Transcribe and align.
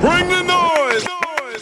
Bring 0.00 0.28
the 0.28 0.40
noise. 0.40 1.04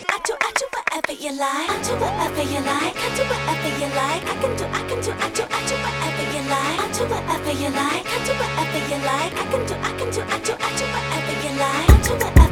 I 0.06 0.21
do, 0.23 0.32
I 0.38 0.52
do 0.54 0.67
whatever 0.71 1.10
you 1.10 1.32
like. 1.35 1.71
I 1.71 1.82
do 1.82 1.94
whatever 1.98 2.42
you 2.47 2.61
like. 2.63 2.95
I 2.95 3.11
do 3.18 3.23
whatever 3.26 3.71
you 3.82 3.89
like. 3.98 4.22
I 4.22 4.34
can 4.38 4.54
do, 4.54 4.64
I 4.64 4.82
can 4.87 5.00
do, 5.03 5.11
I 5.11 5.29
do, 5.34 5.42
I 5.42 5.61
do 5.66 5.74
whatever 5.82 6.22
you 6.30 6.43
like. 6.46 6.79
I 6.79 6.93
do 6.95 7.03
whatever 7.11 7.51
you 7.51 7.71
like. 7.74 8.06
I 8.06 8.19
do 8.22 8.32
whatever 8.38 8.79
you 8.87 8.98
like. 9.03 9.35
I 9.35 9.45
can 9.51 9.66
do, 9.66 9.74
I 9.74 9.90
can 9.98 10.11
do, 10.14 10.22
I 10.22 10.38
do, 10.38 10.54
I 10.54 10.71
do 10.79 10.85
whatever 10.87 11.35
you 11.43 11.53
like. 11.59 11.90
I 11.90 11.98
do 12.06 12.12
whatever 12.14 12.47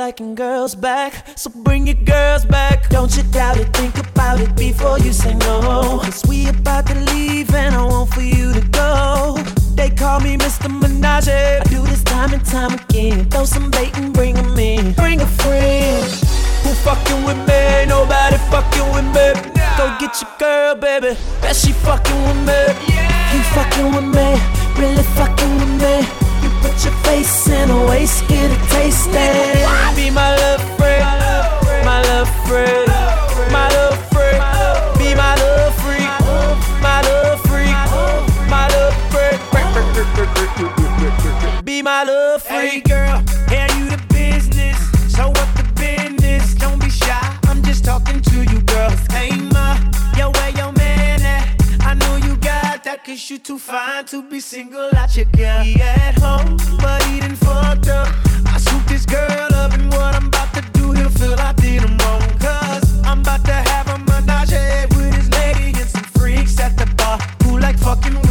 liking 0.00 0.34
girls 0.34 0.74
back. 0.74 1.12
So 1.36 1.50
bring 1.50 1.86
your 1.86 2.02
girls 2.16 2.46
back. 2.46 2.88
Don't 2.88 3.14
you 3.14 3.22
doubt 3.24 3.58
it, 3.58 3.68
think 3.76 3.98
about 3.98 4.40
it 4.40 4.56
before 4.56 4.98
you 4.98 5.12
say 5.12 5.34
no. 5.34 6.00
Cause 6.02 6.24
we 6.26 6.48
about 6.48 6.86
to 6.86 6.94
leave 7.12 7.54
and 7.54 7.74
I 7.74 7.84
want 7.84 8.08
for 8.14 8.22
you 8.22 8.50
to 8.54 8.62
go. 8.68 9.36
They 9.74 9.90
call 9.90 10.20
me 10.20 10.38
Mr. 10.38 10.68
Menage. 10.80 11.28
I 11.28 11.62
do 11.64 11.82
this 11.82 12.02
time 12.02 12.32
and 12.32 12.42
time 12.46 12.72
again. 12.80 13.28
Throw 13.28 13.44
some 13.44 13.70
bait 13.70 13.92
and 13.98 14.10
bring 14.14 14.38
'em 14.38 14.58
in. 14.58 14.94
Bring 14.94 15.20
a 15.20 15.30
friend. 15.42 16.06
Who 16.62 16.70
fucking 16.86 17.22
with 17.26 17.40
me? 17.48 17.62
Nobody 17.86 18.38
fucking 18.52 18.88
with 18.94 19.08
me. 19.16 19.26
Go 19.76 19.84
get 20.00 20.12
your 20.22 20.32
girl, 20.38 20.74
baby. 20.76 21.12
Bet 21.42 21.54
she 21.54 21.72
fucking 21.72 22.20
with 22.26 22.40
me. 22.48 22.60
You 23.32 23.40
fucking 23.56 23.88
with 23.94 24.08
me, 24.16 24.28
really 24.80 25.04
fucking 25.18 25.52
with 25.60 25.74
me. 25.82 26.19
You 26.82 26.86
put 26.86 26.94
your 26.94 27.04
face 27.04 27.48
in 27.48 27.68
a 27.68 27.86
waist, 27.86 28.26
get 28.26 28.50
a 28.50 28.56
taste 28.70 29.10
it. 29.10 29.96
Be 29.96 30.08
my 30.08 30.34
love 30.36 30.62
friend, 30.78 31.04
my 31.84 32.00
love 32.02 32.28
friend, 32.46 32.88
my 33.52 33.68
love 33.68 33.98
friend. 34.08 34.40
Be 34.98 35.14
my 35.14 35.34
love 35.34 35.74
freak, 35.74 36.08
my 36.80 37.02
love 37.02 37.40
freak, 37.42 37.76
my 38.48 38.66
love 38.72 38.94
freak. 39.10 39.40
Be 41.64 41.82
my 41.82 42.02
love 42.04 42.42
freak. 42.42 42.72
Hey 42.72 42.80
girl, 42.80 43.19
cause 53.10 53.28
you 53.30 53.38
too 53.38 53.58
fine 53.58 54.04
to 54.04 54.22
be 54.22 54.38
single 54.38 54.88
out 54.94 55.16
your 55.16 55.24
girl. 55.36 55.62
He 55.64 55.80
at 55.80 56.16
home, 56.18 56.56
but 56.78 57.02
he 57.04 57.18
done 57.18 57.34
fucked 57.34 57.88
up. 57.88 58.08
I 58.46 58.56
swooped 58.58 58.88
this 58.88 59.04
girl 59.04 59.48
up 59.54 59.72
and 59.72 59.90
what 59.92 60.14
I'm 60.14 60.28
about 60.28 60.54
to 60.54 60.62
do, 60.72 60.92
he'll 60.92 61.10
feel 61.10 61.34
I 61.34 61.52
did 61.54 61.82
him 61.82 61.98
wrong. 61.98 62.22
Cause 62.38 63.02
I'm 63.04 63.20
about 63.20 63.44
to 63.46 63.52
have 63.52 63.88
a 63.88 63.98
menage 63.98 64.52
with 64.94 65.14
his 65.14 65.28
lady 65.30 65.78
and 65.80 65.88
some 65.88 66.04
freaks 66.04 66.60
at 66.60 66.76
the 66.76 66.86
bar 66.94 67.18
who 67.42 67.58
like 67.58 67.78
fucking 67.78 68.29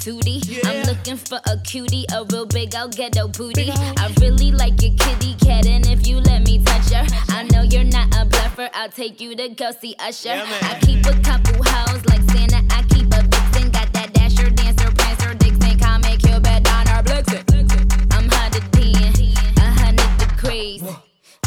say 0.00 0.60
I'm. 0.64 0.80
I'm 0.80 0.82
looking 0.86 1.16
for 1.16 1.40
a 1.46 1.58
cutie, 1.58 2.06
a 2.12 2.24
real 2.24 2.46
big 2.46 2.74
old 2.74 2.96
ghetto 2.96 3.28
booty. 3.28 3.70
I 3.70 4.12
really 4.20 4.50
like 4.52 4.80
your 4.82 4.94
kitty 4.94 5.34
cat, 5.34 5.66
and 5.66 5.86
if 5.86 6.06
you 6.06 6.18
let 6.20 6.42
me 6.42 6.62
touch 6.62 6.90
her, 6.90 7.06
I 7.28 7.44
know 7.44 7.62
you're 7.62 7.84
not 7.84 8.08
a 8.16 8.24
bluffer. 8.24 8.70
I'll 8.74 8.88
take 8.88 9.20
you 9.20 9.36
to 9.36 9.48
go 9.50 9.72
see 9.72 9.94
Usher. 9.98 10.30
I 10.30 10.78
keep 10.80 11.04
a 11.06 11.18
couple 11.20 11.62
hoes 11.64 12.04
like 12.06 12.22
Santa. 12.30 12.62
I 12.70 12.82
keep 12.88 13.06
a 13.12 13.22
vixen, 13.22 13.70
got 13.70 13.92
that 13.92 14.12
dasher, 14.14 14.50
dancer, 14.50 14.90
prancer, 14.92 15.34
Dixon, 15.34 15.78
Comet, 15.78 16.18
Cupid, 16.22 16.62
Donner, 16.64 17.02
Blitzen. 17.02 18.12
I'm 18.12 18.28
hotter 18.28 18.60
than 18.72 19.14
a 19.58 19.70
hundred 19.80 20.18
degrees. 20.18 20.82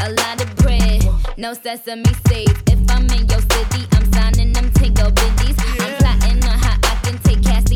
A 0.02 0.12
lot 0.12 0.42
of 0.42 0.56
bread, 0.58 1.08
no 1.38 1.54
sesame 1.54 2.14
seeds. 2.28 2.62
If 2.68 2.80
I'm 2.90 3.06
in 3.10 3.28
your 3.28 3.42
city, 3.42 3.88
I'm 3.94 4.12
signing 4.14 4.54
them 4.54 4.72
tingle 4.72 5.12
biddies. 5.12 5.83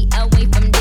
Away 0.05 0.45
from 0.51 0.76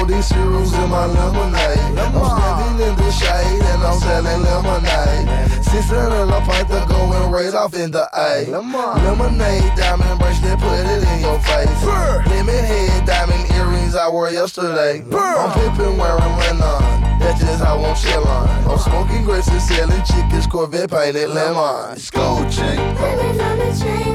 slow, 0.00 0.16
these 0.16 0.26
cereals 0.26 0.72
in 0.74 0.90
my 0.90 1.06
lemonade. 1.06 1.98
I'm 1.98 2.12
standing 2.12 2.88
in 2.88 2.96
the 2.96 3.10
shade 3.10 3.62
and 3.62 3.82
I'm 3.82 3.98
selling 3.98 4.42
lemonade. 4.42 5.64
Six 5.64 5.86
hundred 5.86 6.34
a 6.34 6.40
pint 6.40 6.68
to 6.68 6.84
going 6.88 7.30
right 7.30 7.54
off 7.54 7.74
in 7.74 7.90
the 7.90 8.08
A. 8.14 8.46
Lemonade, 8.50 9.76
diamond 9.76 10.18
bracelet, 10.18 10.58
put 10.58 10.86
it 10.86 11.02
in 11.02 11.20
your 11.20 11.38
face. 11.40 11.84
Lemon 12.26 12.64
head, 12.64 13.06
diamond 13.06 13.50
earrings 13.52 13.94
I 13.94 14.08
wore 14.08 14.30
yesterday. 14.30 15.02
I'm 15.12 15.52
pimping 15.52 15.96
wearing 15.96 16.36
linen. 16.38 17.20
That's 17.20 17.40
just 17.40 17.62
how 17.62 17.78
I'm 17.78 17.94
chillin'. 17.94 18.66
I'm 18.66 18.78
smoking 18.78 19.24
grapes 19.24 19.48
and 19.48 19.60
selling 19.60 20.02
chickens, 20.04 20.46
Corvette 20.46 20.90
painted 20.90 21.28
lemon. 21.28 21.98
Gold 22.12 22.50
chain. 22.50 22.76
Diamonds 22.76 23.40
on 23.40 23.58
the 23.58 23.78
chain 23.78 24.09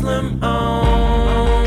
slim 0.00 0.42
on. 0.42 1.66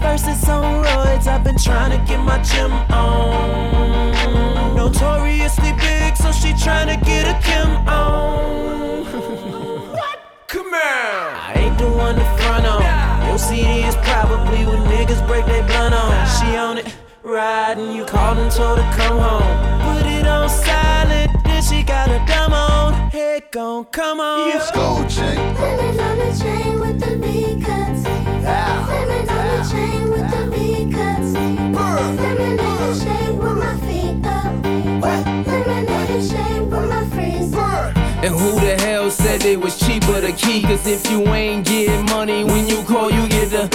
Versus 0.00 0.48
on 0.48 0.84
roids, 0.84 1.26
I've 1.28 1.44
been 1.44 1.56
trying 1.56 1.92
to 1.96 1.98
get 2.04 2.18
my 2.18 2.42
gym 2.42 2.72
on. 2.90 4.74
Notoriously 4.74 5.72
big, 5.74 6.16
so 6.16 6.32
she 6.32 6.52
trying 6.64 6.88
to 6.88 6.98
get 7.04 7.24
a 7.32 7.36
Kim 7.46 7.70
on. 7.86 9.04
What? 9.94 10.18
Come 10.48 10.72
here. 10.72 11.30
I 11.46 11.52
ain't 11.56 11.78
the 11.78 11.88
one 11.88 12.16
to 12.16 12.26
front 12.38 12.66
on. 12.66 12.82
Your 13.28 13.38
CD 13.38 13.84
is 13.90 13.96
probably 14.10 14.66
what 14.66 14.80
niggas 14.92 15.24
break 15.28 15.46
their 15.46 15.64
blunt 15.68 15.94
on. 15.94 16.12
She 16.36 16.56
on 16.56 16.78
it, 16.78 16.86
riding, 17.22 17.92
you 17.92 18.04
called 18.04 18.38
and 18.38 18.50
told 18.50 18.78
her 18.80 18.90
come 18.98 19.18
home. 19.26 19.50
Put 19.86 20.06
it 20.06 20.26
on 20.26 20.48
silent, 20.48 21.30
then 21.44 21.62
she 21.62 21.84
got 21.84 22.08
a 22.08 22.18
dumb 22.26 22.52
on. 22.52 22.94
Head 23.10 23.44
gon' 23.52 23.84
come 23.86 24.18
on. 24.18 24.60
Gold 24.74 25.08
chain. 25.08 25.36
Diamonds 25.54 26.00
on 26.00 26.18
the 26.18 26.30
chain 26.42 26.73
And 38.24 38.34
who 38.34 38.58
the 38.58 38.76
hell 38.80 39.10
said 39.10 39.44
it 39.44 39.60
was 39.60 39.78
cheaper 39.78 40.18
to 40.18 40.32
key? 40.32 40.62
Cause 40.62 40.86
if 40.86 41.10
you 41.10 41.26
ain't 41.28 41.66
getting 41.66 42.06
money 42.06 42.42
when 42.42 42.66
you 42.66 42.82
call, 42.84 43.10
you 43.10 43.28
get 43.28 43.50
the. 43.50 43.68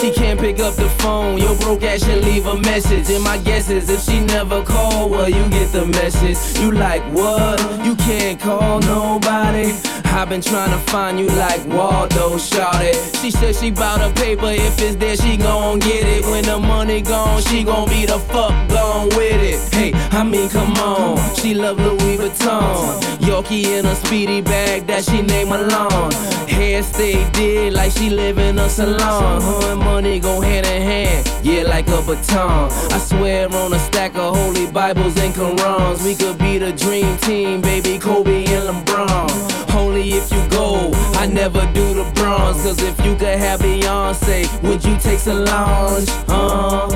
She 0.00 0.12
can't 0.12 0.40
pick 0.40 0.58
up 0.58 0.74
the 0.74 0.88
phone. 0.88 1.38
Your 1.38 1.56
broke 1.58 1.84
ass 1.84 2.04
should 2.04 2.24
leave 2.24 2.46
a 2.46 2.56
message. 2.56 3.08
And 3.10 3.22
my 3.22 3.38
guess 3.38 3.70
is 3.70 3.88
if 3.88 4.00
she 4.02 4.20
never 4.24 4.64
call, 4.64 5.08
well, 5.08 5.28
you 5.28 5.48
get 5.50 5.70
the 5.70 5.86
message. 5.86 6.38
You 6.60 6.72
like 6.72 7.02
what? 7.12 7.60
You 7.84 7.94
can't 7.94 8.40
call 8.40 8.80
nobody. 8.80 9.72
I've 10.16 10.30
been 10.30 10.40
trying 10.40 10.70
to 10.70 10.78
find 10.90 11.18
you 11.18 11.26
like 11.26 11.62
Waldo, 11.66 12.38
shout 12.38 12.80
it. 12.80 12.96
She 13.16 13.30
said 13.30 13.54
she 13.54 13.70
bout 13.70 14.00
a 14.00 14.10
paper, 14.14 14.46
if 14.48 14.80
it's 14.80 14.96
there, 14.96 15.14
she 15.14 15.36
gon' 15.36 15.78
get 15.78 16.04
it. 16.04 16.24
When 16.24 16.42
the 16.42 16.58
money 16.58 17.02
gone, 17.02 17.42
she 17.42 17.62
gon' 17.62 17.86
be 17.90 18.06
the 18.06 18.18
fuck 18.18 18.66
gone 18.70 19.08
with 19.08 19.42
it. 19.42 19.74
Hey, 19.74 19.92
I 20.16 20.24
mean, 20.24 20.48
come 20.48 20.72
on. 20.78 21.18
She 21.34 21.52
love 21.52 21.78
Louis 21.78 22.16
Vuitton. 22.16 22.98
Yorkie 23.18 23.66
in 23.78 23.84
a 23.84 23.94
speedy 23.94 24.40
bag 24.40 24.86
that 24.86 25.04
she 25.04 25.20
named 25.20 25.50
Malone. 25.50 26.10
Hair 26.48 26.82
stay 26.82 27.28
did 27.32 27.74
like 27.74 27.92
she 27.92 28.08
live 28.08 28.38
in 28.38 28.58
a 28.58 28.70
salon. 28.70 29.42
Her 29.42 29.72
and 29.72 29.80
money 29.80 30.18
go 30.18 30.40
hand 30.40 30.64
in 30.64 30.80
hand, 30.80 31.30
yeah, 31.42 31.64
like 31.64 31.88
a 31.88 32.00
baton. 32.00 32.70
I 32.90 32.98
swear 32.98 33.54
on 33.54 33.74
a 33.74 33.78
stack 33.80 34.16
of 34.16 34.34
holy 34.34 34.66
Bibles 34.66 35.18
and 35.18 35.34
Qurans. 35.34 36.02
We 36.02 36.14
could 36.14 36.38
be 36.38 36.56
the 36.56 36.72
dream 36.72 37.18
team, 37.18 37.60
baby, 37.60 37.98
Kobe 37.98 38.46
and 38.46 38.68
LeBron. 38.70 39.66
Only 39.96 40.12
if 40.12 40.30
you 40.30 40.46
go, 40.50 40.90
I 41.14 41.26
never 41.26 41.60
do 41.72 41.94
the 41.94 42.04
bronze. 42.16 42.62
Cause 42.62 42.82
if 42.82 43.02
you 43.02 43.16
could 43.16 43.38
have 43.38 43.60
Beyonce, 43.60 44.44
would 44.62 44.84
you 44.84 44.94
take 44.98 45.18
Solange? 45.18 46.06
Uh, 46.28 46.86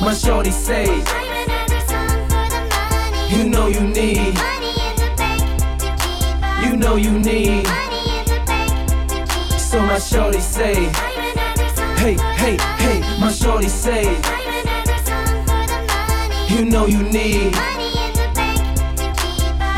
my 0.00 0.14
shorty 0.14 0.52
say, 0.52 0.84
you 3.36 3.48
know 3.48 3.66
you 3.66 3.80
need, 3.80 4.34
Money 4.36 4.70
in 4.86 4.94
the 4.94 5.12
bank 5.18 5.42
to 5.80 5.96
keep 5.98 6.30
up. 6.38 6.64
you 6.64 6.76
know 6.76 6.94
you 6.94 7.10
need. 7.18 7.64
Money 7.66 8.20
in 8.20 8.24
the 8.26 8.38
bank 8.46 9.08
to 9.08 9.48
keep 9.48 9.58
So 9.58 9.80
my 9.80 9.98
shorty 9.98 10.38
say, 10.38 10.74
hey, 11.98 12.14
hey, 12.36 12.56
hey, 12.78 13.00
my 13.18 13.32
shorty 13.32 13.66
say, 13.68 14.04
you 16.54 16.64
know 16.64 16.86
you 16.86 17.02
need, 17.02 17.52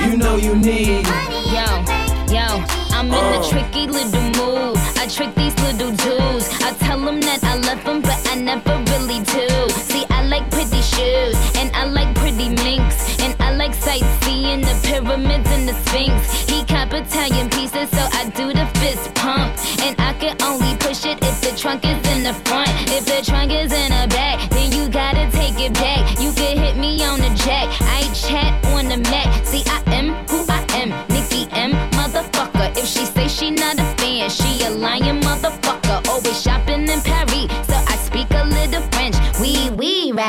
you 0.05 0.17
know 0.17 0.37
you 0.37 0.55
need. 0.55 1.07
Yo, 1.07 1.65
in 1.65 1.65
the 1.65 1.85
bank 1.87 2.31
yo, 2.31 2.47
I'm 2.95 3.07
in 3.09 3.15
a 3.15 3.39
oh. 3.39 3.49
tricky 3.51 3.87
little 3.87 4.29
mood. 4.39 4.77
I 4.99 5.07
trick 5.09 5.35
these 5.35 5.57
little 5.61 5.93
dudes. 6.05 6.49
I 6.63 6.73
tell 6.79 7.01
them 7.01 7.21
that 7.23 7.43
I 7.43 7.57
love 7.57 7.83
them, 7.85 8.03
but 8.03 8.21
I 8.29 8.35
never 8.35 8.77
really 8.93 9.21
do. 9.25 9.49
See, 9.71 10.05
I 10.11 10.27
like 10.27 10.51
pretty 10.51 10.83
shoes, 10.83 11.37
and 11.57 11.75
I 11.75 11.87
like 11.87 12.15
pretty 12.17 12.49
minks, 12.51 13.19
and 13.21 13.35
I 13.41 13.55
like 13.55 13.75
sightseeing 13.75 14.61
the 14.61 14.77
pyramids 14.83 15.49
and 15.51 15.69
the 15.69 15.75
Sphinx. 15.87 16.49
He 16.51 16.65
cop 16.65 16.93
Italian 16.93 17.49
pieces, 17.51 17.89
so 17.91 18.03
I 18.13 18.31
do 18.37 18.53
the 18.53 18.67
fist 18.81 19.15
pump. 19.15 19.53
And 19.81 19.95
I 19.99 20.13
can 20.15 20.37
only 20.43 20.77
push 20.77 21.05
it 21.07 21.19
if 21.23 21.41
the 21.41 21.57
trunk 21.57 21.85
is 21.85 22.01
in 22.13 22.23
the 22.23 22.35
front. 22.45 22.71
If 22.91 23.05
the 23.07 23.21
trunk 23.25 23.53
is 23.53 23.73
in 23.73 23.94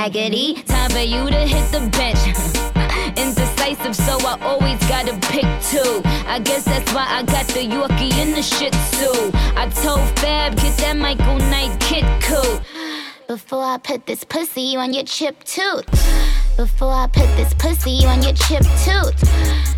raggedy, 0.06 0.54
time 0.68 0.92
for 0.92 1.00
you 1.00 1.26
to 1.32 1.42
hit 1.48 1.66
the 1.72 1.80
bench. 1.98 2.22
Indecisive, 3.18 3.96
so 3.96 4.20
I 4.22 4.38
always 4.42 4.78
gotta 4.88 5.18
pick 5.30 5.48
two. 5.72 6.02
I 6.28 6.40
guess 6.44 6.66
that's 6.66 6.94
why 6.94 7.08
I 7.10 7.24
got 7.24 7.48
the 7.48 7.62
Yorkie 7.62 8.14
and 8.14 8.36
the 8.36 8.44
Shih 8.44 8.70
Tzu. 8.70 9.32
I 9.56 9.68
told 9.82 10.08
Fab, 10.20 10.58
get 10.58 10.78
that 10.78 10.96
Michael 10.96 11.40
Knight 11.50 11.80
Kit 11.80 12.06
cool. 12.22 12.62
Before 13.28 13.64
I 13.64 13.80
put 13.80 14.06
this 14.06 14.24
pussy 14.24 14.76
on 14.78 14.94
your 14.94 15.06
chip 15.06 15.44
tooth. 15.44 15.88
Before 16.56 16.94
I 16.94 17.08
put 17.08 17.30
this 17.36 17.56
pussy 17.56 18.06
on 18.06 18.22
your 18.22 18.34
chip 18.34 18.64
tooth. 18.86 19.20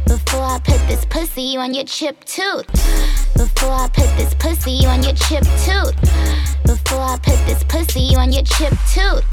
Before 0.07 0.43
I 0.43 0.59
put 0.61 0.81
this 0.89 1.05
pussy 1.05 1.55
on 1.55 1.73
your 1.73 1.85
chip 1.85 2.21
tooth. 2.25 2.67
Before 3.33 3.71
I 3.71 3.87
put 3.93 4.09
this 4.17 4.33
pussy 4.33 4.85
on 4.85 5.03
your 5.03 5.13
chip 5.13 5.45
tooth. 5.63 5.95
Before 6.65 6.99
I 6.99 7.17
put 7.23 7.39
this 7.45 7.63
pussy 7.63 8.13
on 8.17 8.33
your 8.33 8.43
chip 8.43 8.73
tooth. 8.91 9.23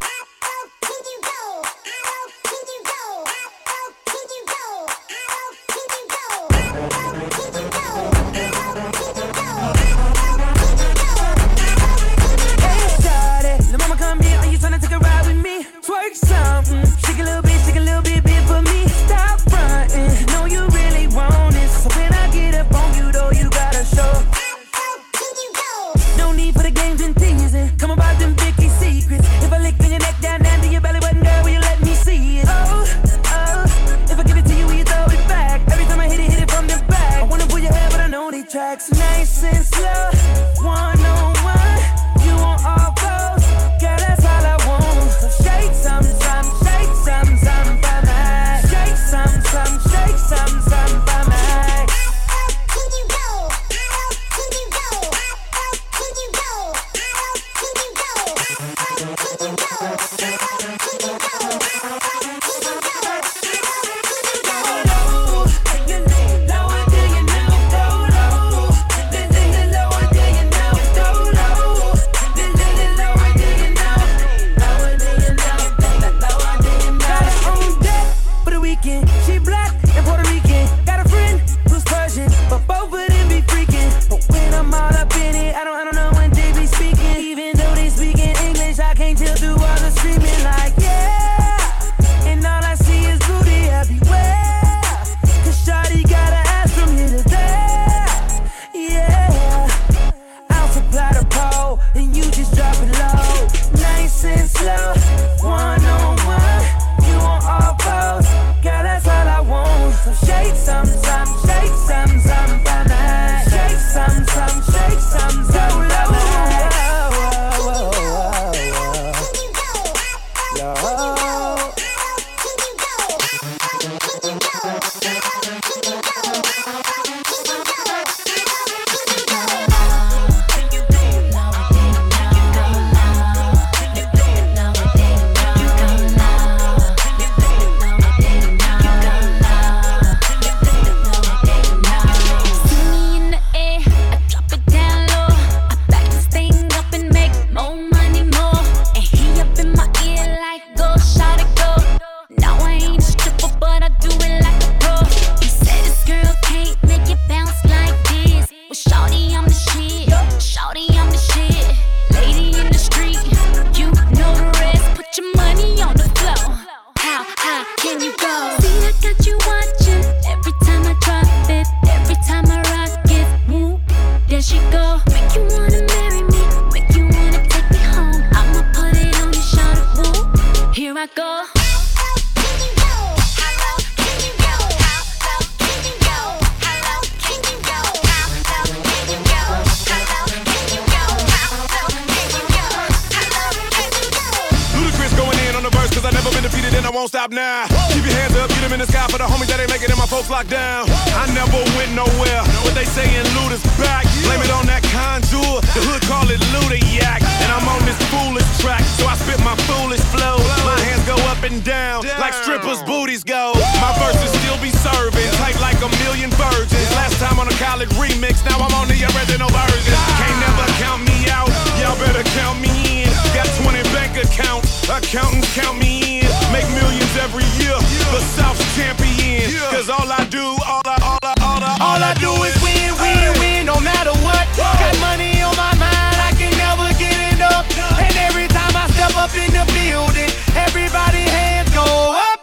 Accountants 225.15 225.55
count 225.55 225.79
me 225.79 226.19
in. 226.19 226.27
Make 226.51 226.67
millions 226.75 227.15
every 227.23 227.47
year, 227.55 227.77
the 228.11 228.19
South's 228.35 228.59
champion. 228.75 229.47
Cause 229.71 229.89
all 229.89 230.11
I 230.11 230.27
do, 230.29 230.43
all 230.67 230.83
I, 230.83 230.97
all 231.01 231.19
I, 231.23 231.33
all 231.39 231.63
I, 231.63 231.77
All 231.79 232.01
I 232.03 232.13
do 232.19 232.31
is 232.43 232.55
win, 232.61 232.91
win, 232.99 233.31
win, 233.39 233.65
no 233.65 233.79
matter 233.79 234.11
what. 234.27 234.43
Got 234.57 234.99
money 234.99 235.41
on 235.41 235.55
my 235.55 235.73
mind, 235.79 236.19
I 236.19 236.31
can 236.35 236.51
never 236.59 236.91
get 236.99 237.15
enough. 237.33 237.63
And 237.95 238.15
every 238.27 238.47
time 238.47 238.75
I 238.75 238.87
step 238.91 239.15
up 239.15 239.31
in 239.35 239.51
the 239.55 239.65
building, 239.71 240.31
everybody 240.55 241.23
hands 241.23 241.71
go 241.71 241.87
up. 242.11 242.39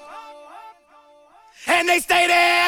And 1.69 1.89
they 1.89 2.01
stay 2.01 2.27
there, 2.27 2.62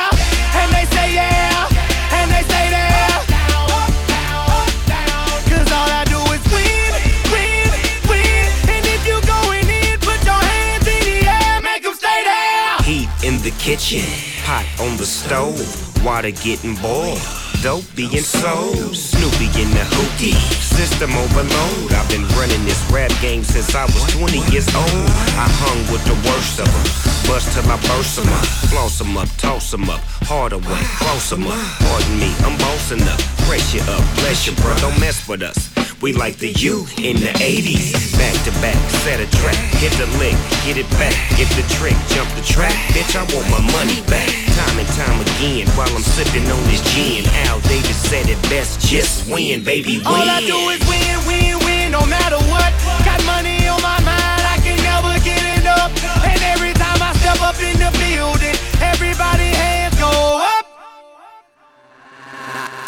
kitchen, 13.74 14.06
pot 14.44 14.64
on 14.78 14.96
the 14.96 15.04
stove, 15.04 15.58
water 16.04 16.30
getting 16.30 16.76
boiled. 16.76 17.18
Dope 17.60 17.84
being 17.96 18.22
sold, 18.22 18.94
Snoopy 18.94 19.46
in 19.60 19.68
the 19.70 19.84
hookie, 19.96 20.38
system 20.62 21.10
overload. 21.10 21.92
I've 21.92 22.08
been 22.08 22.22
running 22.38 22.62
this 22.64 22.78
rap 22.92 23.10
game 23.20 23.42
since 23.42 23.74
I 23.74 23.84
was 23.86 24.04
20 24.14 24.38
years 24.52 24.68
old. 24.76 25.08
I 25.42 25.46
hung 25.58 25.80
with 25.90 26.04
the 26.04 26.14
worst 26.28 26.60
of 26.60 26.70
them, 26.70 26.86
bust 27.26 27.50
till 27.54 27.66
I 27.68 27.76
burst 27.88 28.18
'em 28.18 28.28
up, 28.28 28.46
floss 28.70 29.00
'em 29.00 29.16
up, 29.16 29.28
toss 29.38 29.74
'em 29.74 29.90
up, 29.90 30.00
hard 30.28 30.52
away, 30.52 30.82
close 30.98 31.32
'em 31.32 31.46
up. 31.46 31.58
Pardon 31.80 32.18
me, 32.20 32.30
I'm 32.46 32.56
bossing 32.58 33.02
up, 33.02 33.20
pressure 33.48 33.82
up, 33.90 34.04
bless 34.20 34.46
you, 34.46 34.52
bro, 34.52 34.72
don't 34.78 34.98
mess 35.00 35.26
with 35.26 35.42
us. 35.42 35.73
We 36.04 36.12
like 36.12 36.36
the 36.36 36.52
U 36.68 36.84
in 37.00 37.16
the 37.16 37.32
80s. 37.40 37.96
Back 38.20 38.36
to 38.44 38.52
back, 38.60 38.76
set 39.00 39.24
a 39.24 39.28
track, 39.40 39.56
hit 39.80 39.88
the 39.96 40.04
lick, 40.20 40.36
get 40.68 40.76
it 40.76 40.84
back, 41.00 41.16
get 41.40 41.48
the 41.56 41.64
trick, 41.80 41.96
jump 42.12 42.28
the 42.36 42.44
track. 42.44 42.76
Bitch, 42.92 43.16
I 43.16 43.24
want 43.32 43.48
my 43.48 43.64
money 43.72 44.04
back. 44.04 44.28
Time 44.52 44.76
and 44.76 44.88
time 45.00 45.16
again, 45.24 45.64
while 45.72 45.88
I'm 45.88 46.04
sipping 46.04 46.44
on 46.44 46.60
this 46.68 46.84
gin. 46.92 47.24
Al 47.48 47.56
Davis 47.72 47.96
said 47.96 48.28
it 48.28 48.36
best, 48.52 48.84
just 48.84 49.32
win, 49.32 49.64
baby, 49.64 49.96
win. 50.04 50.04
All 50.04 50.28
I 50.28 50.44
do 50.44 50.60
is 50.76 50.84
win, 50.84 51.16
win, 51.24 51.56
win, 51.64 51.92
no 51.96 52.04
matter 52.04 52.36
what. 52.52 52.68
Got 53.08 53.24
money 53.24 53.64
on 53.64 53.80
my 53.80 53.96
mind, 54.04 54.44
I 54.44 54.60
can 54.60 54.76
never 54.84 55.16
get 55.24 55.40
enough. 55.56 55.88
And 56.20 56.36
every 56.52 56.76
time 56.76 57.00
I 57.00 57.16
step 57.16 57.40
up 57.40 57.56
in 57.64 57.80
the 57.80 57.88
building, 57.96 58.52
everybody 58.84 59.48
hands 59.56 59.96
go 59.96 60.12
up. 60.36 60.53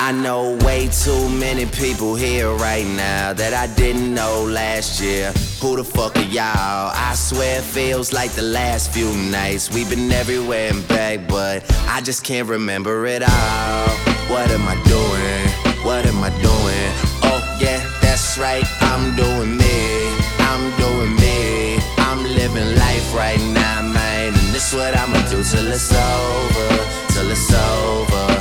I 0.07 0.13
know 0.13 0.57
way 0.65 0.87
too 0.87 1.29
many 1.31 1.67
people 1.67 2.15
here 2.15 2.55
right 2.55 2.87
now 2.87 3.33
that 3.33 3.53
I 3.53 3.67
didn't 3.75 4.15
know 4.15 4.45
last 4.45 5.01
year. 5.01 5.33
Who 5.61 5.75
the 5.75 5.83
fuck 5.83 6.17
are 6.17 6.23
y'all? 6.23 6.93
I 6.95 7.13
swear 7.17 7.59
it 7.59 7.65
feels 7.65 8.13
like 8.13 8.31
the 8.31 8.43
last 8.43 8.93
few 8.93 9.13
nights. 9.33 9.69
We've 9.75 9.91
been 9.91 10.13
everywhere 10.13 10.71
and 10.71 10.87
back, 10.87 11.27
but 11.27 11.65
I 11.89 12.03
just 12.03 12.23
can't 12.23 12.49
remember 12.49 13.05
it 13.07 13.25
all. 13.25 13.89
What 14.31 14.49
am 14.53 14.69
I 14.69 14.81
doing? 14.87 15.75
What 15.85 16.07
am 16.07 16.23
I 16.23 16.31
doing? 16.39 16.91
Oh, 17.27 17.43
yeah, 17.61 17.83
that's 18.01 18.39
right. 18.39 18.63
I'm 18.83 19.17
doing 19.17 19.57
me. 19.57 20.07
I'm 20.39 20.71
doing 20.79 21.17
me. 21.17 21.81
I'm 21.99 22.23
living 22.23 22.79
life 22.79 23.13
right 23.13 23.43
now, 23.51 23.83
man. 23.83 24.29
And 24.29 24.55
this 24.55 24.73
what 24.73 24.97
I'ma 24.97 25.19
do 25.31 25.43
till 25.43 25.67
it's 25.67 25.93
over. 25.93 26.69
Till 27.13 27.29
it's 27.29 27.53
over. 27.53 28.36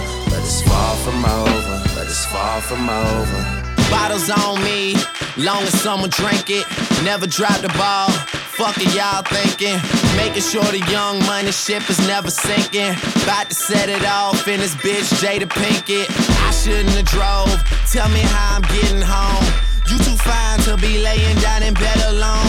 Over. 1.25 1.75
But 1.96 2.05
it's 2.05 2.25
far 2.25 2.62
from 2.62 2.89
over. 2.89 3.39
Bottles 3.89 4.29
on 4.29 4.63
me, 4.63 4.96
long 5.38 5.63
as 5.63 5.74
someone 5.79 6.10
drink 6.10 6.50
it. 6.50 6.65
Never 7.03 7.27
drop 7.27 7.60
the 7.62 7.70
ball. 7.77 8.10
Fuck 8.55 8.77
it, 8.77 8.94
y'all 8.96 9.22
thinking. 9.24 9.77
Making 10.15 10.41
sure 10.41 10.63
the 10.72 10.79
young 10.89 11.20
money 11.25 11.51
ship 11.51 11.89
is 11.89 12.00
never 12.08 12.32
sinking. 12.32 12.96
About 13.24 13.50
to 13.50 13.55
set 13.55 13.89
it 13.89 14.05
off 14.05 14.48
in 14.48 14.60
this 14.60 14.75
bitch, 14.75 15.12
Jada 15.22 15.48
Pinkett. 15.48 16.08
I 16.48 16.51
shouldn't 16.51 16.96
have 16.96 17.05
drove. 17.05 17.51
Tell 17.91 18.08
me 18.10 18.22
how 18.22 18.55
I'm 18.55 18.62
getting 18.74 19.01
home. 19.01 19.44
You 19.91 19.98
too 20.00 20.17
fine 20.17 20.60
to 20.67 20.77
be 20.77 21.00
laying 21.00 21.38
down 21.39 21.63
in 21.63 21.74
bed 21.74 22.00
alone. 22.08 22.44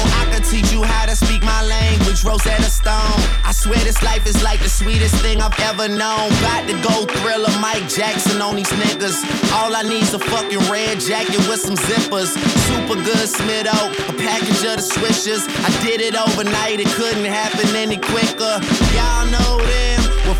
Rosetta 2.26 2.64
Stone. 2.64 3.22
I 3.46 3.52
swear 3.52 3.78
this 3.78 4.02
life 4.02 4.26
is 4.26 4.42
like 4.42 4.58
the 4.60 4.68
sweetest 4.68 5.14
thing 5.22 5.40
I've 5.40 5.58
ever 5.60 5.86
known. 5.88 6.26
About 6.42 6.66
to 6.66 6.74
go 6.82 7.06
thriller 7.22 7.54
Mike 7.60 7.88
Jackson 7.88 8.42
on 8.42 8.56
these 8.56 8.68
niggas. 8.82 9.22
All 9.54 9.74
I 9.74 9.82
need's 9.82 10.12
a 10.12 10.18
fucking 10.18 10.58
red 10.68 10.98
jacket 10.98 11.38
with 11.48 11.60
some 11.60 11.76
zippers. 11.76 12.34
Super 12.66 12.98
good 13.00 13.28
Smitto, 13.30 13.78
a 14.10 14.12
package 14.18 14.62
of 14.66 14.76
the 14.82 14.86
swishers. 14.94 15.46
I 15.64 15.70
did 15.84 16.00
it 16.00 16.16
overnight, 16.16 16.80
it 16.80 16.88
couldn't 16.98 17.24
happen 17.24 17.74
any 17.76 17.96
quicker. 17.96 18.58
Y'all 18.92 19.26
know 19.30 19.56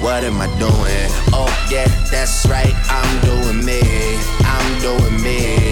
What 0.00 0.24
am 0.24 0.40
I 0.40 0.46
doing? 0.58 1.10
Oh, 1.34 1.68
yeah, 1.70 1.86
that's 2.10 2.46
right, 2.48 2.74
I'm 2.88 3.20
doing 3.20 3.64
me. 3.64 3.80
I'm 4.40 4.80
doing 4.80 5.22
me. 5.22 5.69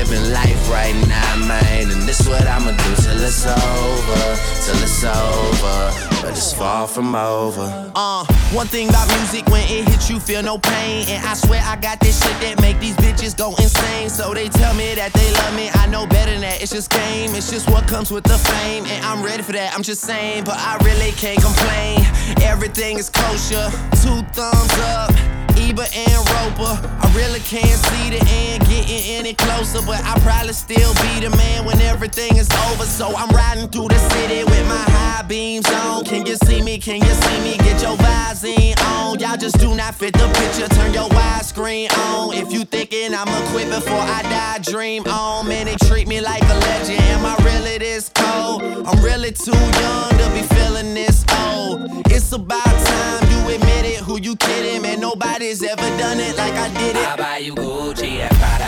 Living 0.00 0.32
life 0.32 0.70
right 0.70 0.94
now, 1.08 1.36
man. 1.46 1.90
And 1.90 2.08
this 2.08 2.26
what 2.26 2.46
I'ma 2.46 2.70
do 2.70 2.94
till 3.02 3.20
it's 3.20 3.44
over. 3.44 4.22
Till 4.64 4.82
it's 4.82 5.04
over. 5.04 6.22
But 6.22 6.30
it's 6.30 6.54
far 6.54 6.88
from 6.88 7.14
over. 7.14 7.92
Uh, 7.94 8.24
one 8.54 8.66
thing 8.66 8.88
about 8.88 9.06
music, 9.18 9.46
when 9.48 9.60
it 9.64 9.86
hits 9.86 10.08
you, 10.08 10.18
feel 10.18 10.42
no 10.42 10.56
pain. 10.56 11.06
And 11.06 11.22
I 11.26 11.34
swear 11.34 11.60
I 11.62 11.76
got 11.76 12.00
this 12.00 12.18
shit 12.18 12.32
that 12.40 12.62
make 12.62 12.80
these 12.80 12.96
bitches 12.96 13.36
go 13.36 13.50
insane. 13.56 14.08
So 14.08 14.32
they 14.32 14.48
tell 14.48 14.72
me 14.72 14.94
that 14.94 15.12
they 15.12 15.30
love 15.34 15.54
me. 15.54 15.68
I 15.74 15.86
know 15.86 16.06
better 16.06 16.32
than 16.32 16.40
that. 16.40 16.62
It's 16.62 16.72
just 16.72 16.90
game. 16.90 17.34
It's 17.34 17.50
just 17.50 17.68
what 17.68 17.86
comes 17.86 18.10
with 18.10 18.24
the 18.24 18.38
fame. 18.38 18.86
And 18.86 19.04
I'm 19.04 19.22
ready 19.22 19.42
for 19.42 19.52
that. 19.52 19.74
I'm 19.74 19.82
just 19.82 20.00
saying, 20.00 20.44
but 20.44 20.56
I 20.56 20.78
really 20.82 21.12
can't 21.12 21.42
complain. 21.42 22.00
Everything 22.40 22.98
is 22.98 23.10
kosher. 23.10 23.68
Two 24.00 24.22
thumbs 24.32 24.78
up. 24.96 25.29
Ebert 25.70 25.96
and 25.96 26.18
Roeper. 26.34 26.74
I 27.00 27.12
really 27.14 27.38
can't 27.38 27.78
see 27.86 28.10
the 28.10 28.18
end 28.26 28.66
getting 28.66 29.14
any 29.14 29.34
closer, 29.34 29.80
but 29.86 30.02
I 30.04 30.18
probably 30.18 30.52
still 30.52 30.92
be 30.94 31.20
the 31.20 31.30
man 31.36 31.64
when 31.64 31.80
everything 31.80 32.36
is 32.36 32.48
over. 32.66 32.82
So 32.82 33.14
I'm 33.16 33.28
riding 33.30 33.68
through 33.68 33.86
the 33.86 33.98
city 34.10 34.42
with 34.42 34.66
my 34.66 34.84
high 34.90 35.22
beams 35.22 35.70
on. 35.70 36.04
Can 36.04 36.26
you 36.26 36.34
see 36.44 36.60
me? 36.60 36.78
Can 36.78 36.96
you 36.96 37.14
see 37.22 37.40
me? 37.42 37.56
Get 37.58 37.80
your 37.82 37.96
Visine 37.98 38.74
on. 38.86 39.20
Y'all 39.20 39.36
just 39.36 39.60
do 39.60 39.76
not 39.76 39.94
fit 39.94 40.12
the 40.14 40.26
picture. 40.40 40.66
Turn 40.74 40.92
your 40.92 41.08
widescreen 41.10 41.96
on. 41.98 42.34
If 42.34 42.52
you 42.52 42.64
thinking 42.64 43.14
I'ma 43.14 43.40
quit 43.52 43.68
before 43.68 44.02
I 44.18 44.22
die, 44.22 44.58
dream 44.62 45.04
on. 45.06 45.46
Man, 45.46 45.66
they 45.66 45.76
treat 45.86 46.08
me 46.08 46.20
like 46.20 46.42
a 46.42 46.58
legend. 46.66 47.00
Am 47.14 47.24
I 47.24 47.36
really 47.44 47.78
this 47.78 48.10
cold? 48.12 48.62
I'm 48.88 49.00
really 49.04 49.30
too 49.30 49.52
young 49.52 50.10
to 50.18 50.30
be 50.34 50.42
feeling 50.52 50.94
this 50.94 51.24
old. 51.44 51.88
It's 52.06 52.32
about 52.32 52.64
time 52.64 53.30
you 53.30 53.54
admit 53.54 53.84
it. 53.84 53.98
Who 54.00 54.18
you 54.20 54.36
kidding? 54.36 54.82
Man, 54.82 55.00
nobody's 55.00 55.59
ever 55.62 55.98
done 55.98 56.18
it 56.18 56.36
like 56.38 56.54
I 56.54 56.68
did 56.72 56.96
it. 56.96 57.06
I 57.06 57.16
buy 57.16 57.38
you 57.38 57.54
Gucci 57.54 58.20
and 58.20 58.34
Prada 58.38 58.64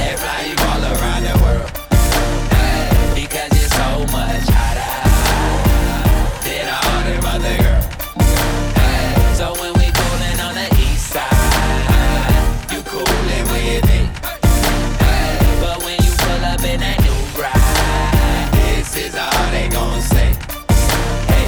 and 0.00 0.18
fly 0.18 0.44
you 0.48 0.56
all 0.70 0.82
around 0.92 1.24
the 1.28 1.34
world 1.44 1.70
because 3.14 3.52
so 3.68 4.06
much 4.12 4.48
hotter 4.48 4.92
than. 6.44 6.68
So 9.36 9.52
when 9.60 9.72
we 9.74 9.86
on 10.40 10.54
the 10.54 10.68
east 10.80 11.12
side, 11.12 12.72
you 12.72 12.80
coolin' 12.82 13.46
with 13.52 13.84
me. 13.90 14.08
But 15.60 15.84
when 15.84 15.98
you 16.00 16.12
pull 16.16 16.44
up 16.44 16.64
in 16.64 16.80
that 16.80 16.98
new 17.04 17.20
ride, 17.36 18.48
this 18.54 18.96
is 18.96 19.14
all 19.16 19.50
they 19.50 19.68
gon' 19.68 20.00
say. 20.00 20.32
Hey, 21.28 21.46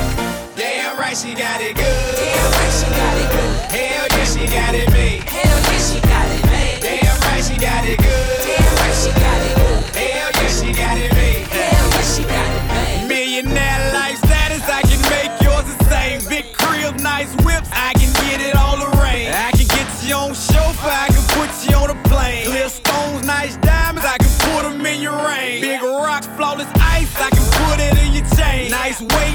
damn 0.56 0.98
right 0.98 1.16
she 1.16 1.32
got 1.34 1.60
it 1.60 1.76
good. 1.76 2.16
Damn 2.16 2.52
right 2.52 2.72
she 2.72 2.90
got 2.90 3.18
it. 3.18 3.23
Hell 3.74 4.06
yeah 4.06 4.24
she 4.24 4.46
got 4.46 4.74
it 4.74 4.90
made. 4.92 5.22
Hell 5.24 5.58
yeah 5.66 5.82
she 5.82 5.98
got 6.00 6.30
it 6.30 6.44
made. 6.46 6.78
Damn 6.78 7.18
right 7.26 7.42
she 7.42 7.56
got 7.58 7.82
it 7.82 7.98
good. 7.98 8.46
Damn 8.46 8.70
right 8.78 8.94
she 8.94 9.10
got 9.10 9.40
it 9.42 9.54
good. 9.58 9.82
Hell 9.98 10.30
yeah 10.30 10.48
she 10.48 10.70
got 10.72 10.96
it 10.96 11.12
made. 11.12 11.46
Hell 11.50 11.90
yeah 11.90 12.06
she 12.06 12.22
got 12.22 12.50
it 12.54 12.64
made. 12.70 13.08
Millionaire 13.08 13.92
life 13.92 14.18
status, 14.18 14.62
I 14.70 14.82
can 14.87 15.02
make 15.10 15.32
yours 15.42 15.66
the 15.66 15.74
same. 15.90 16.22
Big 16.30 16.54
crib, 16.54 17.00
nice 17.00 17.34
whips, 17.42 17.68
I 17.72 17.92
can 17.98 18.12
get 18.22 18.40
it 18.40 18.54
all 18.54 18.78
arranged. 18.78 19.34
I 19.34 19.50
can 19.50 19.66
get 19.66 19.90
you 20.06 20.14
on 20.14 20.34
chauffeur, 20.34 20.87
I 20.87 21.10
can 21.10 21.24
put 21.34 21.50
you 21.66 21.74
on 21.74 21.90
a 21.90 21.98
plane. 22.06 22.46
Clear 22.46 22.68
stones, 22.68 23.26
nice 23.26 23.56
diamonds, 23.58 24.06
I 24.06 24.18
can 24.22 24.30
put 24.54 24.62
them 24.70 24.87
in 24.87 25.02
your 25.02 25.18
ring. 25.26 25.60
Big 25.60 25.82
rocks, 25.82 26.28
flawless 26.38 26.70
ice, 26.78 27.10
I 27.18 27.30
can 27.34 27.42
put 27.66 27.82
it 27.82 27.98
in 28.06 28.14
your 28.14 28.26
chain. 28.38 28.70
Nice 28.70 29.00
weight, 29.02 29.33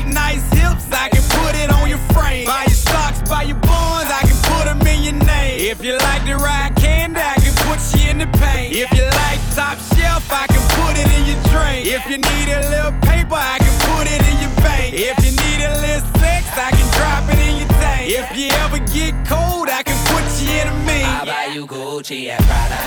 paint. 8.39 8.73
If 8.73 8.89
you 8.95 9.05
like 9.23 9.39
top 9.55 9.77
shelf, 9.95 10.25
I 10.31 10.47
can 10.47 10.63
put 10.79 10.95
it 10.97 11.09
in 11.17 11.23
your 11.29 11.39
drink. 11.51 11.85
If 11.85 12.03
you 12.09 12.17
need 12.17 12.47
a 12.49 12.61
little 12.73 12.95
paper, 13.05 13.35
I 13.35 13.57
can 13.59 13.75
put 13.91 14.07
it 14.07 14.21
in 14.23 14.35
your 14.43 14.53
bank. 14.63 14.93
If 14.93 15.17
you 15.23 15.31
need 15.43 15.59
a 15.63 15.75
little 15.83 16.07
sex, 16.19 16.47
I 16.55 16.71
can 16.71 16.87
drop 16.97 17.27
it 17.33 17.39
in 17.39 17.57
your 17.61 17.71
tank. 17.79 18.09
If 18.09 18.27
you 18.37 18.49
ever 18.63 18.79
get 18.91 19.13
cold, 19.27 19.69
I 19.69 19.83
can 19.83 19.99
put 20.07 20.23
you 20.41 20.49
in 20.59 20.67
a 20.67 20.75
me. 20.87 21.03
I 21.03 21.25
buy 21.25 21.53
you 21.53 21.67
Gucci 21.67 22.29
and 22.29 22.43
Prada 22.45 22.79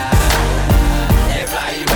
and 1.33 1.49
fly 1.49 1.71
you 1.79 1.92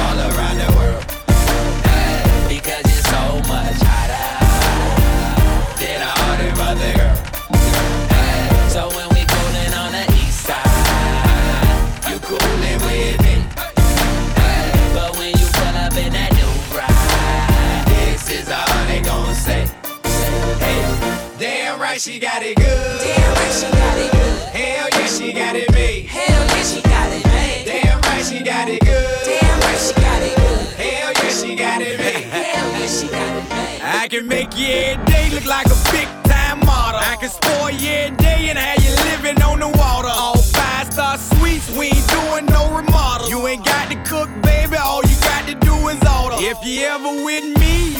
right 21.96 22.02
she 22.02 22.18
got 22.18 22.42
it 22.42 22.56
good. 22.56 23.00
damn 23.00 23.32
right 23.32 23.52
she 23.52 23.70
got 23.72 23.96
it 23.96 24.12
good. 24.12 24.48
Hell 24.52 24.88
yeah 24.92 25.06
she 25.06 25.32
got 25.32 25.56
it 25.56 25.72
made. 25.72 26.04
Hell 26.04 26.44
yeah 26.44 26.62
she 26.62 26.82
got 26.82 27.10
it 27.10 27.24
made. 27.24 27.64
Damn 27.64 28.00
right 28.02 28.24
she 28.24 28.42
got 28.42 28.68
it 28.68 28.80
good. 28.80 29.24
Damn 29.24 29.60
right 29.60 29.80
she 29.80 29.94
got 29.94 30.22
it 30.22 30.36
good. 30.36 30.66
Hell 30.76 31.12
yeah 31.14 31.30
she 31.30 31.56
got 31.56 31.80
it 31.80 31.98
made. 31.98 32.24
Hell 32.36 32.70
yeah 32.72 32.86
she 32.86 33.08
got 33.08 33.36
it 33.36 33.48
made. 33.48 33.80
I 33.82 34.08
can 34.08 34.28
make 34.28 34.58
you 34.58 34.66
every 34.66 35.04
day 35.06 35.30
look 35.30 35.46
like 35.46 35.66
a 35.66 35.78
big 35.90 36.08
time 36.28 36.60
model. 36.66 37.00
I 37.00 37.16
can 37.16 37.30
spoil 37.30 37.70
you 37.70 37.88
every 37.88 38.16
day 38.18 38.50
and 38.50 38.58
have 38.58 38.84
you 38.84 38.92
living 39.08 39.42
on 39.42 39.60
the 39.60 39.68
water. 39.68 40.12
All 40.12 40.36
five 40.36 40.92
star 40.92 41.16
suites, 41.16 41.70
we 41.70 41.86
ain't 41.86 42.08
doing 42.08 42.44
no 42.46 42.76
remodel. 42.76 43.30
You 43.30 43.46
ain't 43.46 43.64
got 43.64 43.90
to 43.90 43.96
cook, 44.04 44.28
baby, 44.42 44.76
all 44.76 45.00
you 45.02 45.16
got 45.22 45.48
to 45.48 45.54
do 45.54 45.88
is 45.88 45.96
order. 46.04 46.36
If 46.40 46.58
you 46.62 46.84
ever 46.84 47.24
with 47.24 47.58
me, 47.58 47.95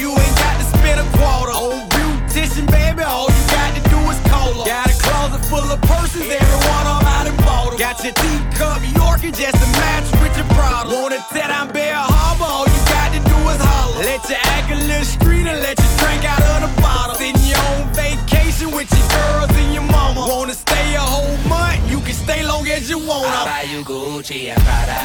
full 5.57 5.71
of 5.71 5.81
purses, 5.81 6.21
every 6.29 6.59
one 6.69 6.85
of 6.85 7.01
out 7.17 7.27
in 7.27 7.35
bottle. 7.37 7.77
Got 7.77 8.03
your 8.03 8.13
teacup 8.13 8.81
Yorkie 8.97 9.33
just 9.33 9.57
to 9.57 9.67
match 9.81 10.07
with 10.21 10.35
your 10.37 10.49
problem. 10.53 11.01
Wanna 11.01 11.19
tell 11.33 11.51
I'm 11.51 11.69
Harbor, 11.73 12.45
all 12.45 12.67
you 12.69 12.81
got 12.93 13.09
to 13.15 13.21
do 13.31 13.37
is 13.53 13.61
holler. 13.69 14.03
Let 14.05 14.21
you 14.29 14.37
act 14.55 14.71
a 14.71 14.77
little 14.89 15.05
street 15.05 15.47
and 15.47 15.59
let 15.65 15.77
you 15.81 15.89
drink 16.01 16.23
out 16.25 16.43
of 16.53 16.57
the 16.65 16.81
bottle. 16.81 17.15
Sitting 17.15 17.41
your 17.49 17.61
own 17.73 17.85
vacation 17.93 18.69
with 18.71 18.89
your 18.97 19.07
girls 19.17 19.51
and 19.61 19.73
your 19.73 19.87
mama. 19.95 20.21
Wanna 20.29 20.53
stay 20.53 20.95
a 20.95 21.05
whole 21.13 21.37
month? 21.49 21.89
You 21.89 21.99
can 22.01 22.13
stay 22.13 22.43
long 22.45 22.67
as 22.67 22.89
you 22.89 22.99
I 22.99 23.07
wanna. 23.09 23.41
buy 23.49 23.63
you 23.71 23.81
Gucci 23.83 24.49
and 24.53 24.61
Prada 24.65 24.99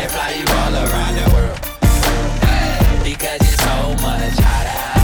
and 0.00 0.10
fly 0.10 0.30
you 0.40 0.46
all 0.60 0.74
around 0.84 1.14
the 1.20 1.26
world 1.34 1.58
because 3.04 3.40
you're 3.46 3.62
so 3.68 3.76
much 4.04 4.36
hotter 4.46 5.01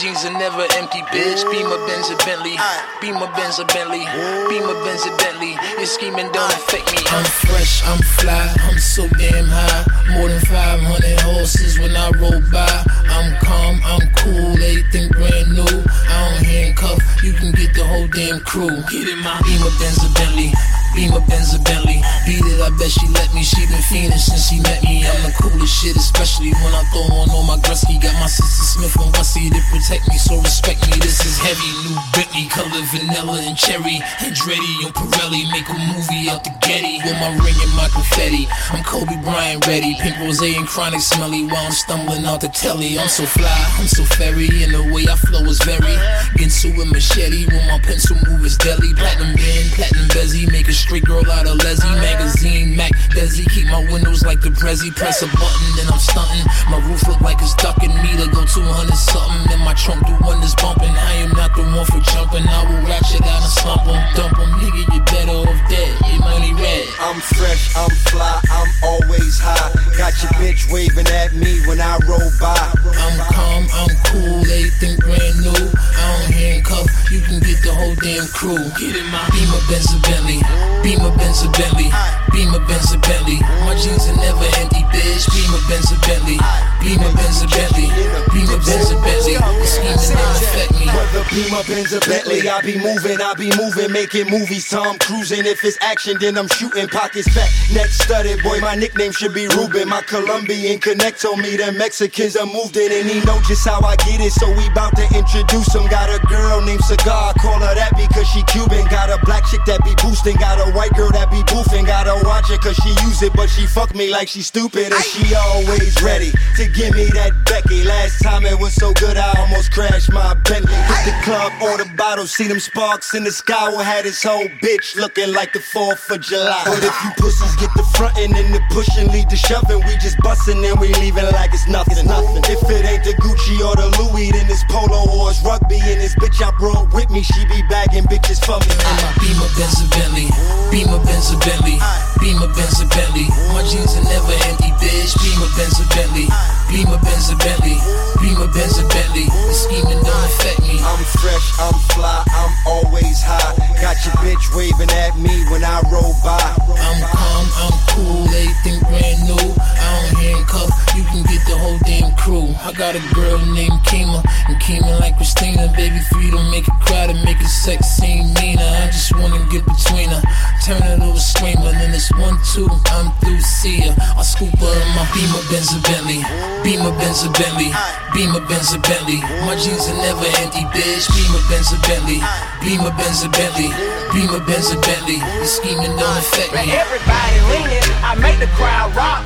My 0.00 0.06
jeans 0.06 0.24
are 0.24 0.32
never 0.32 0.62
empty, 0.80 1.02
bitch. 1.12 1.44
Beamer 1.52 1.76
Benz 1.86 2.08
a 2.08 2.16
Bentley, 2.24 2.56
Beamer 3.02 3.30
Benz 3.36 3.58
a 3.58 3.66
Bentley, 3.66 4.00
Beamer 4.48 4.72
Benz 4.82 5.04
a 5.04 5.14
Bentley. 5.18 5.52
Your 5.76 5.84
scheming 5.84 6.32
don't 6.32 6.50
affect 6.54 6.90
me. 6.92 7.02
I'm 7.10 7.24
fresh, 7.26 7.84
I'm 7.84 7.98
fly, 8.16 8.54
I'm 8.62 8.78
so 8.78 9.06
damn 9.18 9.44
high. 9.44 10.16
More 10.16 10.28
than 10.28 10.40
500 10.40 11.20
horses 11.20 11.78
when 11.78 11.94
I 11.94 12.08
roll 12.16 12.40
by. 12.50 12.84
I'm 13.12 13.36
calm, 13.44 13.78
I'm 13.84 14.08
cool, 14.16 14.56
everything 14.56 15.10
brand 15.10 15.52
new. 15.52 15.84
I 16.08 16.32
don't 16.32 16.46
handcuff, 16.48 17.22
you 17.22 17.34
can 17.34 17.52
get 17.52 17.74
the 17.74 17.84
whole 17.84 18.08
damn 18.08 18.40
crew. 18.40 18.70
Get 18.88 19.06
in 19.06 19.20
my 19.20 19.38
Beamer, 19.44 19.68
Benz, 19.78 20.00
or 20.02 20.14
Bentley. 20.14 20.50
Beamer, 20.94 21.22
Benz, 21.26 21.54
or 21.54 21.62
Bentley. 21.62 22.02
Beat 22.26 22.44
it, 22.44 22.60
I 22.60 22.70
bet 22.76 22.90
she 22.90 23.06
let 23.14 23.32
me. 23.34 23.42
She 23.42 23.66
been 23.66 23.82
fiending 23.86 24.18
since 24.18 24.48
she 24.48 24.60
met 24.60 24.82
me. 24.82 25.06
I'm 25.06 25.22
the 25.22 25.32
coolest 25.38 25.72
shit, 25.72 25.96
especially 25.96 26.52
when 26.60 26.72
I 26.74 26.82
throw 26.90 27.06
on 27.16 27.30
all 27.30 27.44
my 27.44 27.56
Gretzky. 27.62 28.00
Got 28.00 28.14
my 28.20 28.26
sister 28.26 28.64
Smith 28.64 28.96
and 29.00 29.12
Wessie 29.14 29.50
to 29.50 29.60
protect 29.70 30.08
me, 30.08 30.18
so 30.18 30.36
respect 30.40 30.84
me. 30.90 30.98
This 30.98 31.24
is 31.24 31.38
heavy, 31.38 31.70
new 31.86 31.96
Bentley, 32.12 32.46
color 32.50 32.82
vanilla 32.90 33.40
and 33.42 33.56
cherry. 33.56 34.02
Andretti 34.20 34.86
on 34.86 34.92
Pirelli, 34.92 35.50
make 35.52 35.68
a 35.68 35.76
movie 35.94 36.28
out 36.30 36.44
the 36.44 36.52
Getty 36.60 37.00
with 37.02 37.18
my 37.18 37.30
ring 37.40 37.56
and 37.58 37.74
my 37.74 37.88
confetti. 37.88 38.46
I'm 38.70 38.84
Kobe 38.84 39.16
Bryant 39.22 39.66
ready, 39.66 39.96
pink 39.98 40.18
rose 40.20 40.42
and 40.42 40.66
chronic 40.66 41.00
smelly 41.00 41.44
while 41.46 41.66
I'm 41.66 41.72
stumbling 41.72 42.24
out 42.26 42.40
the 42.40 42.48
telly. 42.48 42.98
I'm 42.98 43.08
so 43.08 43.24
fly, 43.24 43.48
I'm 43.78 43.86
so 43.86 44.04
fairy, 44.04 44.48
and 44.62 44.74
the 44.74 44.84
way 44.92 45.06
I 45.08 45.16
flow 45.16 45.42
is 45.46 45.62
very. 45.62 45.96
Ginsu 46.36 46.70
and 46.80 46.90
machete 46.90 47.46
when 47.46 47.66
my 47.66 47.78
pencil 47.80 48.16
move 48.26 48.44
is 48.44 48.56
deadly. 48.56 48.94
Platinum 48.94 49.34
band, 49.34 49.70
platinum 49.72 50.08
bezzy, 50.08 50.50
make 50.52 50.68
a 50.68 50.72
straight 50.80 51.04
girl 51.04 51.22
out 51.30 51.46
of 51.46 51.56
Leslie. 51.62 52.00
Magazine, 52.00 52.74
Mac, 52.74 52.92
Desi, 53.12 53.44
keep 53.52 53.66
my 53.66 53.84
windows 53.92 54.24
like 54.24 54.40
the 54.40 54.48
Prezi. 54.48 54.90
Press 54.96 55.22
a 55.22 55.28
button, 55.28 55.68
then 55.76 55.92
I'm 55.92 56.00
stunting. 56.00 56.46
My 56.72 56.80
roof 56.88 57.06
look 57.06 57.20
like 57.20 57.38
it's 57.40 57.54
ducking 57.54 57.92
me 58.02 58.16
to 58.16 58.26
go 58.32 58.44
200 58.44 58.96
something. 58.96 59.52
And 59.52 59.62
my 59.62 59.74
trunk 59.74 60.06
do 60.06 60.16
that's 60.40 60.54
bumping. 60.56 60.90
I 60.90 61.12
am 61.20 61.30
not 61.36 61.54
the 61.54 61.62
one 61.62 61.84
for 61.86 62.00
jumping. 62.00 62.46
I 62.48 62.64
will 62.64 62.82
ratchet 62.88 63.22
out 63.22 63.42
and 63.44 63.52
slump 63.52 63.86
'em, 63.86 64.00
dump 64.16 64.38
'em. 64.38 64.50
Nigga, 64.60 64.82
you 64.94 65.00
better 65.04 65.36
off 65.44 65.60
dead. 65.68 65.92
Your 66.08 66.20
money 66.20 66.52
red. 66.54 66.86
I'm 67.00 67.20
fresh, 67.20 67.76
I'm 67.76 67.90
fly, 68.08 68.40
I'm 68.50 68.70
always 68.82 69.38
high. 69.38 69.70
Got 69.96 70.14
your 70.22 70.32
bitch 70.40 70.70
waving 70.72 71.08
at 71.08 71.34
me 71.34 71.60
when 71.66 71.80
I 71.80 71.98
roll 72.08 72.30
by. 72.40 72.56
I'm 73.04 73.16
calm, 73.32 73.68
I'm 73.74 73.92
cool, 74.08 74.40
everything 74.40 74.96
brand 74.98 75.36
new. 75.44 75.64
I 75.96 76.04
don't 76.12 76.32
handcuff, 76.32 76.88
you 77.10 77.20
can 77.20 77.40
get 77.40 77.62
the 77.62 77.72
whole 77.74 77.94
damn 77.96 78.26
crew. 78.28 78.64
Get 78.78 78.96
in 78.96 79.06
my 79.10 79.28
Beamer, 79.30 79.60
Benz, 79.68 79.92
or 79.94 80.69
Beamer, 80.82 81.10
Benz, 81.16 81.42
or 81.44 81.50
Bentley. 81.52 81.90
Beamer, 82.32 82.60
Benz, 82.66 82.94
or 82.94 82.98
Bentley. 82.98 83.38
My 83.66 83.74
jeans 83.76 84.08
are 84.08 84.16
never 84.16 84.46
empty, 84.58 84.82
bitch. 84.90 85.26
Beamer, 85.32 85.60
Benz, 85.68 85.92
or 85.92 85.98
Bentley. 86.06 86.38
Beamer, 86.80 87.12
Benz, 87.14 87.42
or 87.42 87.48
Bentley. 87.48 87.88
Beamer, 88.32 88.60
Benz, 88.62 88.90
or 88.92 89.00
Bentley. 89.02 89.34
The 89.34 89.66
scheming 89.66 89.98
don't 90.14 90.36
affect 90.38 90.72
me. 90.78 90.86
Beamer, 91.30 91.62
Benz, 91.62 91.94
or 91.94 92.00
Bentley, 92.00 92.42
I 92.48 92.60
be 92.60 92.74
moving, 92.74 93.22
I 93.22 93.34
be 93.34 93.54
moving, 93.54 93.92
making 93.92 94.28
movies. 94.28 94.68
Tom 94.68 94.98
cruising. 94.98 95.46
If 95.46 95.62
it's 95.62 95.78
action, 95.80 96.16
then 96.18 96.36
I'm 96.36 96.48
shooting. 96.48 96.88
Pockets 96.88 97.28
fat, 97.30 97.48
neck 97.72 97.86
studded. 97.86 98.42
Boy, 98.42 98.58
my 98.58 98.74
nickname 98.74 99.12
should 99.12 99.32
be 99.32 99.46
Ruben. 99.46 99.88
My 99.88 100.02
Colombian 100.02 100.80
connect 100.80 101.22
told 101.22 101.38
me 101.38 101.56
the 101.56 101.70
Mexicans 101.70 102.34
are 102.34 102.46
moved 102.46 102.76
in, 102.76 102.90
and 102.90 103.08
he 103.08 103.22
know 103.22 103.38
just 103.46 103.62
how 103.62 103.78
I 103.80 103.94
get 104.02 104.18
it. 104.20 104.32
So 104.32 104.50
we 104.58 104.68
bout 104.74 104.96
to 104.96 105.06
introduce 105.14 105.70
him. 105.72 105.86
Got 105.86 106.10
a 106.10 106.18
girl 106.26 106.60
named 106.66 106.82
Cigar, 106.82 107.32
call 107.38 107.62
her 107.62 107.74
that 107.78 107.94
because 107.94 108.26
she 108.26 108.42
Cuban. 108.50 108.86
Got 108.90 109.10
a 109.10 109.24
black 109.24 109.46
chick 109.46 109.62
that 109.66 109.84
be 109.84 109.94
boosting. 110.02 110.34
Got 110.34 110.58
a 110.58 110.72
white 110.74 110.94
girl 110.94 111.10
that 111.14 111.30
be 111.30 111.46
boofing. 111.46 111.86
Gotta 111.86 112.18
watch 112.26 112.50
it 112.50 112.60
cause 112.60 112.74
she 112.82 112.90
use 113.06 113.22
it, 113.22 113.32
but 113.34 113.46
she 113.46 113.66
fuck 113.66 113.94
me 113.94 114.10
like 114.10 114.26
she 114.26 114.42
stupid. 114.42 114.90
And 114.90 115.04
she 115.04 115.34
always 115.34 115.94
ready 116.02 116.32
to 116.58 116.66
give 116.74 116.90
me 116.94 117.06
that 117.14 117.30
Becky. 117.46 117.84
Last 117.84 118.18
time 118.18 118.44
it 118.46 118.58
was 118.58 118.74
so 118.74 118.92
good, 118.94 119.16
I 119.16 119.30
almost 119.38 119.70
crashed 119.70 120.10
my 120.10 120.34
Bentley. 120.42 120.74
Club, 121.22 121.52
order 121.62 121.84
bottles, 121.96 122.32
see 122.32 122.48
them 122.48 122.60
sparks 122.60 123.14
in 123.14 123.24
the 123.24 123.30
sky. 123.30 123.70
We 123.70 123.82
had 123.84 124.04
his 124.04 124.22
whole 124.22 124.48
bitch 124.64 124.96
looking 124.96 125.32
like 125.32 125.52
the 125.52 125.58
4th 125.60 126.10
of 126.10 126.20
July. 126.20 126.62
But 126.64 126.82
if 126.82 126.94
you 127.04 127.10
pussies 127.18 127.56
get 127.56 127.70
the 127.76 127.84
frontin' 127.96 128.34
and 128.34 128.54
the 128.54 128.60
pushing, 128.70 129.08
lead 129.12 129.28
the 129.30 129.36
shoving, 129.36 129.80
we 129.86 129.94
just 130.00 130.18
bustin' 130.20 130.64
and 130.64 130.78
we 130.80 130.92
leaving 131.00 131.28
like 131.36 131.52
it's 131.52 131.68
nothing. 131.68 132.06
nothing. 132.06 132.42
If 132.48 132.62
it 132.68 132.84
ain't 132.84 133.04
the 133.04 133.14
Gucci 133.20 133.60
or 133.60 133.76
the 133.76 133.88
Louis, 134.00 134.32
then 134.32 134.46
it's 134.48 134.64
polo 134.72 135.04
or 135.12 135.30
it's 135.30 135.42
rugby. 135.44 135.80
And 135.80 136.00
this 136.00 136.14
bitch 136.16 136.40
I 136.40 136.50
brought 136.56 136.92
with 136.94 137.10
me, 137.10 137.22
she 137.22 137.44
be 137.46 137.60
bagging 137.68 138.04
bitches 138.08 138.40
for 138.40 138.58
me. 138.60 138.72
A 138.72 139.10
Beamer, 139.20 139.50
Benz, 139.56 139.80
Bentley. 139.92 140.28
Beamer, 140.72 141.00
Benz, 141.04 141.34
Bentley. 141.44 141.76
Beamer, 142.20 142.48
Benz, 142.56 142.80
Bentley. 142.88 143.28
My 143.52 143.62
jeans 143.68 143.92
are 143.96 144.06
never 144.08 144.34
empty, 144.48 144.70
bitch. 144.80 145.12
Beamer, 145.20 145.50
Benz, 145.56 145.76
Bentley. 145.92 146.26
Beamer, 146.72 147.00
Benz, 147.04 147.28
Bentley. 147.36 147.76
Beamer, 148.20 148.48
Benz, 148.52 148.80
Bentley. 148.88 149.26
The 149.28 149.54
scheming 149.54 150.00
don't 150.00 150.24
affect 150.24 150.60
me. 150.64 150.80
I'm 150.80 151.00
fresh, 151.18 151.46
I'm 151.58 151.74
fly, 151.94 152.22
I'm 152.30 152.52
always 152.66 153.22
high. 153.22 153.56
Got 153.80 153.98
your 154.04 154.14
bitch 154.22 154.44
waving 154.54 154.90
at 154.90 155.16
me 155.18 155.44
when 155.50 155.64
I 155.64 155.82
roll 155.90 156.14
by. 156.22 156.38
I'm 156.38 157.00
calm, 157.10 157.46
I'm 157.62 157.76
cool, 157.94 158.24
everything 158.28 158.78
brand 158.86 159.20
new. 159.26 159.46
I 159.58 159.86
don't 159.90 160.14
handcuff, 160.22 160.70
you 160.96 161.04
can 161.04 161.22
get 161.26 161.42
the 161.46 161.56
whole 161.56 161.78
damn 161.84 162.14
crew. 162.16 162.54
I 162.62 162.72
got 162.72 162.96
a 162.96 163.02
girl 163.14 163.38
named 163.54 163.80
Kima, 163.86 164.22
and 164.48 164.56
Kima 164.60 164.98
like 165.00 165.16
Christina. 165.16 165.72
Baby, 165.76 166.00
free 166.10 166.30
don't 166.30 166.50
make 166.50 166.68
it 166.68 166.78
cry 166.80 167.06
to 167.06 167.14
make 167.24 167.40
it 167.40 167.48
sex 167.48 167.86
seem 167.86 168.32
meaner. 168.34 168.62
I 168.62 168.86
just 168.88 169.14
wanna 169.16 169.40
get 169.50 169.64
between 169.66 170.10
her, 170.10 170.22
turn 170.64 170.82
it 170.82 171.00
over, 171.02 171.18
screamer. 171.18 171.72
Then 171.72 171.94
it's 171.94 172.12
one, 172.16 172.38
two, 172.52 172.68
I'm 172.92 173.12
through, 173.20 173.40
see 173.40 173.80
her. 173.88 173.94
I 174.16 174.22
scoop 174.22 174.56
her 174.58 174.74
in 174.80 174.88
my 174.94 175.04
Beamer, 175.14 175.42
Benz, 175.50 175.72
Bentley. 175.82 176.20
Beamer, 176.62 176.92
Benz, 176.98 177.26
Bentley. 177.34 177.72
Beamer, 178.14 178.40
Benz, 178.46 178.76
Bentley. 178.76 179.20
My 179.46 179.56
jeans 179.56 179.88
are 179.88 179.96
never 179.96 180.26
empty, 180.38 180.64
bitch. 180.76 180.99
Beamer, 181.08 181.40
Benz, 181.48 181.72
or 181.72 181.80
Bentley. 181.88 182.20
Beamer, 182.60 182.92
Benz, 182.92 183.24
or 183.24 183.32
Bentley. 183.32 183.72
Beamer, 184.12 184.44
Benz, 184.44 184.68
or 184.68 184.80
Bentley. 184.84 185.16
The 185.40 185.48
scheming 185.48 185.96
don't 185.96 186.18
affect 186.20 186.52
me. 186.52 186.68
Everybody 186.76 187.38
leaning, 187.48 187.86
I 188.04 188.12
make 188.20 188.36
the 188.36 188.50
crowd 188.52 188.92
rock. 188.92 189.24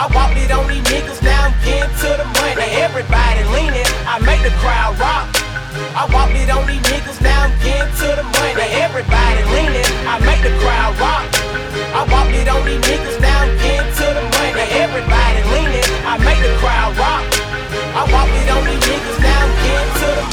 I 0.00 0.08
walked 0.16 0.40
it 0.40 0.48
on 0.48 0.64
these 0.64 0.80
niggas, 0.88 1.20
now 1.20 1.50
I'm 1.50 1.54
getting 1.60 1.92
to 1.92 2.08
the 2.16 2.24
money. 2.40 2.64
Everybody 2.80 3.44
leaning, 3.52 3.84
I 4.08 4.16
make 4.24 4.40
the 4.40 4.54
crowd 4.64 4.96
rock. 4.96 5.28
I 5.92 6.08
walked 6.08 6.38
it 6.40 6.48
on 6.48 6.64
these 6.64 6.80
niggas, 6.88 7.20
now 7.20 7.50
I'm 7.50 7.54
getting 7.60 7.92
to 8.00 8.08
the 8.16 8.24
money. 8.24 8.64
Everybody 8.80 9.42
leaning, 9.52 9.88
I 10.08 10.16
make 10.24 10.40
the 10.40 10.56
crowd 10.62 10.96
rock. 10.96 11.28
I 11.92 12.00
walked 12.08 12.32
it 12.32 12.48
on 12.48 12.64
these 12.64 12.80
niggas, 12.80 13.20
now 13.20 13.44
I'm 13.44 13.52
getting 13.60 13.92
to 13.92 14.06
the 14.08 14.24
money. 14.40 14.66
Everybody 14.78 15.40
leaning, 15.52 15.86
I 16.08 16.16
make 16.22 16.40
the 16.40 16.54
crowd 16.62 16.96
rock. 16.96 17.28
I 17.92 18.02
walked 18.08 18.34
it 18.40 18.48
on 18.48 18.62
these 18.64 18.82
niggas, 18.88 19.18
now 19.20 19.33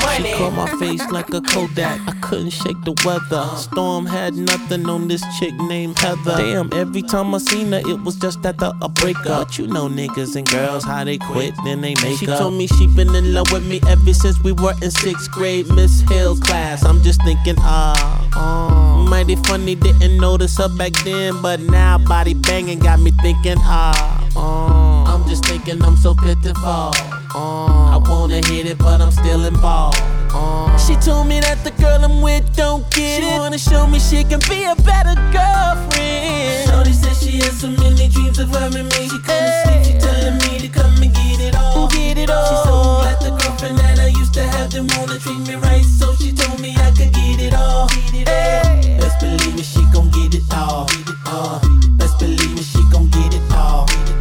money. 0.04 0.32
She 0.32 0.38
caught 0.38 0.54
my 0.54 0.68
face 0.80 1.06
like 1.12 1.30
a 1.34 1.42
Kodak. 1.42 2.00
I 2.08 2.14
couldn't 2.22 2.52
shake 2.52 2.80
the 2.84 2.94
weather. 3.06 3.46
Storm 3.58 4.06
had 4.06 4.34
nothing 4.36 4.88
on 4.88 5.08
this 5.08 5.24
chick 5.40 5.54
named 5.68 5.98
Heather. 6.00 6.38
Damn, 6.38 6.70
every 6.74 7.02
time 7.02 7.34
I 7.36 7.38
seen 7.40 7.72
her, 7.72 7.80
it 7.80 8.02
was 8.02 8.16
just 8.16 8.46
after 8.46 8.72
a 8.82 8.90
breakup. 8.90 9.48
But 9.48 9.58
you 9.58 9.68
know 9.68 9.88
niggas 9.88 10.36
and 10.36 10.48
girls, 10.50 10.84
how 10.84 11.04
they 11.04 11.18
quit, 11.18 11.54
then 11.66 11.82
they 11.82 11.96
make 12.04 12.20
She 12.20 12.28
up. 12.28 12.40
told 12.40 12.54
me 12.56 12.68
she 12.68 12.88
been 12.88 13.14
in 13.16 13.34
love 13.34 13.52
with 13.52 13.66
me 13.68 13.80
ever 13.88 14.14
since 14.14 14.40
we 14.44 14.52
were 14.52 14.74
in 14.82 14.92
sixth 14.92 15.30
grade 15.32 15.68
Miss 15.70 16.02
Hill 16.10 16.36
class. 16.38 16.84
I'm 16.86 17.02
just 17.02 17.22
thinking, 17.24 17.56
ah, 17.60 18.28
uh, 18.36 19.10
mighty 19.10 19.36
funny, 19.48 19.76
didn't 19.76 20.18
notice 20.18 20.58
her 20.58 20.70
back 20.70 20.94
then, 21.04 21.42
but 21.42 21.60
now 21.60 21.98
body 21.98 22.34
banging 22.34 22.80
got 22.80 23.00
me 23.00 23.12
thinking, 23.22 23.58
ah, 23.60 24.28
uh, 24.36 25.14
I'm 25.14 25.28
just 25.28 25.46
thinking 25.46 25.82
I'm 25.84 25.98
so 25.98 26.14
pitiful. 26.16 26.94
Uh, 27.34 27.96
I 27.96 27.98
wanna 28.10 28.46
hit 28.48 28.66
it, 28.66 28.78
but 28.78 29.00
I'm 29.00 29.12
still 29.12 29.46
involved. 29.46 29.98
Uh, 30.34 30.78
she 30.78 30.96
told 30.96 31.28
me 31.28 31.40
that 31.40 31.64
the 31.64 31.72
girl 31.82 32.04
I'm 32.04 32.22
with 32.22 32.44
don't 32.58 32.84
get 32.92 33.24
it. 33.24 33.26
She 33.26 33.40
wanna 33.40 33.58
show 33.58 33.88
me 33.88 34.00
she 34.00 34.26
can 34.26 34.40
be 34.50 34.66
a 34.66 34.76
better 34.84 35.16
girlfriend. 35.32 36.68
Shorty 36.68 36.92
said 36.92 37.16
she 37.16 37.40
has 37.40 37.62
so 37.62 37.70
many 37.70 38.10
dreams 38.10 38.38
of 38.38 38.50
her 38.50 38.66
and 38.66 38.90
me. 38.92 39.08
She 39.08 39.18
couldn't 39.24 39.56
sleep, 39.64 39.84
she 39.86 39.94
telling 40.00 40.38
me 40.44 40.60
to 40.60 40.68
come 40.68 40.92
and 41.02 41.14
get 41.16 41.40
it 41.40 41.56
all. 41.56 41.88
Get 41.88 42.18
it 42.18 42.30
all. 42.30 42.50
She's 42.52 42.64
so 42.68 42.76
glad 43.00 43.20
the 43.24 43.32
girlfriend 43.40 43.78
that 43.80 44.00
I 44.00 44.08
used 44.08 44.34
to 44.34 44.44
have 44.44 44.70
didn't 44.70 44.92
wanna 44.98 45.18
treat 45.18 45.40
me 45.48 45.56
right, 45.56 45.86
so 45.86 46.14
she 46.16 46.34
told 46.34 46.60
me 46.60 46.76
I 46.76 46.92
could 46.92 47.14
get 47.14 47.40
it 47.40 47.54
all. 47.54 47.88
Hey. 48.12 48.98
Best 49.00 49.22
believe 49.22 49.56
me, 49.56 49.64
she 49.64 49.80
gon' 49.94 50.12
get 50.12 50.36
it 50.36 50.44
all. 50.52 50.86
Uh, 51.26 51.64
best 51.96 52.20
believe 52.20 52.56
me, 52.56 52.62
she 52.62 52.84
gon' 52.92 53.08
get 53.08 53.34
it 53.34 53.52
all. 53.56 53.88
Uh, 53.88 54.21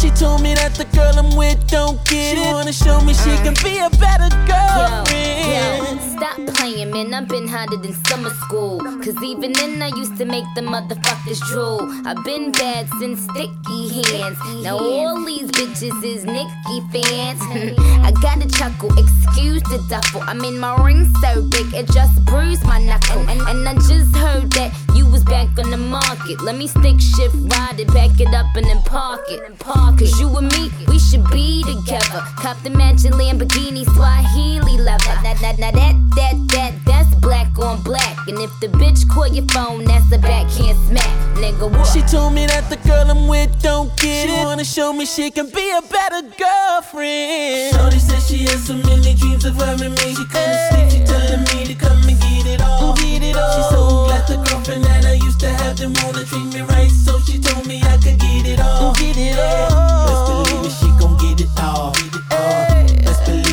she 0.00 0.08
told 0.10 0.40
me 0.42 0.54
that 0.54 0.74
the 0.74 0.84
girl 0.96 1.12
I'm 1.18 1.36
with 1.36 1.60
don't 1.68 2.02
get 2.06 2.38
it. 2.38 2.42
She 2.42 2.52
wanna 2.52 2.72
show 2.72 3.00
me 3.02 3.12
she 3.12 3.36
can 3.44 3.52
be 3.62 3.76
a 3.76 3.90
better 4.00 4.32
girlfriend. 4.48 5.20
Yo, 5.52 6.16
stop 6.16 6.38
playing, 6.56 6.90
man. 6.90 7.12
I've 7.12 7.28
been 7.28 7.46
hotter 7.46 7.76
than 7.76 7.92
summer 8.06 8.30
school. 8.30 8.80
Cause 9.04 9.22
even 9.22 9.52
then, 9.52 9.82
I 9.82 9.88
used 9.88 10.16
to 10.16 10.24
make 10.24 10.44
the 10.54 10.62
motherfuckers 10.62 11.40
drool. 11.52 11.84
I've 12.06 12.24
been 12.24 12.50
bad 12.52 12.88
since 12.98 13.24
sticky 13.24 13.88
hands. 14.00 14.38
Now 14.62 14.78
all 14.78 15.22
these 15.24 15.50
bitches 15.50 16.02
is 16.02 16.24
Nicki 16.24 16.80
fans. 16.92 17.40
I 18.06 18.12
gotta 18.22 18.48
chuckle, 18.48 18.96
excuse 18.96 19.62
the 19.64 19.84
duffel. 19.90 20.22
I 20.22 20.32
mean, 20.32 20.58
my 20.58 20.82
ring 20.82 21.12
so 21.20 21.42
big, 21.42 21.74
it 21.74 21.86
just 21.92 22.24
bruised 22.24 22.64
my 22.64 22.82
knuckle. 22.82 23.20
And, 23.28 23.40
and 23.42 23.68
I 23.68 23.74
just 23.74 24.16
heard 24.16 24.50
that 24.52 24.72
you 24.94 25.04
was 25.10 25.24
back 25.24 25.58
on 25.58 25.70
the 25.70 25.76
market. 25.76 26.40
Let 26.40 26.56
me 26.56 26.66
stick 26.66 27.00
shift 27.00 27.36
ride 27.52 27.78
it, 27.78 27.88
back 27.88 28.18
it 28.18 28.32
up 28.32 28.46
and 28.56 28.64
then 28.64 28.80
park 28.82 29.20
it. 29.28 29.58
Cause 29.98 30.18
you 30.20 30.28
and 30.36 30.50
me, 30.52 30.70
we 30.88 30.98
should 30.98 31.24
be 31.30 31.62
together. 31.64 32.22
Cop 32.36 32.56
the 32.62 32.70
matching 32.70 33.12
Lamborghini, 33.12 33.84
Swahili 33.94 34.78
leather. 34.78 35.16
Now, 35.22 35.34
now, 35.42 35.52
now 35.58 35.70
that, 35.70 35.94
that, 36.16 36.48
that, 36.48 36.72
that's 36.84 37.14
black 37.16 37.58
on 37.58 37.82
black. 37.82 38.16
And 38.28 38.38
if 38.38 38.50
the 38.60 38.68
bitch 38.68 39.08
call 39.08 39.28
your 39.28 39.44
phone, 39.46 39.84
that's 39.84 40.08
the 40.10 40.18
backhand 40.18 40.78
smack. 40.88 41.36
Nigga, 41.36 41.70
what? 41.70 41.86
She 41.86 42.02
told 42.02 42.34
me 42.34 42.46
that 42.46 42.68
the 42.70 42.76
girl 42.88 43.10
I'm 43.10 43.28
with 43.28 43.50
don't 43.62 43.88
get 43.96 44.26
she 44.26 44.32
it. 44.32 44.38
She 44.38 44.44
wanna 44.44 44.64
show 44.64 44.92
me 44.92 45.04
she 45.06 45.30
can 45.30 45.50
be 45.50 45.70
a 45.70 45.82
better 45.82 46.22
girlfriend. 46.38 47.74
Shorty 47.74 47.98
said 47.98 48.22
she 48.22 48.44
has 48.44 48.64
so 48.66 48.74
many 48.74 49.14
dreams 49.14 49.44
of 49.44 49.56
her 49.56 49.72
and 49.72 49.94
me. 49.94 50.14
She 50.14 50.24
couldn't 50.24 50.58
sleep, 50.70 50.90
she 50.90 51.04
telling 51.04 51.44
me 51.44 51.66
to 51.66 51.74
come 51.74 52.08
and 52.08 52.20
get 52.20 52.29
it 52.54 52.60
all. 52.62 52.94
Get 52.96 53.22
it 53.22 53.36
all. 53.36 53.56
She's 53.56 53.68
so 53.70 53.80
glad 54.06 54.26
the 54.26 54.36
girlfriend 54.48 54.84
that 54.84 55.04
I 55.04 55.14
used 55.14 55.40
to 55.40 55.48
have 55.48 55.76
didn't 55.76 56.02
wanna 56.02 56.24
treat 56.24 56.46
me 56.54 56.60
right, 56.62 56.90
so 56.90 57.20
she 57.20 57.38
told 57.38 57.66
me 57.66 57.80
I 57.82 57.96
could 57.98 58.18
get 58.18 58.46
it 58.46 58.60
all. 58.60 58.94
Get 58.94 59.16
it 59.16 59.38
all. 59.38 60.06
Best 60.06 60.22
believe 60.28 60.66
it, 60.66 60.74
she 60.78 60.88
gon' 60.98 61.16
get 61.22 61.40
it 61.40 61.50
all. 61.58 61.92
Get 61.92 62.14
it 62.14 62.22
all. 62.32 63.04
Best 63.04 63.24
believe 63.26 63.49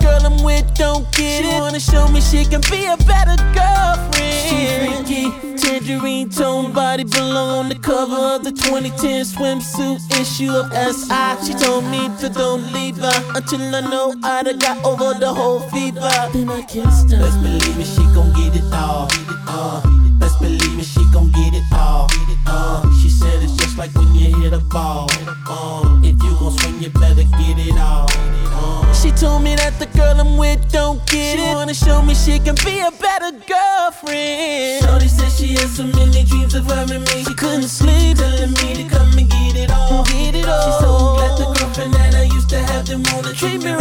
girl 0.00 0.20
I'm 0.24 0.42
with 0.42 0.72
don't 0.74 1.04
get 1.12 1.44
it. 1.44 1.50
She 1.50 1.60
wanna 1.60 1.80
show 1.80 2.08
me 2.08 2.20
she 2.20 2.44
can 2.44 2.60
be 2.70 2.86
a 2.86 2.96
better 2.96 3.36
girlfriend. 3.54 4.40
She 4.48 4.58
freaky. 4.80 5.50
Tangerine 5.56 6.28
tone 6.30 6.72
body 6.72 7.04
belong 7.04 7.50
on 7.60 7.68
the 7.68 7.74
cover 7.74 8.34
of 8.34 8.44
the 8.44 8.50
2010 8.50 9.24
swimsuit 9.24 10.00
issue 10.20 10.50
of 10.50 10.72
SI. 10.72 11.46
She 11.46 11.54
told 11.54 11.84
me 11.84 12.08
to 12.20 12.28
don't 12.28 12.72
leave 12.72 12.96
her 12.96 13.18
until 13.34 13.74
I 13.74 13.80
know 13.80 14.14
I 14.22 14.42
done 14.42 14.58
got 14.58 14.84
over 14.84 15.18
the 15.18 15.32
whole 15.32 15.60
fever. 15.70 16.00
Then 16.32 16.48
I 16.50 16.62
kissed 16.62 17.10
her. 17.12 17.18
Best 17.18 17.40
believe 17.42 17.76
me, 17.76 17.84
she 17.84 18.02
gon' 18.14 18.32
get 18.32 18.56
it 18.56 18.72
all. 18.72 19.08
Uh, 19.46 19.80
best 20.18 20.40
believe 20.40 20.76
me, 20.76 20.82
she 20.82 21.04
gon' 21.12 21.30
get 21.32 21.54
it 21.54 21.64
all. 21.72 22.08
Uh, 22.46 22.82
she 23.00 23.08
said 23.08 23.42
it's 23.42 23.56
just 23.56 23.76
like 23.78 23.94
when 23.94 24.14
you 24.14 24.34
hit 24.40 24.52
a 24.52 24.58
ball. 24.58 25.08
Uh, 25.46 26.00
if 26.02 26.20
you 26.22 26.36
gon' 26.40 26.52
swing, 26.58 26.80
you 26.80 26.90
better 26.90 27.24
get 27.38 27.58
it 27.58 27.78
all. 27.78 28.08
Uh, 28.52 28.79
she 29.00 29.10
told 29.12 29.42
me 29.42 29.54
that 29.56 29.78
the 29.78 29.86
girl 29.96 30.20
I'm 30.20 30.36
with 30.36 30.60
don't 30.70 31.00
get 31.06 31.36
she 31.36 31.42
it. 31.42 31.48
She 31.48 31.54
wanna 31.54 31.74
show 31.74 32.02
me 32.02 32.14
she 32.14 32.38
can 32.38 32.54
be 32.66 32.80
a 32.80 32.90
better 32.92 33.32
girlfriend. 33.32 34.84
Shorty 34.84 35.08
said 35.08 35.32
she 35.32 35.54
had 35.54 35.68
so 35.68 35.84
many 35.84 36.24
dreams 36.24 36.54
of 36.54 36.68
and 36.70 37.04
me. 37.08 37.24
She 37.24 37.34
couldn't 37.34 37.68
sleep, 37.68 38.18
telling 38.18 38.52
me 38.52 38.68
to 38.76 38.84
come 38.88 39.16
and 39.16 39.28
get 39.30 39.56
it 39.56 39.70
all. 39.70 40.04
Get 40.04 40.34
it 40.34 40.46
all. 40.46 40.64
She's 40.64 40.80
so 40.84 40.92
glad 41.16 41.32
the 41.38 41.46
girlfriend 41.58 41.94
that 41.94 42.14
I 42.14 42.24
used 42.24 42.50
to 42.50 42.58
have 42.58 42.84
didn't 42.84 43.10
wanna 43.12 43.32
treat 43.32 43.62
me 43.64 43.72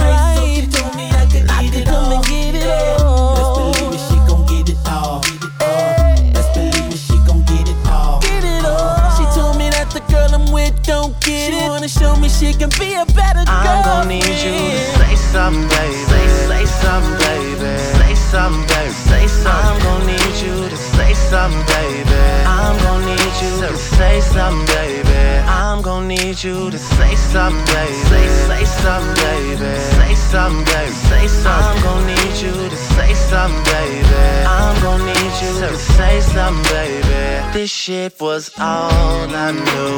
need 26.44 26.56
you 26.56 26.72
to 26.72 26.78
say 26.78 27.16
something, 27.16 27.66
baby. 27.66 27.94
Say, 27.94 28.28
say 28.48 28.66
something, 28.66 29.16
baby. 29.16 29.80
Say 29.98 30.16
something, 30.16 30.66
baby. 30.66 30.94
Say 30.94 31.28
something. 31.28 31.52
I'm 31.52 31.84
gon' 31.84 32.06
need 32.08 32.42
you 32.42 32.70
to 32.70 32.76
say 32.76 33.14
something, 33.14 33.64
baby. 33.64 34.46
I'm 34.48 34.82
gon' 34.82 35.06
need 35.06 35.34
you 35.42 35.68
to 35.68 35.78
say 35.78 36.22
something, 36.22 36.64
baby. 36.72 37.54
This 37.54 37.72
shit 37.72 38.20
was 38.20 38.52
all 38.58 39.28
I 39.30 39.52
knew. 39.52 39.96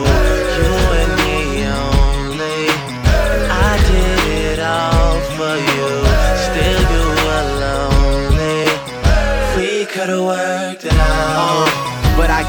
You 0.57 0.73
and 1.01 1.13
me 1.21 1.37
only. 1.85 2.61
I 3.67 3.73
did 3.89 4.51
it 4.51 4.59
all 4.59 5.19
for 5.37 5.55
you. 5.69 5.89
Still 6.47 6.81
you 6.93 7.05
were 7.27 7.47
lonely. 7.65 8.61
We 9.57 9.85
could've 9.85 10.23
worked 10.25 10.50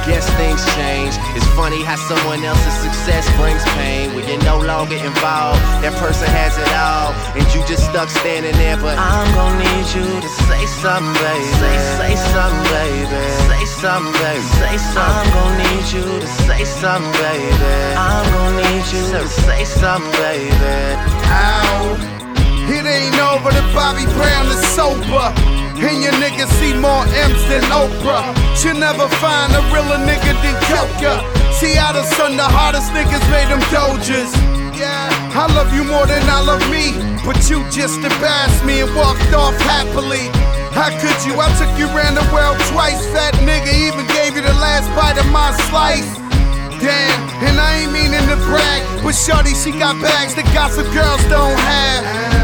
guess 0.07 0.27
things 0.39 0.63
change. 0.75 1.15
It's 1.37 1.47
funny 1.55 1.83
how 1.83 1.97
someone 1.97 2.43
else's 2.45 2.75
success 2.83 3.29
brings 3.37 3.63
pain. 3.79 4.15
When 4.15 4.27
you're 4.29 4.43
no 4.43 4.59
longer 4.59 4.97
involved, 4.97 5.61
that 5.83 5.95
person 5.99 6.29
has 6.29 6.59
it 6.59 6.71
all, 6.75 7.15
and 7.39 7.45
you 7.55 7.61
just 7.67 7.87
stuck 7.91 8.09
standing 8.11 8.55
there. 8.59 8.77
But 8.77 8.99
I'm 8.99 9.29
gonna 9.35 9.63
need 9.63 9.87
you 9.95 10.07
to 10.21 10.31
say 10.49 10.63
something, 10.83 11.15
baby. 11.23 11.47
Say, 11.61 11.77
say 11.99 12.15
something, 12.35 12.65
baby. 12.71 13.23
Say 13.51 13.65
something, 13.83 14.13
baby. 14.23 14.47
Say 14.59 14.77
something. 14.79 15.03
I'm 15.03 15.29
gonna 15.35 15.65
need 15.71 15.87
you 15.95 16.07
to 16.21 16.29
say 16.47 16.63
something, 16.65 17.13
baby. 17.23 17.73
I'm 17.97 18.27
gonna 18.33 18.63
need 18.63 18.87
you 18.93 19.05
to 19.19 19.29
say 19.29 19.65
something, 19.65 20.11
baby. 20.19 20.99
Ow. 21.31 22.22
It 22.73 22.89
ain't 22.89 23.21
over, 23.21 23.53
Bobby 23.77 24.09
Brown 24.17 24.49
is 24.49 24.65
sober. 24.73 25.29
And 25.77 26.01
your 26.01 26.17
niggas 26.17 26.49
see 26.57 26.73
more 26.73 27.05
M's 27.29 27.45
than 27.53 27.61
Oprah. 27.69 28.33
You'll 28.65 28.81
never 28.81 29.13
find 29.21 29.53
a 29.53 29.61
realer 29.69 30.01
nigga 30.01 30.33
than 30.41 30.57
Coca. 30.73 31.21
See 31.61 31.77
how 31.77 31.93
the 31.93 32.03
son, 32.17 32.41
the 32.41 32.49
hardest 32.49 32.89
niggas 32.97 33.21
made 33.29 33.53
them 33.53 33.61
dojas. 33.69 34.33
Yeah, 34.73 35.13
I 35.37 35.53
love 35.53 35.69
you 35.77 35.85
more 35.85 36.07
than 36.09 36.25
I 36.33 36.41
love 36.41 36.65
me. 36.73 36.97
But 37.29 37.37
you 37.53 37.61
just 37.69 38.01
embarrassed 38.01 38.65
me 38.65 38.81
and 38.81 38.91
walked 38.97 39.37
off 39.37 39.55
happily. 39.69 40.33
How 40.73 40.89
could 40.97 41.19
you? 41.29 41.37
I 41.37 41.53
took 41.61 41.71
you 41.77 41.93
around 41.93 42.17
the 42.17 42.25
world 42.33 42.57
twice. 42.73 43.05
Fat 43.13 43.37
nigga 43.45 43.69
even 43.69 44.09
gave 44.17 44.33
you 44.33 44.43
the 44.43 44.57
last 44.65 44.89
bite 44.97 45.21
of 45.21 45.29
my 45.29 45.53
slice. 45.69 46.09
Damn, 46.81 47.21
and 47.45 47.61
I 47.61 47.85
ain't 47.85 47.93
meaning 47.93 48.25
to 48.33 48.37
brag, 48.49 48.81
but 49.05 49.13
Shorty, 49.13 49.55
she 49.55 49.71
got 49.77 50.01
bags 50.01 50.35
that 50.35 50.49
gossip 50.57 50.89
girls 50.97 51.23
don't 51.29 51.61
have. 51.61 52.42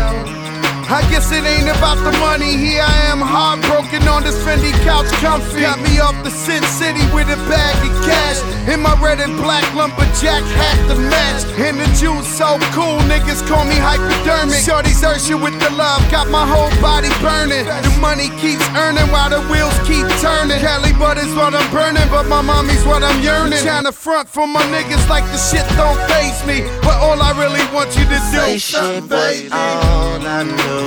I 0.88 1.05
guess 1.12 1.29
it 1.33 1.44
ain't 1.44 1.68
about 1.68 2.01
the 2.01 2.16
money. 2.16 2.57
Here 2.57 2.81
I 2.81 3.12
am, 3.12 3.20
heartbroken 3.20 4.09
on 4.09 4.24
this 4.24 4.40
Fendi 4.40 4.72
couch, 4.88 5.12
comfy. 5.20 5.61
Got 5.61 5.85
me 5.85 6.01
off 6.01 6.16
the 6.24 6.33
Sin 6.33 6.64
City 6.64 7.05
with 7.12 7.29
a 7.29 7.37
bag 7.44 7.77
of 7.85 7.92
cash. 8.09 8.40
In 8.72 8.81
my 8.81 8.96
red 8.96 9.20
and 9.20 9.37
black 9.37 9.68
lumberjack 9.77 10.40
hat 10.57 10.79
to 10.88 10.96
match. 10.96 11.44
And 11.61 11.77
the 11.77 11.85
juice 11.92 12.24
so 12.24 12.57
cool, 12.72 12.96
niggas 13.05 13.44
call 13.44 13.68
me 13.68 13.77
hypodermic. 13.77 14.64
Shorty's 14.64 15.05
Ursha 15.05 15.37
with 15.37 15.61
the 15.61 15.68
love, 15.77 16.01
got 16.09 16.33
my 16.33 16.48
whole 16.48 16.72
body 16.81 17.12
burning. 17.20 17.68
The 17.68 17.92
money 18.01 18.33
keeps 18.40 18.64
earning 18.72 19.12
while 19.12 19.29
the 19.29 19.44
wheels 19.53 19.77
keep 19.85 20.09
turning. 20.24 20.57
Cali 20.57 20.96
is 21.20 21.33
what 21.37 21.53
I'm 21.53 21.68
burning, 21.68 22.09
but 22.09 22.24
my 22.33 22.40
mommy's 22.40 22.85
what 22.88 23.05
I'm 23.05 23.20
yearning. 23.20 23.61
Trying 23.61 23.85
to 23.85 23.92
front 23.92 24.29
for 24.29 24.46
my 24.46 24.64
niggas 24.72 25.05
like 25.09 25.24
the 25.29 25.37
shit 25.37 25.68
don't 25.77 26.01
face 26.09 26.40
me. 26.48 26.64
But 26.81 26.96
all 27.05 27.20
I 27.20 27.37
really 27.37 27.64
want 27.77 27.92
you 27.92 28.05
to 28.09 28.18
do, 28.33 28.33
Say 28.33 28.57
shit 28.57 29.05
was 29.05 29.53
all 29.53 30.24
I 30.24 30.44
knew. 30.44 30.78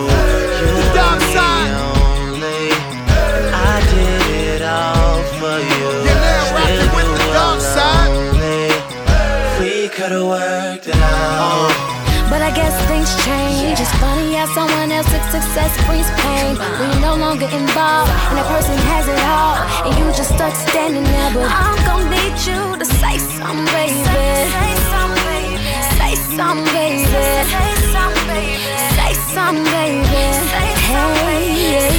But 12.31 12.41
I 12.41 12.51
guess 12.55 12.73
things 12.87 13.11
change. 13.25 13.79
It's 13.79 13.91
funny 13.99 14.33
how 14.35 14.47
someone 14.55 14.91
else's 14.91 15.21
success 15.35 15.71
brings 15.85 16.09
pain. 16.23 16.55
When 16.79 16.91
you're 16.91 17.01
no 17.01 17.15
longer 17.15 17.45
involved 17.45 18.11
and 18.31 18.39
a 18.39 18.43
person 18.47 18.77
has 18.91 19.05
it 19.07 19.21
all, 19.27 19.55
and 19.85 19.93
you 19.99 20.05
just 20.15 20.33
stuck 20.35 20.55
standing 20.55 21.03
there. 21.03 21.31
But 21.33 21.51
I'm 21.51 21.75
gonna 21.85 22.09
need 22.09 22.35
you 22.47 22.77
to 22.79 22.85
say 22.85 23.17
something. 23.17 23.67
Say 24.07 24.73
something, 24.91 25.23
baby. 25.27 25.59
Say 25.99 26.13
something, 26.37 26.73
baby. 26.73 27.03
Say 27.03 27.71
something, 27.91 28.25
baby. 28.31 29.00
Hey, 29.11 29.17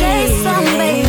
say 0.01 0.43
something, 0.43 0.79
baby. 0.79 1.09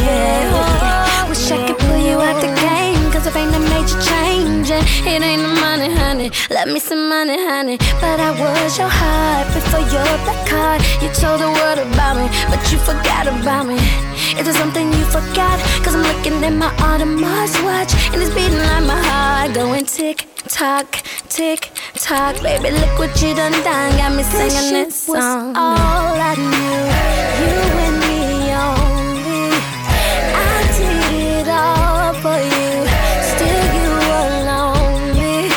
Wish 1.30 1.50
I 1.50 1.66
could 1.66 1.78
pull 1.80 1.98
you 1.98 2.20
out 2.20 2.42
the 2.42 2.52
game, 2.60 3.12
cause 3.12 3.26
if 3.26 3.36
ain't 3.36 3.56
a 3.56 3.60
major 3.60 4.00
change, 4.02 4.70
it 4.70 5.22
ain't 5.22 5.42
the 5.42 5.54
money, 5.62 5.94
honey. 5.94 6.30
Let 6.50 6.68
me 6.68 6.80
some 6.80 7.08
money, 7.08 7.38
honey. 7.38 7.78
But 8.02 8.20
I 8.20 8.32
was 8.32 8.78
your 8.78 8.89
heart 8.89 9.48
before 9.54 9.80
your 9.80 10.18
black 10.26 10.48
card. 10.48 10.82
You 11.02 11.10
told 11.13 11.39
the 11.39 11.52
world 11.52 11.80
about 11.80 12.18
me, 12.18 12.28
but 12.50 12.60
you 12.72 12.78
forgot 12.80 13.28
about 13.28 13.66
me. 13.66 13.76
Is 14.38 14.44
there 14.46 14.54
something 14.54 14.92
you 14.92 15.06
forgot? 15.06 15.58
Cause 15.84 15.96
I'm 15.96 16.04
looking 16.04 16.44
at 16.44 16.54
my 16.54 16.72
Audemars 16.89 17.56
watch, 17.63 17.94
and 18.12 18.22
it's 18.22 18.34
beating 18.36 18.58
like 18.58 18.84
my 18.84 19.00
heart, 19.00 19.54
going 19.54 19.86
tick 19.86 20.33
tock, 20.47 21.03
tick 21.29 21.71
tock. 21.95 22.41
Baby, 22.41 22.71
look 22.71 22.99
what 22.99 23.21
you 23.21 23.34
done 23.34 23.51
done. 23.63 23.97
Got 23.97 24.15
me 24.15 24.23
singing 24.23 24.73
this 24.73 25.03
song. 25.03 25.56
all 25.56 26.15
I 26.15 26.36
knew, 26.36 26.79
you 27.43 27.58
and 27.86 27.97
me 28.03 28.51
only. 28.51 29.56
I 30.36 30.60
did 30.77 31.47
it 31.47 31.47
all 31.47 32.13
for 32.23 32.39
you. 32.39 32.71
Still, 33.32 33.63
you 33.77 33.89
were 34.10 34.32
lonely. 34.51 35.47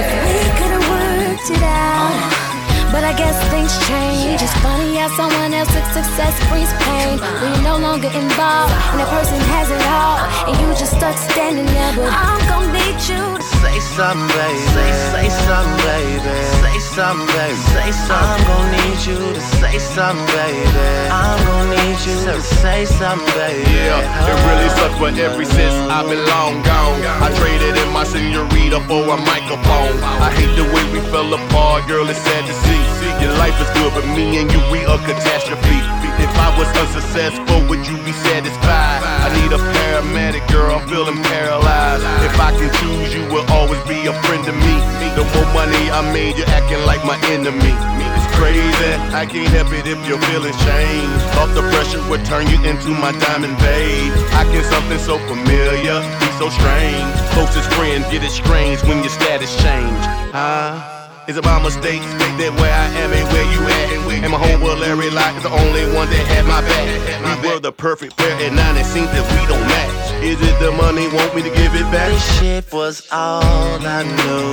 If 0.00 0.08
we 0.24 0.36
could've 0.58 0.86
worked 0.88 1.50
it 1.50 1.62
out, 1.62 2.92
but 2.92 3.04
I 3.04 3.12
guess 3.16 3.36
things 3.50 3.72
change. 3.88 4.42
It's 4.42 4.54
funny 4.60 4.96
how 4.96 5.08
someone 5.16 5.52
else 5.52 5.72
know 5.74 5.84
success 5.92 6.34
brings 6.48 6.72
pain. 6.84 7.18
When 7.40 7.52
you're 7.54 7.62
no 7.62 7.76
longer 7.78 8.08
involved, 8.08 8.72
and 8.92 9.00
that 9.00 9.08
person 9.10 9.40
has 9.54 9.70
it 9.70 9.84
all, 9.86 10.18
and 10.48 10.54
you 10.60 10.66
just 10.74 10.96
stuck 10.96 11.16
standing 11.16 11.66
there. 11.66 11.92
But 11.96 12.12
I'm 12.12 12.40
gonna 12.48 12.72
need 12.72 12.98
you 13.08 13.43
say 13.64 13.80
something, 13.80 14.28
baby. 14.36 14.60
Say, 14.76 14.90
say 15.12 15.28
something, 15.48 15.76
baby. 15.88 16.36
Say 16.60 16.78
something, 16.78 17.26
baby. 17.32 17.56
Say 17.72 17.90
something. 17.92 18.20
I'm 18.20 18.44
gonna 18.44 18.76
need 18.76 19.00
you 19.08 19.18
to 19.32 19.42
say 19.60 19.78
something, 19.78 20.26
baby. 20.36 20.68
I'm 21.08 21.38
gonna 21.48 21.72
need 21.72 21.98
you 22.04 22.16
to 22.28 22.36
say 22.60 22.84
something, 22.84 23.24
baby. 23.34 23.64
Yeah, 23.72 24.28
it 24.28 24.36
really 24.48 24.68
sucks, 24.76 24.98
but 25.00 25.16
ever 25.16 25.44
since 25.44 25.74
I've 25.88 26.08
been 26.08 26.24
long 26.34 26.62
gone, 26.62 27.00
I 27.24 27.28
traded 27.40 27.74
in 27.80 27.88
my 27.92 28.04
senorita 28.04 28.80
for 28.88 29.02
a 29.16 29.18
microphone. 29.32 29.96
I 30.26 30.28
hate 30.36 30.54
the 30.60 30.66
way 30.74 30.84
we 30.92 31.00
fell 31.08 31.32
apart, 31.32 31.88
girl. 31.88 32.08
It's 32.08 32.20
sad 32.20 32.44
to 32.46 32.54
see. 32.64 32.82
Your 33.22 33.32
life 33.40 33.56
is 33.56 33.70
good, 33.78 33.92
but 33.94 34.04
me 34.12 34.36
and 34.38 34.52
you, 34.52 34.60
we 34.70 34.84
a 34.84 34.98
catastrophe. 35.08 35.80
If 36.20 36.32
I 36.38 36.52
was 36.58 36.68
unsuccessful, 36.76 37.66
would 37.68 37.86
you 37.86 37.96
be 38.04 38.12
satisfied? 38.12 39.00
I 39.24 39.28
need 39.40 39.52
a 39.52 39.58
paramedic, 39.58 40.44
girl. 40.52 40.76
I'm 40.76 40.88
feeling 40.88 41.22
paralyzed. 41.22 42.04
If 42.24 42.38
I 42.38 42.50
can 42.52 42.70
choose, 42.80 43.14
you 43.14 43.24
will 43.32 43.46
always 43.54 43.80
be 43.86 44.02
a 44.10 44.14
friend 44.26 44.42
to 44.44 44.52
me. 44.52 44.74
The 45.14 45.22
more 45.22 45.48
money 45.54 45.90
I 45.94 46.02
made, 46.10 46.34
you're 46.36 46.50
acting 46.50 46.82
like 46.84 47.02
my 47.06 47.14
enemy. 47.30 47.70
It's 47.70 48.28
crazy, 48.34 48.90
I 49.14 49.24
can't 49.24 49.48
help 49.54 49.70
it 49.70 49.86
if 49.86 50.00
your 50.10 50.18
feelings 50.26 50.58
change. 50.66 51.20
Off 51.38 51.54
the 51.54 51.62
pressure 51.70 52.02
would 52.10 52.26
turn 52.26 52.50
you 52.50 52.58
into 52.66 52.90
my 52.90 53.14
diamond 53.30 53.54
babe. 53.62 54.12
I 54.34 54.42
can 54.50 54.64
something 54.66 54.98
so 54.98 55.22
familiar, 55.30 56.02
be 56.18 56.28
so 56.42 56.50
strange. 56.50 57.06
Closest 57.32 57.70
friend 57.78 58.02
get 58.10 58.26
it 58.26 58.34
strange 58.34 58.82
when 58.84 58.98
your 59.06 59.14
status 59.14 59.54
change. 59.62 60.02
Huh? 60.34 60.94
Is 61.30 61.38
it 61.38 61.44
my 61.44 61.62
mistake? 61.62 62.02
Think 62.20 62.34
that 62.36 62.52
where 62.60 62.74
I 62.74 62.86
am 63.00 63.08
ain't 63.14 63.28
where 63.32 63.48
you 63.48 63.60
at. 63.64 63.84
And 64.24 64.32
my 64.32 64.40
world 64.62 64.80
Larry 64.80 65.10
Lock 65.10 65.36
is 65.36 65.42
the 65.44 65.52
only 65.52 65.84
one 65.96 66.08
that 66.08 66.24
had 66.32 66.44
my 66.44 66.60
back. 66.60 67.42
We 67.42 67.48
were 67.48 67.60
the 67.60 67.72
perfect 67.72 68.16
pair, 68.16 68.32
and 68.40 68.56
now 68.56 68.72
it 68.76 68.84
seems 68.84 69.08
that 69.08 69.24
we 69.32 69.40
don't 69.48 69.60
match. 69.68 70.03
Is 70.24 70.40
it 70.40 70.58
the 70.58 70.72
money 70.72 71.06
want 71.08 71.36
me 71.36 71.42
to 71.42 71.50
give 71.50 71.74
it 71.74 71.86
back? 71.92 72.10
This 72.10 72.38
shit 72.38 72.72
was 72.72 73.06
all 73.12 73.78
I 73.86 74.02
knew. 74.04 74.46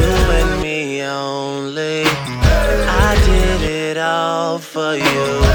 You 0.00 0.10
and 0.40 0.62
me 0.62 1.02
only. 1.02 2.04
I 2.06 3.14
did 3.26 3.60
it 3.60 3.98
all 3.98 4.58
for 4.58 4.96
you. 4.96 5.51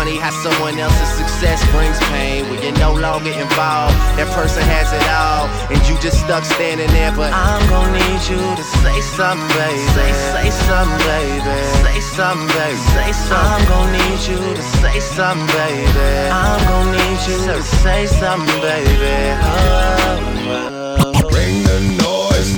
Funny 0.00 0.16
how 0.16 0.30
someone 0.30 0.78
else's 0.78 1.12
success 1.20 1.60
brings 1.76 1.98
pain 2.08 2.48
when 2.48 2.56
you're 2.62 2.80
no 2.80 2.94
longer 2.94 3.28
involved. 3.28 3.92
That 4.16 4.32
person 4.32 4.64
has 4.64 4.88
it 4.96 5.04
all, 5.12 5.44
and 5.68 5.76
you 5.84 5.94
just 6.00 6.24
stuck 6.24 6.40
standing 6.40 6.88
there. 6.96 7.12
But 7.12 7.36
I'm 7.36 7.60
gonna 7.68 8.00
need 8.00 8.22
you 8.24 8.40
to 8.40 8.64
say 8.80 8.96
something, 9.12 9.44
baby. 9.60 9.84
Say, 9.92 10.10
say 10.32 10.48
something, 10.64 11.00
baby. 11.04 11.56
Say 11.84 12.00
something, 12.16 12.48
baby. 12.56 12.80
Say 12.96 13.12
something. 13.28 13.52
I'm 13.52 13.64
gonna 13.68 14.00
need 14.00 14.20
you 14.24 14.40
to 14.56 14.64
say 14.80 14.96
something, 15.04 15.48
baby. 15.52 16.08
I'm 16.32 16.60
gonna 16.64 16.96
need 16.96 17.20
you 17.28 17.38
to 17.52 17.60
say 17.84 18.00
something, 18.08 18.60
baby. 18.64 19.16
Oh, 19.44 21.12
Bring 21.28 21.60
the 21.68 21.78
noise. 22.00 22.50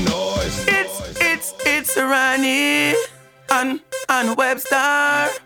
It's 0.79 0.97
it's 1.19 1.49
it's 1.67 1.93
Ronnie 1.99 2.95
and 3.51 3.83
and 4.09 4.37
Webster. 4.39 5.43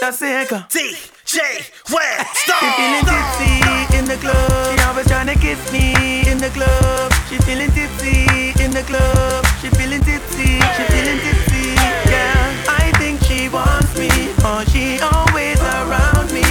That's 0.00 0.20
it. 0.22 0.48
DJ 0.48 1.70
Webster. 1.92 2.52
She 2.60 2.68
feeling 2.76 3.04
tipsy 3.04 3.98
in 3.98 4.04
the 4.04 4.16
club. 4.20 4.78
She 4.78 4.84
always 4.84 5.06
trying 5.06 5.26
to 5.28 5.34
kiss 5.34 5.72
me 5.72 6.28
in 6.30 6.38
the 6.38 6.50
club. 6.50 7.12
She 7.28 7.38
feeling 7.38 7.70
tipsy 7.70 8.52
in 8.62 8.70
the 8.70 8.82
club. 8.82 9.46
She 9.60 9.68
feeling 9.70 10.02
tipsy. 10.02 10.60
She 10.76 10.82
feeling 10.92 11.20
tipsy. 11.20 11.74
Yeah, 12.10 12.64
I 12.68 12.92
think 12.98 13.22
she 13.22 13.48
wants 13.48 13.96
me. 13.98 14.08
Oh, 14.42 14.64
she 14.68 14.98
always 15.00 15.60
around 15.60 16.32
me. 16.32 16.44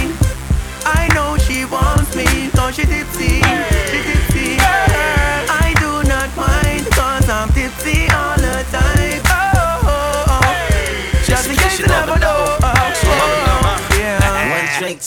I 0.84 1.08
know 1.14 1.36
she 1.38 1.64
wants 1.64 2.14
me. 2.16 2.24
Tipsy. 2.24 2.72
She 2.72 2.86
tipsy. 2.86 3.83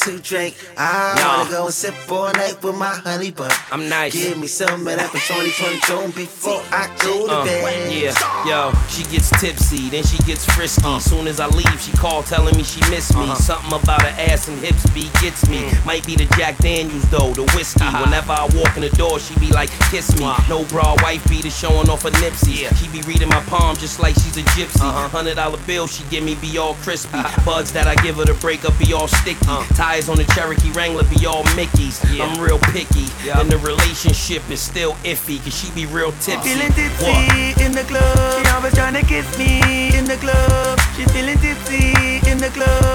One 0.08 0.20
drink. 0.22 0.56
I 0.78 1.16
wanna 1.38 1.50
go 1.52 1.66
and 1.66 1.74
sip 1.74 1.94
all 2.10 2.32
night 2.32 2.64
with 2.64 2.76
my 2.78 2.88
honey 2.88 3.32
bun. 3.32 3.52
I'm 3.72 3.90
nice. 3.90 4.14
Give 4.14 4.38
me 4.38 4.48
some 4.48 4.88
of 4.88 4.96
that 4.96 5.10
for 5.10 5.18
2022 5.20 6.14
before 6.16 6.62
I 6.72 6.88
go 7.00 7.28
to 7.28 7.34
Uh, 7.34 7.44
bed. 7.46 7.92
yeah, 7.92 8.48
yo, 8.48 8.72
she 8.90 9.04
gets 9.04 9.30
tipsy, 9.42 9.90
then 9.90 10.04
she 10.06 10.18
gets 10.24 10.46
frisky. 10.46 10.82
Uh. 10.86 11.00
Soon 11.00 11.28
as 11.28 11.40
I 11.42 11.48
leave, 11.48 11.80
she 11.82 11.92
call 11.98 12.24
telling 12.24 12.56
me 12.56 12.64
she 12.64 12.80
miss 12.90 13.14
me. 13.16 13.24
Uh-huh. 13.24 13.36
Something 13.36 13.74
about 13.74 14.02
her 14.02 14.16
ass 14.32 14.48
and 14.48 14.58
hips 14.64 14.86
be 14.92 15.10
gets 15.22 15.48
me. 15.50 15.60
Mm. 15.70 15.86
Might 15.86 16.06
be 16.06 16.16
the 16.16 16.26
Jack 16.38 16.58
Daniels 16.60 17.04
though, 17.10 17.34
the 17.34 17.44
whiskey. 17.56 17.84
Uh-huh. 17.84 18.04
Whenever 18.06 18.32
I 18.32 18.46
walk 18.56 18.76
in 18.78 18.84
the 18.84 18.90
door, 18.96 19.20
she 19.20 19.38
be 19.40 19.48
like, 19.52 19.70
kiss 19.92 20.16
me. 20.18 20.32
No 20.48 20.64
bra, 20.66 20.96
wife 21.04 21.28
beater 21.28 21.50
showing 21.50 21.90
off 21.90 22.04
her 22.04 22.12
nipsy. 22.12 22.64
She 22.80 22.88
be 22.90 23.02
reading 23.08 23.28
my 23.30 23.42
palm 23.52 23.76
just 23.76 24.00
like 24.00 24.16
she's 24.16 24.38
a 24.38 24.44
gypsy. 24.56 24.80
Uh-huh. 24.82 25.10
Hundred 25.10 25.36
dollar 25.36 25.60
bill 25.68 25.86
she 25.88 26.04
give 26.10 26.24
me 26.24 26.36
be 26.36 26.58
all 26.58 26.76
crispy. 26.76 27.20
Buds 27.46 27.72
that 27.74 27.88
I 27.88 27.96
give 28.04 28.16
her 28.18 28.26
to 28.26 28.34
break 28.36 28.64
up 28.64 28.78
be 28.80 28.94
all 28.94 29.08
sticky. 29.10 29.38
Uh. 29.48 29.66
Tires 29.98 30.10
on 30.10 30.18
the 30.18 30.26
Cherokee 30.36 30.72
Wrangler 30.74 31.04
be 31.06 31.26
all 31.26 31.44
Mickey's. 31.56 32.00
I'm 32.22 32.40
real 32.40 32.60
picky, 32.72 33.08
and 33.32 33.50
the 33.50 33.58
relationship 33.58 34.48
is 34.52 34.62
still 34.62 34.94
iffy, 35.04 35.44
cause 35.44 35.58
she 35.58 35.72
be 35.72 35.88
real 35.88 36.12
tipsy. 36.22 36.50
Feeling 36.50 36.72
tipsy 36.74 37.64
in 37.64 37.72
the 37.72 37.84
club. 37.84 38.46
She 38.46 38.52
always 38.52 38.76
trying 38.76 38.94
to 38.94 39.02
kiss 39.02 39.26
me 39.40 39.98
in 39.98 40.06
the 40.06 40.18
club. 40.18 40.80
She 40.96 41.06
feeling 41.06 41.40
tipsy 41.40 42.22
in 42.30 42.38
the 42.38 42.50
club. 42.54 42.87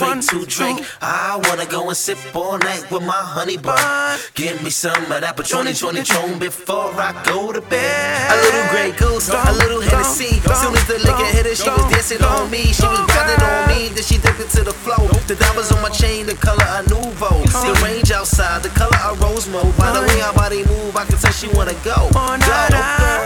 Drink, 0.00 0.26
two 0.26 0.46
drink. 0.46 0.86
I 1.02 1.40
wanna 1.44 1.66
go 1.66 1.88
and 1.88 1.96
sip 1.96 2.18
all 2.34 2.58
night 2.58 2.90
with 2.90 3.04
my 3.04 3.12
honey 3.36 3.56
bun. 3.56 4.18
Give 4.34 4.62
me 4.62 4.70
some 4.70 5.04
of 5.12 5.20
that 5.20 5.36
Patron 5.36 5.66
20 5.66 6.38
before 6.38 6.92
I 6.96 7.12
go 7.24 7.52
to 7.52 7.60
bed. 7.60 8.32
A 8.32 8.36
little 8.40 8.66
Grey 8.72 8.92
Goose, 8.96 9.28
a 9.28 9.52
little 9.52 9.80
Hennessy. 9.80 10.40
Soon 10.40 10.74
as 10.74 10.86
the 10.86 10.98
liquor 11.04 11.28
hit 11.36 11.46
her, 11.46 11.54
she 11.54 11.68
was 11.68 11.84
dancing 11.92 12.22
on 12.24 12.50
me. 12.50 12.72
She 12.72 12.86
was 12.86 13.00
grinding 13.12 13.42
on 13.44 13.68
me, 13.68 13.88
then 13.88 14.04
she 14.04 14.16
dipped 14.18 14.40
into 14.40 14.64
the 14.64 14.72
flow. 14.72 15.06
The 15.28 15.36
diamonds 15.36 15.70
on 15.72 15.82
my 15.82 15.90
chain, 15.90 16.26
the 16.26 16.34
color 16.34 16.64
of 16.64 16.88
Nouveau. 16.88 17.44
The 17.44 17.78
range 17.84 18.10
outside, 18.10 18.62
the 18.62 18.70
color 18.70 18.98
of 19.04 19.20
Rose 19.20 19.48
Mode. 19.48 19.76
By 19.76 19.92
the 19.92 20.00
way 20.00 20.18
her 20.20 20.32
body 20.32 20.64
move, 20.64 20.96
I 20.96 21.04
can 21.04 21.18
tell 21.18 21.32
she 21.32 21.48
wanna 21.52 21.74
go. 21.84 22.08
Go. 22.10 22.20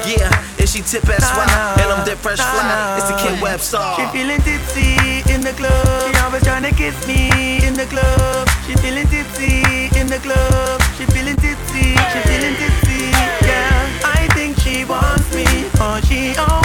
Yeah, 0.04 0.28
she 0.74 0.82
tip 0.82 1.08
as 1.08 1.22
why, 1.38 1.46
and 1.78 1.92
I'm 1.92 2.04
dead 2.04 2.18
fresh 2.18 2.38
fly. 2.38 2.98
It's 2.98 3.06
the 3.06 3.16
Kid 3.22 3.40
Webster. 3.40 3.78
She 3.94 4.06
feeling 4.10 4.42
tipsy 4.42 5.22
in 5.32 5.40
the 5.40 5.52
club. 5.52 5.86
She 6.02 6.20
always 6.20 6.42
trying 6.42 6.64
to 6.64 6.74
kiss 6.74 6.98
me 7.06 7.64
in 7.64 7.74
the 7.74 7.86
club. 7.86 8.48
She 8.66 8.74
feeling 8.82 9.06
tipsy 9.06 9.62
in 9.94 10.08
the 10.08 10.18
club. 10.18 10.82
She 10.98 11.06
feeling 11.14 11.36
tipsy. 11.36 11.94
She 11.94 12.18
feeling 12.26 12.56
tipsy. 12.58 13.06
Yeah, 13.46 14.02
I 14.18 14.26
think 14.34 14.58
she 14.58 14.84
wants 14.84 15.32
me. 15.32 15.46
Oh, 15.78 16.00
she 16.08 16.34
always 16.42 16.63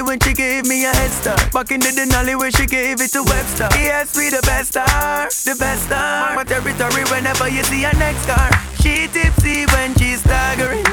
professionally 0.00 0.02
when 0.02 0.20
she 0.20 0.32
gave 0.34 0.66
me 0.66 0.84
a 0.84 0.92
head 0.92 1.10
start. 1.10 1.52
Back 1.52 1.70
into 1.70 1.92
the 1.92 2.06
nolly 2.06 2.34
where 2.34 2.50
she 2.50 2.66
gave 2.66 3.00
it 3.00 3.12
to 3.12 3.22
Webster. 3.22 3.68
He 3.76 3.88
asked 3.88 4.16
me 4.16 4.30
the 4.30 4.42
best 4.42 4.70
star, 4.70 5.28
the 5.44 5.56
best 5.58 5.84
star. 5.84 6.34
My 6.34 6.44
territory 6.44 7.04
whenever 7.10 7.48
you 7.48 7.62
see 7.64 7.82
her 7.82 7.96
next 7.98 8.26
car. 8.26 8.50
She 8.80 9.08
tipsy 9.08 9.66
when 9.72 9.94
she's 9.96 10.20
staggering. 10.20 10.84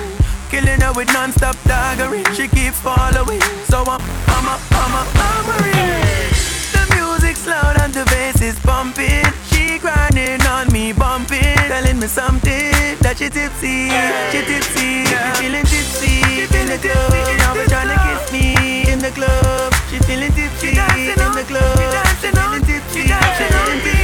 Killing 0.50 0.80
her 0.82 0.94
with 0.94 1.12
non-stop 1.14 1.56
daggering. 1.68 2.26
She 2.36 2.48
keeps 2.48 2.80
following. 2.80 3.42
So 3.68 3.84
I'm, 3.84 4.02
I'm 4.28 4.48
a, 4.48 4.56
I'm 4.72 4.94
a, 4.96 5.04
I'm 5.16 5.48
a 5.52 5.58
The 6.74 6.84
music's 6.96 7.46
loud 7.48 7.80
and 7.82 7.94
the 7.94 8.06
bass 8.06 8.42
is 8.42 8.60
pumping. 8.60 9.26
She 9.52 9.80
grinding 9.80 10.42
on 10.48 10.72
me, 10.72 10.94
bumping. 10.94 11.56
Telling 11.68 12.00
me 12.00 12.08
something 12.08 12.72
that 13.04 13.16
she 13.18 13.30
tipsy, 13.30 13.92
she 14.32 14.40
tipsy. 14.48 15.04
She 15.06 15.16
feeling 15.40 15.66
tipsy, 15.66 16.48
feeling 16.48 16.80
tipsy. 16.80 17.22
Now 17.44 17.54
she 17.54 17.68
trying 17.68 17.92
to 17.92 17.98
kiss 18.08 18.32
me 18.32 18.37
in 18.37 18.37
the 19.10 19.14
club, 19.16 19.74
she 19.90 20.00
feeling 20.00 20.32
tipsy. 20.34 20.70
She 20.70 20.76
dancing 20.76 21.10
in 21.10 21.32
the 21.32 21.44
club, 21.44 21.78
she 21.78 21.84
dancing 21.84 22.38
on, 22.40 22.66
she 22.66 22.74
feeling 22.74 22.82
tipsy. 22.82 23.02
She 23.02 23.08
dancing 23.08 23.56
on. 23.56 23.97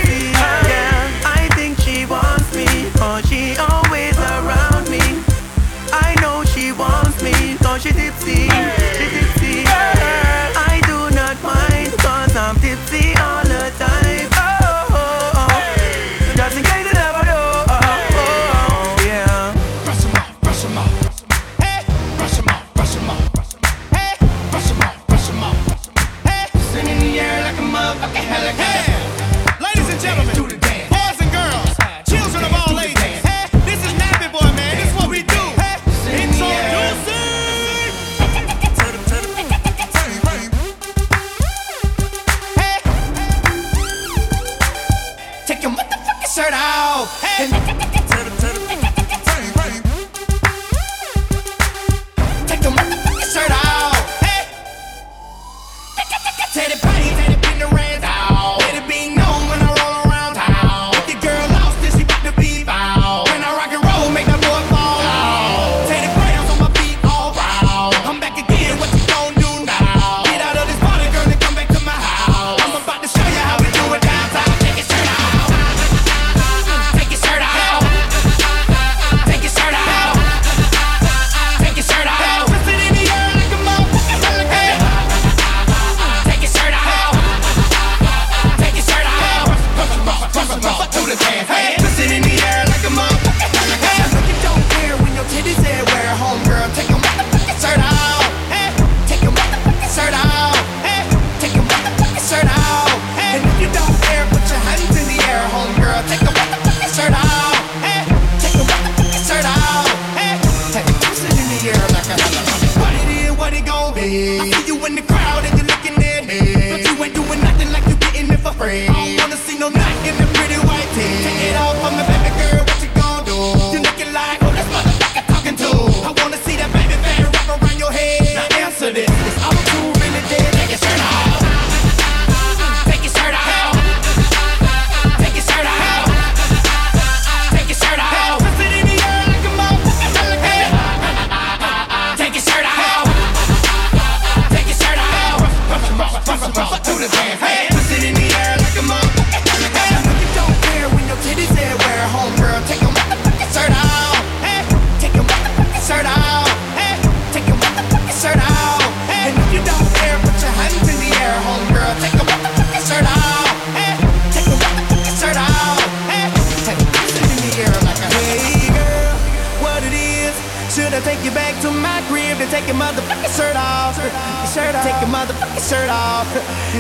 Take 172.64 172.76
your 172.76 172.82
motherfucking 172.82 173.36
shirt 173.36 173.55
off? 173.55 173.97
Your 173.97 174.07
shirt 174.47 174.76
off. 174.76 174.84
Take 174.84 175.01
your 175.01 175.11
motherfucking 175.11 175.70
shirt 175.70 175.89
off. 175.89 176.28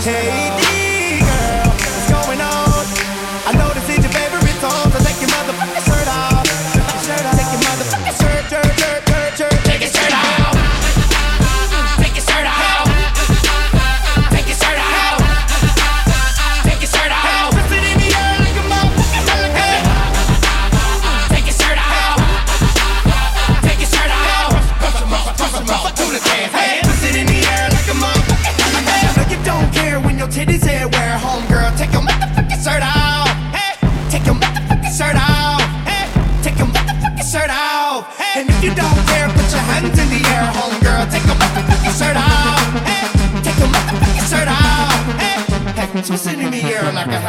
Hey, 0.03 0.55
D 0.55 1.19
girl, 1.19 1.67
what's 1.67 2.07
going 2.09 2.39
on? 2.39 2.85
I 3.45 3.51
know 3.57 3.67
this 3.73 3.92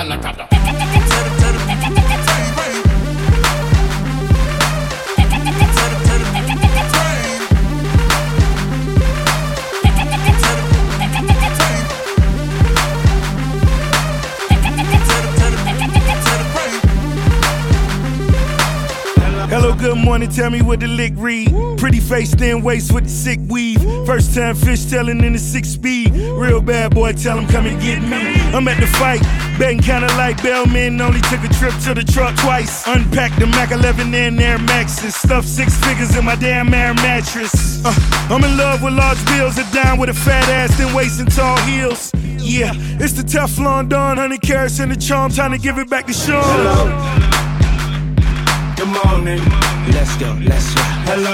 air 0.04 0.10
like 0.10 0.24
a 0.24 0.28
helicopter. 0.28 0.54
Hello, 19.54 19.72
good 19.72 19.96
morning. 19.96 20.28
Tell 20.28 20.50
me 20.50 20.62
what 20.62 20.80
the 20.80 20.88
lick 20.88 21.12
read. 21.16 21.48
Pretty 21.78 22.00
face, 22.00 22.34
thin 22.34 22.62
waist 22.62 22.92
with 22.92 23.04
the 23.04 23.10
sick 23.10 23.38
weave. 23.48 23.80
First 24.04 24.34
time 24.34 24.56
fish 24.56 24.84
telling 24.86 25.22
in 25.22 25.32
the 25.32 25.38
six 25.38 25.68
speed. 25.68 26.10
Real 26.12 26.60
bad 26.60 26.92
boy, 26.92 27.12
tell 27.12 27.38
him 27.38 27.46
come 27.46 27.66
and 27.66 27.80
get 27.80 28.02
me. 28.02 28.34
I'm 28.52 28.66
at 28.66 28.80
the 28.80 28.86
fight, 28.86 29.22
betting 29.58 29.80
kinda 29.80 30.06
like 30.16 30.42
Bellman. 30.42 31.00
Only 31.00 31.20
took 31.22 31.42
a 31.44 31.48
trip 31.48 31.74
to 31.84 31.94
the 31.94 32.04
truck 32.04 32.36
twice. 32.36 32.86
Unpacked 32.86 33.38
the 33.38 33.46
Mac 33.46 33.70
11 33.70 34.14
and 34.14 34.40
Air 34.40 34.58
Maxes. 34.58 35.14
Stuffed 35.14 35.48
six 35.48 35.74
figures 35.84 36.16
in 36.16 36.24
my 36.24 36.36
damn 36.36 36.72
air 36.72 36.94
mattress. 36.94 37.84
Uh, 37.84 37.92
I'm 38.30 38.42
in 38.44 38.56
love 38.56 38.82
with 38.82 38.94
large 38.94 39.24
bills. 39.26 39.58
A 39.58 39.64
down 39.72 39.98
with 39.98 40.10
a 40.10 40.14
fat 40.14 40.48
ass, 40.48 40.76
then 40.78 40.94
waist 40.94 41.20
and 41.20 41.30
tall 41.32 41.56
heels. 41.58 42.10
Yeah, 42.38 42.72
it's 43.00 43.14
the 43.14 43.22
Teflon 43.22 43.88
Don, 43.88 44.16
100 44.16 44.42
carats 44.42 44.78
in 44.78 44.88
the 44.90 44.96
charm. 44.96 45.30
Time 45.30 45.52
to 45.52 45.58
give 45.58 45.78
it 45.78 45.88
back 45.88 46.06
to 46.06 46.12
Sean. 46.12 46.42
Hello. 46.44 47.34
Good 48.76 48.88
morning. 48.88 49.40
Let's 49.92 50.16
go, 50.16 50.36
let's 50.42 50.74
go. 50.74 50.82
Hello. 51.08 51.32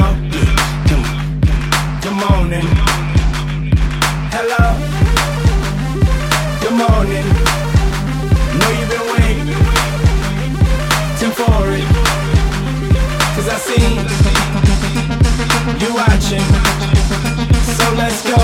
Come 0.88 1.04
on. 1.04 2.00
Good 2.00 2.16
morning. 2.16 2.66
Hello. 4.32 4.76
Good 6.60 6.76
morning. 6.76 7.49
You 15.80 15.94
watching. 15.94 16.44
So 17.78 17.86
let's 17.96 18.20
go. 18.20 18.36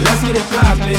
Let's 0.00 0.22
get 0.24 0.36
it 0.40 0.46
poppin'. 0.56 0.96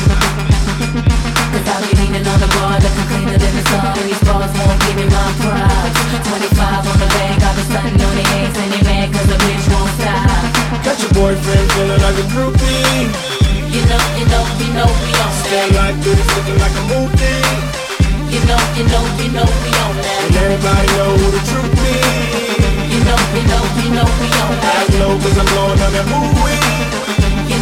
Cause 1.50 1.66
I'll 1.66 1.82
be 1.82 1.94
leaning 1.98 2.28
on 2.28 2.38
the 2.38 2.50
bar 2.54 2.78
looking 2.78 3.08
cleaner 3.10 3.38
than 3.38 3.54
the 3.56 3.64
sun 3.72 3.98
These 4.06 4.22
bars 4.28 4.52
won't 4.54 4.78
give 4.84 4.96
me 5.00 5.06
my 5.10 5.26
props 5.42 5.98
25 6.28 6.86
on 6.86 6.98
the 7.00 7.10
bank, 7.18 7.42
I've 7.42 7.56
been 7.56 7.66
stunting 7.66 8.02
on 8.04 8.14
the 8.14 8.26
eggs 8.38 8.58
And 8.60 8.70
they 8.74 8.84
mad 8.84 9.10
cause 9.14 9.26
the 9.26 9.38
bitch 9.42 9.66
won't 9.74 9.90
stop 9.98 10.58
Got 10.86 10.98
your 11.02 11.14
boyfriend 11.18 11.68
feeling 11.74 12.02
like 12.04 12.18
a 12.20 12.28
groupie. 12.30 13.10
You 13.74 13.82
know, 13.90 14.04
you 14.20 14.26
know, 14.30 14.44
you 14.62 14.70
know 14.76 14.90
we 15.02 15.12
on 15.18 15.34
that 15.50 15.68
like 15.74 15.98
this, 16.06 16.22
looking 16.38 16.60
like 16.62 16.76
a 16.78 16.84
movie. 16.92 17.42
You 18.30 18.42
know, 18.46 18.62
you 18.78 18.86
know, 18.86 19.04
you 19.18 19.30
know 19.34 19.48
we 19.48 19.72
on 19.82 19.96
that 19.98 20.20
And 20.28 20.36
everybody 20.36 20.88
know 20.98 21.12
who 21.18 21.28
the 21.32 21.42
truth 21.50 22.44
is. 22.44 22.47
Know, 23.08 23.16
you 23.34 23.48
know, 23.48 23.64
you 23.84 23.90
know 23.96 24.04
we 24.20 24.28
that 24.28 24.92
I 24.92 25.00
know 25.00 25.16
cause 25.24 25.38
I'm 25.40 25.46
blowing 25.46 25.80
on 25.80 25.94
that 25.94 26.08
movie. 26.12 26.87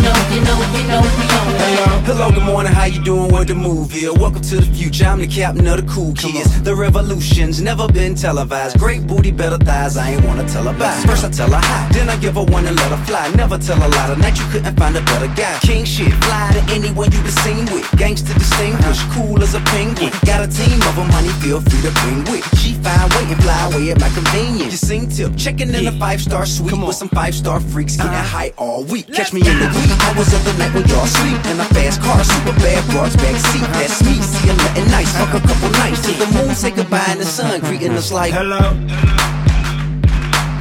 You 0.05 0.11
know, 0.11 0.29
you 0.29 0.41
know, 0.41 0.59
you 0.77 0.85
know 0.85 1.01
we 1.01 1.25
on 1.33 1.49
that 1.57 2.03
Hello, 2.05 2.29
good 2.29 2.43
morning, 2.43 2.71
how 2.71 2.85
you 2.85 3.01
doing? 3.01 3.31
What 3.31 3.47
the 3.47 3.55
move 3.55 3.89
here? 3.89 4.13
Welcome 4.13 4.43
to 4.43 4.57
the 4.57 4.69
future, 4.77 5.05
I'm 5.05 5.17
the 5.17 5.25
captain 5.25 5.65
of 5.65 5.83
the 5.83 5.91
cool 5.91 6.13
kids. 6.13 6.61
The 6.61 6.75
revolution's 6.75 7.59
never 7.59 7.87
been 7.87 8.13
televised. 8.13 8.77
Great 8.77 9.07
booty, 9.07 9.31
better 9.31 9.57
thighs, 9.57 9.97
I 9.97 10.11
ain't 10.11 10.23
wanna 10.23 10.47
tell 10.47 10.65
her 10.65 10.77
bye. 10.77 10.93
First 11.07 11.25
I 11.25 11.31
tell 11.31 11.49
her 11.49 11.59
hi, 11.59 11.89
then 11.91 12.07
I 12.07 12.17
give 12.17 12.35
her 12.35 12.43
one 12.43 12.67
and 12.67 12.75
let 12.75 12.91
her 12.91 13.03
fly. 13.05 13.33
Never 13.33 13.57
tell 13.57 13.77
a 13.81 13.89
lie, 13.89 14.13
tonight 14.13 14.37
you 14.37 14.45
couldn't 14.51 14.77
find 14.77 14.95
a 14.95 15.01
better 15.01 15.27
guy. 15.33 15.57
King 15.63 15.83
shit, 15.85 16.13
fly 16.25 16.51
to 16.53 16.61
anyone 16.71 17.11
you 17.11 17.21
been 17.23 17.31
seen 17.41 17.65
with. 17.73 17.89
Gangster 17.97 18.35
distinguished, 18.35 19.01
cool 19.09 19.41
as 19.41 19.55
a 19.55 19.61
penguin. 19.73 20.11
Got 20.25 20.45
a 20.45 20.47
team 20.47 20.77
of 20.85 20.95
them, 20.95 21.09
honey, 21.09 21.33
feel 21.41 21.59
free 21.61 21.81
to 21.81 21.91
bring 22.05 22.21
with. 22.29 22.45
She 22.59 22.77
fine, 22.85 23.09
wait 23.17 23.33
and 23.33 23.41
fly 23.41 23.57
away 23.73 23.89
at 23.89 23.99
my 23.99 24.09
convenience. 24.09 24.71
You 24.71 24.77
sing 24.77 25.09
tip, 25.09 25.35
checking 25.35 25.73
in 25.73 25.87
a 25.87 25.91
five 25.93 26.21
star 26.21 26.45
suite 26.45 26.77
with 26.77 26.95
some 26.95 27.09
five 27.09 27.33
star 27.33 27.59
freaks, 27.59 27.97
getting 27.97 28.11
high 28.13 28.53
all 28.57 28.83
week. 28.83 29.11
Catch 29.11 29.33
me 29.33 29.41
in 29.41 29.57
the 29.57 29.67
wee 29.73 29.94
hours 30.03 30.33
of 30.33 30.43
the 30.45 30.53
night 30.57 30.73
when 30.73 30.85
y'all 30.87 31.05
sleep 31.05 31.39
in 31.51 31.59
a 31.59 31.65
fast 31.75 32.01
car, 32.01 32.23
super 32.23 32.53
bad 32.59 32.83
broads 32.91 33.15
back 33.15 33.35
seat. 33.51 33.67
That's 33.77 34.03
me, 34.03 34.21
see 34.21 34.49
I'm 34.49 34.57
nothing 34.57 34.87
nice. 34.91 35.11
Fuck 35.17 35.33
a 35.33 35.39
couple 35.39 35.69
nights 35.81 36.01
till 36.05 36.15
the 36.15 36.27
moon 36.33 36.55
say 36.55 36.71
goodbye 36.71 37.05
and 37.09 37.19
the 37.19 37.25
sun 37.25 37.59
greeting 37.61 37.91
us 37.93 38.11
like 38.11 38.33
Hello. 38.33 38.73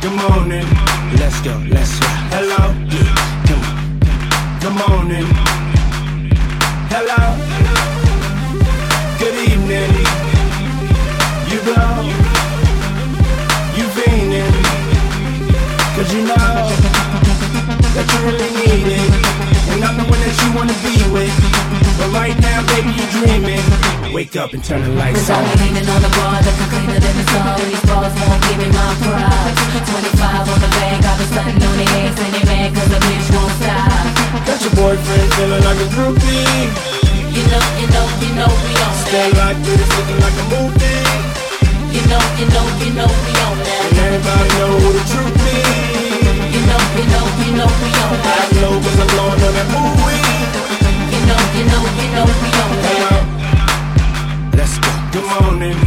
Good 0.01 0.17
morning. 0.21 0.67
Let's 1.19 1.41
go, 1.41 1.55
let's 1.71 1.99
go. 2.01 2.07
Hello. 2.35 2.63
Come 3.49 3.63
on. 3.63 3.75
Good 4.61 4.77
morning. 4.83 5.27
Hello. 6.93 7.21
Good 9.19 9.37
evening. 9.51 9.93
You 11.51 11.59
blow. 11.67 12.03
You 13.77 13.85
fiending. 13.97 14.55
Cause 15.97 16.13
you 16.13 16.23
know 16.23 16.35
that 17.95 18.07
you 18.13 18.19
really 18.27 18.54
wanna 20.55 20.77
be 20.87 20.95
with. 21.11 21.35
But 21.99 22.11
right 22.15 22.37
now, 22.39 22.63
baby, 22.71 22.95
you're 22.95 23.13
dreaming. 23.19 23.63
Wake 24.15 24.37
up 24.37 24.55
and 24.55 24.63
turn 24.63 24.81
the 24.87 24.95
lights 24.95 25.27
Cause 25.27 25.35
on. 25.35 25.43
be 25.43 25.75
leaning 25.75 25.91
on 25.91 25.99
the 25.99 26.13
bar 26.15 26.39
looking 26.39 26.71
cleaner 26.71 27.01
than 27.03 27.15
the 27.19 27.27
sun 27.35 27.59
These 27.67 27.83
bars 27.83 28.15
won't 28.15 28.39
give 28.47 28.59
me 28.63 28.71
my 28.71 28.95
props 29.03 29.59
25 29.91 30.55
on 30.55 30.61
the 30.63 30.71
bank, 30.79 31.03
I've 31.03 31.19
been 31.19 31.29
stunting 31.35 31.59
on 31.67 31.75
the 31.75 31.87
eggs 31.99 32.19
And 32.23 32.31
they 32.31 32.45
mad 32.47 32.71
cause 32.79 32.91
the 32.95 33.01
bitch 33.03 33.27
won't 33.35 33.51
stop 33.59 34.47
Got 34.47 34.63
your 34.63 34.75
boyfriend 34.79 35.29
feeling 35.35 35.65
like 35.67 35.81
a 35.83 35.89
groupie. 35.99 36.71
You 37.35 37.43
know, 37.51 37.65
you 37.83 37.87
know, 37.91 38.07
you 38.23 38.31
know 38.39 38.51
we 38.55 38.73
on 38.87 38.95
Stay 39.03 39.29
like 39.35 39.59
this, 39.67 39.83
looking 39.83 40.21
like 40.23 40.37
a 40.39 40.47
movie. 40.55 41.03
You 41.91 42.03
know, 42.07 42.23
you 42.39 42.47
know, 42.55 42.65
you 42.87 42.91
know 42.95 43.11
we 43.11 43.33
on 43.51 43.57
that 43.67 43.83
And 43.83 43.99
everybody 43.99 44.49
know 44.63 44.71
who 44.79 44.89
the 44.95 45.05
truth 45.11 45.43
is. 45.43 45.75
You 46.55 46.63
know, 46.71 46.81
you 47.03 47.07
know, 47.11 47.25
you 47.43 47.51
know 47.59 47.67
we 47.83 47.91
on 47.99 48.15
I 48.15 48.31
that 48.31 48.47
know 48.63 48.79
cause 48.79 48.99
I'm 49.03 49.11
blowing 49.11 49.43
on 49.43 49.53
that 49.59 49.69
movie. 49.75 50.24
You 51.55 51.63
know, 51.67 51.83
you 52.01 52.09
know, 52.11 52.25
we 52.27 52.49
on 52.59 52.83
it. 52.83 53.25
Let's 54.57 54.75
go. 54.83 54.91
Good 55.13 55.27
morning. 55.35 55.79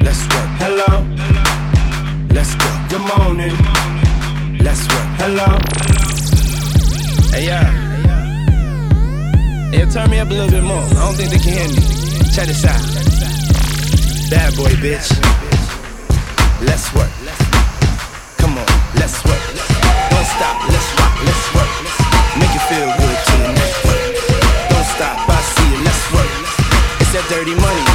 Let's 0.00 0.22
work. 0.32 0.48
Hello. 0.64 0.90
Let's 2.32 2.54
go. 2.56 2.68
Good 2.88 3.04
morning. 3.12 3.54
Let's 4.64 4.82
work. 4.88 5.08
Hello. 5.20 5.48
Hey, 7.36 7.44
yeah. 7.48 7.68
Hey, 9.72 9.84
turn 9.92 10.08
me 10.10 10.18
up 10.20 10.30
a 10.30 10.32
little 10.32 10.50
bit 10.50 10.62
more. 10.62 10.80
I 10.80 11.04
don't 11.04 11.16
think 11.16 11.30
they 11.30 11.38
can 11.38 11.52
hear 11.52 11.68
me. 11.68 11.82
Check 12.32 12.46
this 12.48 12.64
out. 12.64 12.80
Bad 14.30 14.56
boy, 14.56 14.72
bitch. 14.80 15.12
Let's 16.64 16.88
work. 16.94 17.12
Come 18.38 18.56
on, 18.56 18.66
let's 18.96 19.22
work. 19.26 19.42
One 20.16 20.24
stop, 20.24 20.56
let's 20.72 20.88
rock, 20.96 21.14
let's 21.28 21.54
work. 21.54 21.70
Make 22.40 22.54
you 22.54 22.60
feel 22.70 22.88
good. 22.96 23.11
That 27.22 27.30
dirty 27.30 27.54
money. 27.54 27.86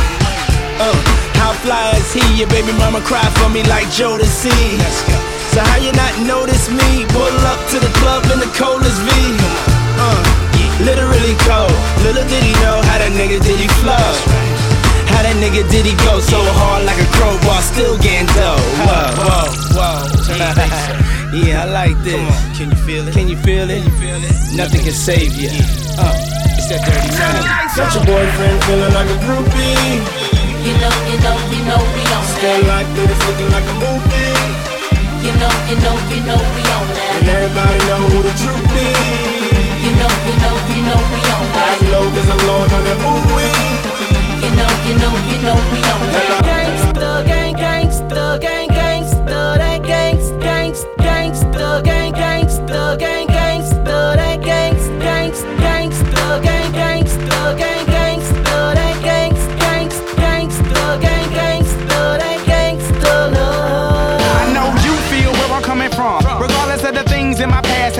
Uh, 0.79 0.93
how 1.39 1.53
fly 1.63 1.91
is 1.97 2.13
he? 2.13 2.23
Your 2.37 2.47
baby 2.49 2.71
mama 2.77 3.01
cry 3.01 3.23
for 3.41 3.49
me 3.49 3.63
like 3.67 3.87
Jodeci. 3.89 4.51
Let's 4.77 5.01
go. 5.07 5.17
So 5.55 5.59
how 5.63 5.77
you 5.81 5.91
not 5.93 6.13
notice 6.23 6.69
me? 6.69 7.05
Pull 7.09 7.35
up 7.47 7.59
to 7.73 7.77
the 7.79 7.91
club 7.99 8.23
in 8.31 8.39
the 8.39 8.51
coldest 8.53 8.99
V. 9.01 9.09
Uh, 9.97 10.21
literally 10.85 11.33
cold. 11.43 11.73
Little 12.05 12.23
did 12.29 12.43
he 12.43 12.53
know 12.61 12.77
how 12.85 13.01
that 13.01 13.11
nigga 13.15 13.41
did 13.41 13.57
he 13.57 13.67
flow. 13.81 14.11
How 15.11 15.23
that 15.23 15.35
nigga 15.41 15.65
did 15.71 15.85
he 15.85 15.95
go 16.05 16.19
so 16.19 16.37
hard 16.61 16.85
like 16.85 16.99
a 16.99 17.07
crowbar, 17.17 17.61
still 17.63 17.97
getting 17.97 18.29
dough. 18.37 18.59
Whoa, 18.85 19.07
whoa, 19.23 19.47
whoa. 19.73 19.97
yeah, 21.41 21.63
I 21.63 21.65
like 21.65 21.97
this. 22.03 22.21
Can 22.57 22.69
you 22.69 22.77
feel 22.85 23.07
it? 23.07 23.13
Can 23.13 23.27
you 23.27 23.37
feel 23.37 23.65
it? 23.65 23.83
Nothing 24.53 24.83
can 24.83 24.93
save 24.93 25.33
you. 25.33 25.49
Uh, 25.97 26.36
it's 26.69 26.83
that 26.83 26.83
dirty 26.83 27.11
money. 27.15 27.43
Got 27.75 27.93
your 27.95 28.03
boyfriend 28.03 28.57
feeling 28.67 28.93
like 28.93 29.07
a 29.07 29.17
groupie. 29.23 30.03
You 30.67 30.73
know, 30.83 30.91
you 31.07 31.17
know, 31.23 31.35
you 31.47 31.61
know 31.63 31.79
we 31.95 32.03
on 32.11 32.23
Stay 32.35 32.59
that. 32.59 32.67
like 32.67 32.89
this, 32.91 33.15
looking 33.23 33.51
like 33.55 33.63
a 33.63 33.75
movie. 33.79 34.35
You 35.23 35.31
know, 35.39 35.53
you 35.71 35.77
know, 35.79 35.95
you 36.11 36.19
know 36.27 36.39
we 36.55 36.63
on 36.67 36.85
that. 36.91 37.15
And 37.19 37.27
everybody 37.31 37.77
know 37.87 38.03
who 38.11 38.19
the 38.27 38.33
truth 38.35 38.67
is. 38.75 38.99
You 39.79 39.91
know, 39.95 40.11
you 40.27 40.35
know, 40.43 40.55
you 40.75 40.81
know 40.83 40.99
we 41.07 41.19
on 41.31 41.45
that. 41.55 41.79
I 41.79 41.87
know 41.87 42.03
cause 42.11 42.27
I'm 42.27 42.39
blowing 42.43 42.71
on 42.75 42.83
that 42.83 42.99
movie. 42.99 43.55
You 44.43 44.51
know, 44.51 44.71
you 44.87 44.95
know, 44.99 45.13
you 45.31 45.37
know 45.47 45.57
we 45.71 45.79
on 45.87 46.01
that. 46.11 46.43
Gangsta, 46.43 47.09
gang, 47.23 47.55
gangsta, 47.55 48.23
gang, 48.43 48.67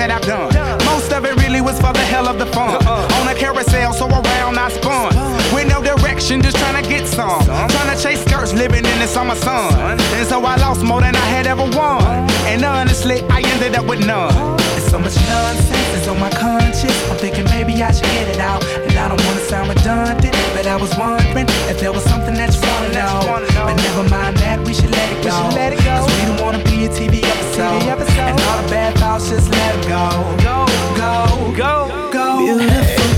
that 0.08 0.22
I've 0.22 0.26
done. 0.26 0.78
Most 0.84 1.12
of 1.12 1.24
it 1.24 1.36
really 1.36 1.60
was 1.60 1.76
for 1.80 1.92
the 1.92 2.04
hell 2.12 2.28
of 2.28 2.38
the 2.38 2.46
fun. 2.46 2.84
On 2.86 3.28
a 3.28 3.34
carousel, 3.34 3.92
so 3.92 4.08
around 4.08 4.58
I 4.58 4.68
spun. 4.70 5.14
With 5.54 5.68
no 5.68 5.82
direction, 5.82 6.42
just 6.42 6.56
trying 6.56 6.82
to 6.82 6.88
get 6.88 7.06
some. 7.06 7.40
I'm 7.50 7.68
trying 7.68 7.94
to 7.96 8.02
chase 8.02 8.24
skirts, 8.24 8.52
living 8.52 8.84
in 8.84 8.98
the 8.98 9.06
summer 9.06 9.34
sun. 9.34 9.72
And 10.16 10.26
so 10.26 10.44
I 10.44 10.56
lost 10.56 10.82
more 10.82 11.00
than 11.00 11.14
I 11.14 11.26
had 11.26 11.46
ever 11.46 11.64
won. 11.76 12.02
And 12.48 12.64
honestly, 12.64 13.22
I 13.28 13.40
ended 13.40 13.76
up 13.76 13.86
with 13.86 14.00
none. 14.00 14.56
There's 14.74 14.90
so 14.90 14.98
much 14.98 15.16
nonsense 15.28 15.88
that's 15.92 16.08
on 16.08 16.18
my 16.18 16.27
conscience. 16.38 16.96
I'm 17.10 17.16
thinking 17.18 17.44
maybe 17.44 17.74
I 17.82 17.90
should 17.92 18.10
get 18.16 18.28
it 18.28 18.40
out. 18.40 18.64
And 18.64 18.94
I 18.96 19.08
don't 19.08 19.22
wanna 19.26 19.40
sound 19.40 19.68
redundant, 19.68 20.34
but 20.54 20.66
I 20.66 20.76
was 20.76 20.96
wondering 20.96 21.46
if 21.70 21.78
there 21.80 21.92
was 21.92 22.04
something 22.04 22.34
that 22.34 22.54
you 22.54 22.60
wanna 22.62 22.92
know. 22.94 23.20
But 23.66 23.76
never 23.76 24.04
mind 24.08 24.36
that, 24.38 24.64
we 24.66 24.72
should 24.74 24.90
let 24.90 25.08
it 25.12 25.22
go. 25.24 25.36
Cause 25.84 26.06
we 26.16 26.22
don't 26.26 26.40
wanna 26.40 26.62
be 26.64 26.86
a 26.86 26.88
TV 26.88 27.22
episode. 27.24 27.82
And 27.82 28.40
all 28.48 28.62
the 28.62 28.68
bad 28.70 28.98
thoughts, 28.98 29.28
just 29.28 29.50
let 29.50 29.74
it 29.76 29.88
go. 29.88 30.04
Go, 30.42 30.66
go, 30.96 31.52
go, 31.56 32.10
go. 32.12 32.26
Beautiful 32.38 33.17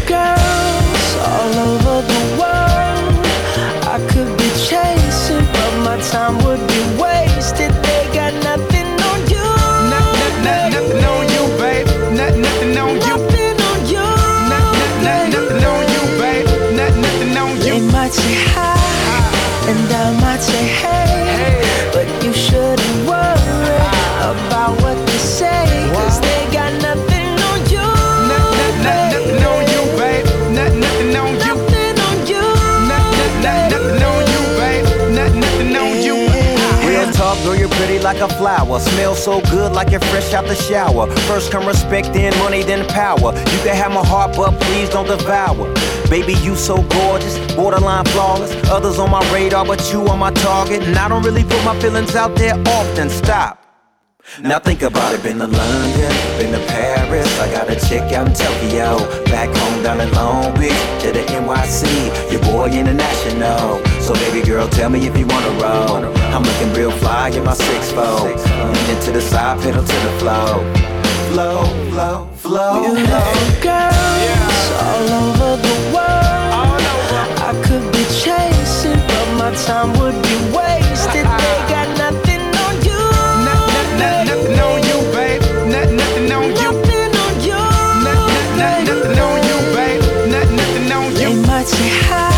a 38.20 38.28
flower. 38.28 38.78
Smell 38.80 39.14
so 39.14 39.40
good 39.42 39.72
like 39.72 39.90
you're 39.90 40.00
fresh 40.00 40.32
out 40.32 40.46
the 40.46 40.54
shower. 40.54 41.10
First 41.28 41.50
come 41.52 41.66
respect, 41.66 42.12
then 42.12 42.36
money, 42.38 42.62
then 42.62 42.86
power. 42.88 43.32
You 43.52 43.58
can 43.64 43.76
have 43.76 43.92
my 43.92 44.04
heart, 44.04 44.36
but 44.36 44.58
please 44.60 44.88
don't 44.88 45.06
devour. 45.06 45.72
Baby, 46.08 46.34
you 46.42 46.56
so 46.56 46.82
gorgeous, 46.82 47.38
borderline 47.54 48.04
flawless. 48.06 48.52
Others 48.70 48.98
on 48.98 49.10
my 49.10 49.22
radar, 49.32 49.64
but 49.64 49.80
you 49.92 50.06
on 50.08 50.18
my 50.18 50.32
target. 50.32 50.82
And 50.82 50.96
I 50.96 51.08
don't 51.08 51.22
really 51.22 51.44
put 51.44 51.64
my 51.64 51.78
feelings 51.80 52.14
out 52.14 52.36
there 52.36 52.54
often. 52.66 53.10
Stop. 53.10 53.60
Now 54.42 54.58
think 54.60 54.82
about 54.82 55.14
it, 55.14 55.22
been 55.22 55.38
to 55.38 55.46
London, 55.46 56.12
been 56.38 56.52
to 56.52 56.64
Paris, 56.68 57.40
I 57.40 57.50
got 57.50 57.68
a 57.68 57.74
chick 57.88 58.12
out 58.12 58.28
in 58.28 58.34
Tokyo, 58.34 58.98
back 59.24 59.48
home 59.56 59.82
down 59.82 60.00
in 60.00 60.12
Long 60.12 60.54
Beach, 60.54 60.70
to 61.02 61.10
the 61.10 61.24
NYC, 61.26 62.30
your 62.30 62.40
boy 62.42 62.70
international. 62.70 63.80
So 64.10 64.16
baby 64.16 64.44
girl, 64.44 64.66
tell 64.68 64.90
me 64.90 65.06
if 65.06 65.16
you 65.16 65.24
wanna 65.24 65.50
roll. 65.62 66.04
I'm 66.34 66.42
looking 66.42 66.72
real 66.74 66.90
fly 66.90 67.28
in 67.28 67.44
my 67.44 67.54
six 67.54 67.92
fold, 67.92 68.26
leaning 68.26 69.00
to 69.04 69.12
the 69.12 69.20
side, 69.20 69.60
pedal 69.62 69.84
to 69.84 69.96
the 70.06 70.12
flow, 70.18 70.64
flow, 71.30 71.62
flow, 71.92 72.28
flow. 72.34 72.82
Beautiful 72.82 73.62
girls 73.62 74.66
all 74.82 75.06
over 75.22 75.62
the 75.62 75.76
world. 75.94 76.82
I 77.38 77.52
could 77.62 77.86
be 77.92 78.02
chasing, 78.22 78.98
but 79.10 79.28
my 79.38 79.54
time 79.64 79.92
would 80.00 80.20
be 80.26 80.36
wasted. 80.50 81.24
They 81.42 81.58
got 81.70 81.86
nothing 81.96 82.50
on 82.66 82.74
you. 82.82 83.02
Nothing 83.46 84.58
on 84.58 84.82
you, 84.90 84.98
babe. 85.14 85.42
Nothing, 85.70 85.96
nothing 86.02 86.32
on 86.32 86.50
you. 86.58 86.70
Nothing 86.82 87.14
on 87.14 87.34
you. 87.46 87.62
Nothing, 88.02 88.86
nothing 88.90 89.18
on 89.22 89.38
you, 89.46 89.58
babe. 89.70 90.02
Nothing, 90.34 90.56
nothing 90.56 90.92
on 90.98 91.04
you. 91.12 91.28
They 91.30 91.46
might 91.46 91.68
say 91.68 91.90
hi, 92.10 92.34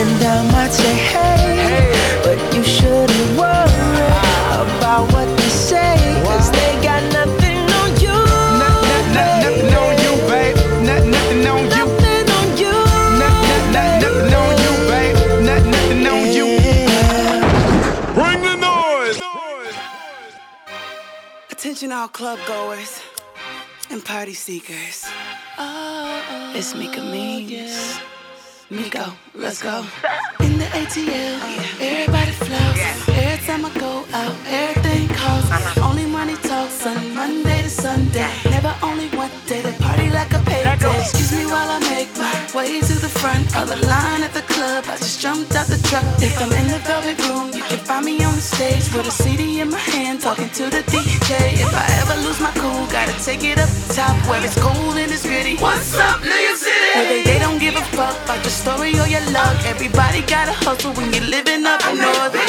and 0.00 0.22
I 0.22 0.52
might 0.52 0.55
say 0.86 0.94
hey, 1.12 1.92
but 2.22 2.38
you 2.54 2.62
shouldn't 2.62 3.28
worry 3.38 3.96
about 4.62 5.10
what 5.12 5.28
they 5.38 5.50
say, 5.68 5.96
cause 6.24 6.50
they 6.52 6.72
got 6.82 7.02
nothing 7.12 7.62
on 7.80 7.90
you. 8.04 8.18
Nothing 9.18 9.74
on 9.82 9.92
you, 10.04 10.12
babe. 10.30 10.56
Nothing, 10.88 11.10
nothing 11.10 11.46
on 11.52 11.64
you. 11.76 11.86
Nothing 11.86 12.28
on 12.38 12.46
you. 12.62 12.74
Nothing, 13.22 13.66
nothing 13.74 14.34
on 14.40 14.52
you, 14.64 14.72
babe. 14.90 15.16
Nothing, 15.48 15.72
nothing 15.74 16.06
on 16.12 16.24
you. 16.38 16.48
Bring 18.16 18.40
the 18.48 18.56
noise. 18.70 19.18
Attention, 21.50 21.92
all 21.92 22.08
club 22.08 22.38
goers 22.46 23.02
and 23.90 24.04
party 24.04 24.34
seekers. 24.34 25.04
Oh, 25.58 26.52
it's 26.54 26.74
Mika 26.74 27.00
Means. 27.00 27.98
Miko, 28.68 29.04
let's 29.34 29.62
go. 29.62 29.84
In 30.56 30.60
the 30.60 30.72
ATL, 30.72 31.36
everybody 31.84 32.32
flows. 32.32 32.80
Every 33.12 33.44
time 33.44 33.66
I 33.66 33.70
go 33.78 34.06
out, 34.14 34.34
everything 34.48 35.06
costs. 35.08 35.76
Only 35.76 36.06
money 36.06 36.34
talks 36.36 36.86
on 36.86 37.12
Monday 37.12 37.60
to 37.60 37.68
Sunday. 37.68 38.32
Never 38.48 38.74
only 38.82 39.08
one 39.08 39.28
day, 39.46 39.60
they 39.60 39.76
party 39.76 40.08
like 40.08 40.32
a 40.32 40.38
payday. 40.48 40.72
Excuse 41.00 41.32
me 41.32 41.44
while 41.44 41.68
I 41.68 41.78
make 41.92 42.08
my 42.16 42.32
way 42.56 42.80
to 42.80 42.94
the 43.04 43.12
front 43.20 43.54
of 43.54 43.68
the 43.68 43.76
line 43.86 44.22
at 44.22 44.32
the 44.32 44.40
club. 44.48 44.84
I 44.88 44.96
just 44.96 45.20
jumped 45.20 45.54
out 45.54 45.66
the 45.66 45.76
truck. 45.88 46.06
If 46.24 46.40
I'm 46.40 46.50
in 46.52 46.68
the 46.72 46.80
velvet 46.88 47.20
room, 47.28 47.52
you 47.52 47.62
can 47.68 47.80
find 47.84 48.06
me 48.06 48.24
on 48.24 48.34
the 48.34 48.40
stage 48.40 48.88
with 48.94 49.06
a 49.06 49.10
CD 49.10 49.60
in 49.60 49.68
my 49.68 49.78
hand, 49.78 50.22
talking 50.22 50.48
to 50.48 50.70
the 50.70 50.80
DJ. 50.88 51.60
If 51.60 51.72
I 51.76 51.84
ever 52.00 52.16
lose 52.24 52.40
my 52.40 52.52
cool, 52.56 52.86
gotta 52.86 53.12
take 53.22 53.44
it 53.44 53.58
up 53.58 53.68
top 53.92 54.16
where 54.28 54.42
it's 54.42 54.56
cold 54.58 54.96
and 54.96 55.12
it's 55.12 55.22
gritty. 55.22 55.56
What's 55.56 55.92
up, 55.98 56.22
New 56.22 56.30
York 56.48 56.56
City? 56.56 56.92
Where 56.96 57.08
they, 57.12 57.22
they 57.24 57.38
don't 57.38 57.58
give 57.58 57.76
a 57.76 57.84
fuck 57.92 58.16
about 58.24 58.40
your 58.42 58.56
story 58.64 58.98
or. 58.98 59.05
Everybody 59.64 60.20
gotta 60.22 60.52
hustle 60.52 60.92
when 60.92 61.12
you're 61.12 61.24
living 61.24 61.64
up 61.66 61.80
north. 61.94 62.45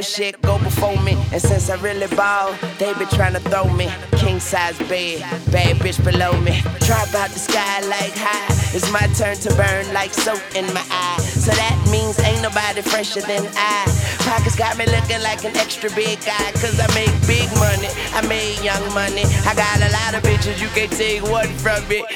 Bullshit 0.00 0.40
go 0.40 0.58
before 0.58 0.96
me. 1.02 1.12
And 1.30 1.42
since 1.42 1.68
I 1.68 1.76
really 1.82 2.06
ball, 2.16 2.54
they 2.78 2.94
been 2.94 3.08
trying 3.08 3.34
to 3.34 3.40
throw 3.40 3.68
me. 3.68 3.86
King 4.16 4.40
size 4.40 4.78
bed, 4.88 5.20
bad 5.52 5.76
bitch 5.76 6.02
below 6.02 6.32
me. 6.40 6.62
Drop 6.88 7.12
out 7.20 7.28
the 7.28 7.38
sky 7.38 7.80
like 7.84 8.16
high. 8.16 8.48
It's 8.74 8.90
my 8.90 9.04
turn 9.20 9.36
to 9.44 9.54
burn 9.56 9.92
like 9.92 10.14
soap 10.14 10.40
in 10.56 10.64
my 10.72 10.84
eye. 10.88 11.20
So 11.20 11.50
that 11.52 11.76
means 11.92 12.18
ain't 12.20 12.40
nobody 12.40 12.80
fresher 12.80 13.20
than 13.20 13.44
I. 13.56 13.84
Pockets 14.24 14.56
got 14.56 14.78
me 14.78 14.86
looking 14.86 15.20
like 15.20 15.44
an 15.44 15.54
extra 15.56 15.90
big 15.90 16.18
guy. 16.24 16.48
Cause 16.52 16.80
I 16.80 16.88
make 16.96 17.12
big 17.26 17.48
money, 17.60 17.88
I 18.16 18.24
made 18.26 18.58
young 18.64 18.84
money. 18.94 19.24
I 19.44 19.52
got 19.54 19.84
a 19.84 19.90
lot 19.92 20.14
of 20.16 20.22
bitches, 20.22 20.62
you 20.62 20.68
can't 20.68 20.92
take 20.92 21.22
one 21.24 21.48
from 21.60 21.84
it. 21.90 22.06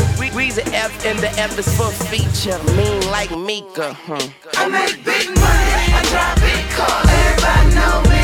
We 0.18 0.30
We's 0.30 0.56
an 0.56 0.72
F 0.72 1.04
and 1.04 1.18
the 1.18 1.28
F 1.38 1.58
is 1.58 1.68
for 1.76 1.90
feature. 2.08 2.58
Mean 2.74 3.02
like 3.10 3.30
Mika. 3.36 3.92
Hmm. 3.92 4.32
I 4.56 4.66
make 4.66 5.04
big 5.04 5.28
money, 5.28 5.70
I 5.92 6.45
Everybody 6.78 7.74
know 7.74 8.02
me. 8.10 8.15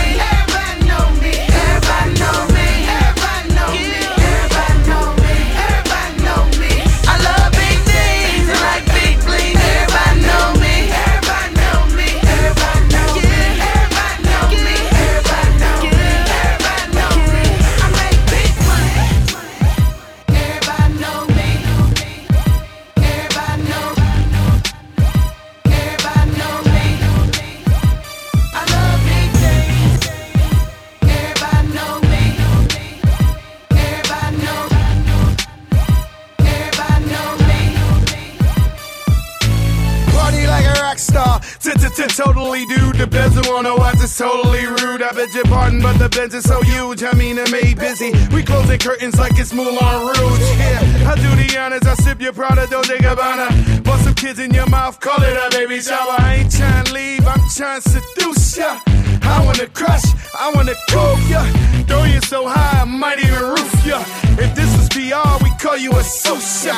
Is 44.12 44.18
totally 44.18 44.66
rude. 44.66 45.02
I 45.02 45.12
beg 45.12 45.34
your 45.34 45.44
pardon, 45.44 45.80
but 45.80 45.98
the 45.98 46.08
Benz 46.08 46.34
is 46.34 46.44
so 46.44 46.60
huge. 46.62 47.02
I 47.02 47.12
mean, 47.12 47.38
it 47.38 47.50
made 47.50 47.78
busy. 47.78 48.12
We 48.34 48.42
closing 48.42 48.78
curtains 48.78 49.18
like 49.18 49.38
it's 49.38 49.52
Moulin 49.52 49.76
Rouge. 49.78 50.46
Yeah, 50.58 51.10
I 51.10 51.14
do 51.16 51.30
the 51.42 51.58
honors. 51.58 51.86
I 51.86 51.94
sip 51.94 52.20
your 52.20 52.32
Prada, 52.32 52.66
Dolce 52.66 52.96
Gabbana. 52.98 53.84
Bust 53.84 54.04
some 54.04 54.14
kids 54.14 54.38
in 54.38 54.52
your 54.52 54.68
mouth, 54.68 55.00
call 55.00 55.22
it 55.22 55.36
a 55.36 55.48
baby 55.50 55.80
shower. 55.80 56.16
I 56.18 56.36
ain't 56.40 56.52
trying 56.52 56.84
to 56.84 56.92
leave, 56.94 57.26
I'm 57.26 57.40
trying 57.48 57.80
to 57.82 57.88
seduce 57.88 58.58
ya. 58.58 58.78
I 59.22 59.44
wanna 59.44 59.68
crush, 59.68 60.04
I 60.38 60.52
wanna 60.54 60.74
cook 60.90 61.20
ya. 61.28 61.42
Throw 61.86 62.04
you 62.04 62.20
so 62.20 62.48
high, 62.48 62.82
I 62.82 62.84
might 62.84 63.18
even 63.18 63.42
roof 63.42 63.86
ya. 63.86 64.02
If 64.38 64.54
this 64.54 64.70
was 64.76 64.88
PR, 64.88 65.44
we 65.44 65.50
call 65.58 65.76
you 65.76 65.90
a 65.92 66.02
Susha. 66.02 66.76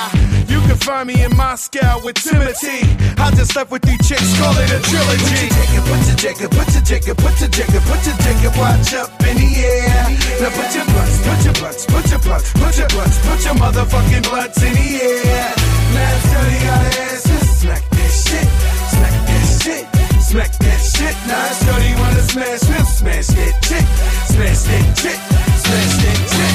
You 0.85 0.91
can 0.93 0.97
find 1.01 1.09
me 1.09 1.24
in 1.24 1.35
Moscow 1.35 2.05
with 2.05 2.16
Timothy. 2.16 2.85
I 3.16 3.32
just 3.32 3.57
left 3.57 3.70
with 3.70 3.80
three 3.80 3.97
chicks, 4.05 4.37
call 4.37 4.53
it 4.53 4.68
a 4.68 4.80
trilogy. 4.85 5.49
Put 5.80 5.97
your 6.05 6.16
jacket, 6.20 6.51
put 6.53 6.68
your 6.76 6.85
jacket, 6.85 7.16
put 7.16 7.41
your 7.41 7.49
jacket, 7.49 7.82
put 7.89 8.05
your 8.05 8.16
jacket, 8.20 8.53
watch 8.61 8.93
up 8.93 9.09
in 9.24 9.32
the 9.41 9.49
air. 9.64 10.12
Now 10.45 10.53
put 10.53 10.68
your 10.76 10.85
blunts, 10.85 11.16
put 11.24 11.41
your 11.41 11.57
blunts, 11.57 11.87
put 11.89 12.05
your 12.12 12.20
blunts, 12.20 12.53
put 12.53 12.76
your 12.76 12.89
blunts, 12.93 13.16
put 13.24 13.41
your 13.49 13.55
motherfucking 13.57 14.28
blunts 14.28 14.61
in 14.61 14.72
the 14.76 14.89
air. 15.01 15.57
Now 15.97 16.20
tell 16.20 16.53
you 16.53 16.61
how 16.68 16.76
to 16.76 17.01
ass 17.01 17.24
just 17.32 17.61
smack 17.64 17.85
that 17.89 18.12
shit, 18.12 18.49
smack 18.93 19.16
that 19.24 19.45
shit, 19.64 19.85
smack 20.20 20.53
that 20.53 20.80
shit. 20.85 21.16
Now 21.24 21.49
shorty 21.64 21.97
wanna 21.97 22.24
smash, 22.28 22.61
we'll 22.68 22.85
smash 22.85 23.28
that 23.32 23.57
chick, 23.64 23.87
smash 24.28 24.61
that 24.68 24.85
chick, 25.01 25.18
smash 25.64 25.97
that 26.05 26.20
chick. 26.28 26.53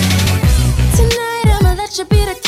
Tonight 1.01 1.49
I'ma 1.49 1.73
let 1.81 1.97
you 1.97 2.05
be 2.05 2.21
the 2.29 2.38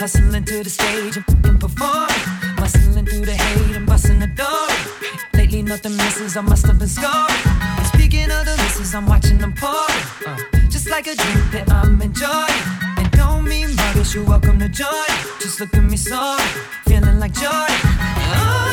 hustling 0.00 0.42
to 0.44 0.64
the 0.64 0.70
stage 0.70 1.16
and 1.16 1.26
fucking 1.26 1.58
performing. 1.58 2.24
Muscling 2.56 3.06
through 3.06 3.26
the 3.26 3.34
hate 3.34 3.76
and 3.76 3.86
busting 3.86 4.18
the 4.18 4.28
door. 4.28 4.66
Lately, 5.34 5.60
nothing 5.62 5.94
misses, 5.94 6.38
I 6.38 6.40
must 6.40 6.66
have 6.66 6.78
been 6.78 6.88
scoring. 6.88 7.42
And 7.78 7.86
speaking 7.86 8.30
of 8.30 8.46
the 8.46 8.56
misses, 8.62 8.94
I'm 8.94 9.04
watching 9.06 9.36
them 9.36 9.52
pouring. 9.52 10.04
Uh, 10.26 10.38
just 10.70 10.88
like 10.88 11.06
a 11.06 11.14
drink 11.14 11.50
that 11.52 11.70
I'm 11.70 12.00
enjoying. 12.00 12.64
And 12.96 13.10
don't 13.10 13.44
mean 13.44 13.76
muggers, 13.76 14.14
you're 14.14 14.24
welcome 14.24 14.58
to 14.60 14.70
join. 14.70 15.12
Just 15.38 15.60
look 15.60 15.74
at 15.74 15.84
me 15.84 15.98
sorry, 15.98 16.42
feeling 16.86 17.18
like 17.20 17.34
joy. 17.34 17.68
Oh, 18.40 18.69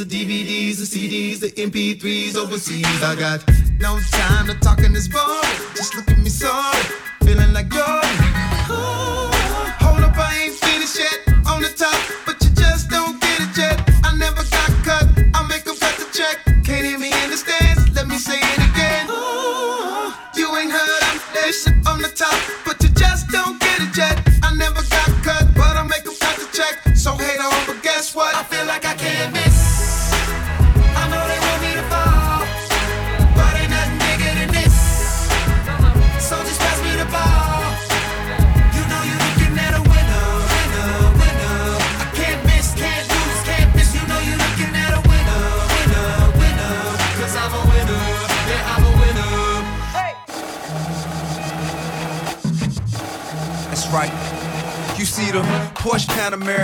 to 0.00 0.06
DVDs 0.06 0.78
the 0.78 0.86
CDs 0.86 1.40
the 1.40 1.50
MP3s 1.50 2.34
overseas. 2.34 2.86
I 3.02 3.14
got 3.16 3.46
no 3.78 3.98
time 4.12 4.46
to 4.46 4.54
talk 4.60 4.78
in 4.78 4.94
this 4.94 5.08
boring. 5.08 5.26
Just 5.74 5.94
look 5.94 6.08
at 6.10 6.18
me 6.18 6.30
sorry, 6.30 6.82
feeling 7.22 7.52
like 7.52 7.68
Jordan. 7.68 8.08
Ooh, 8.70 9.29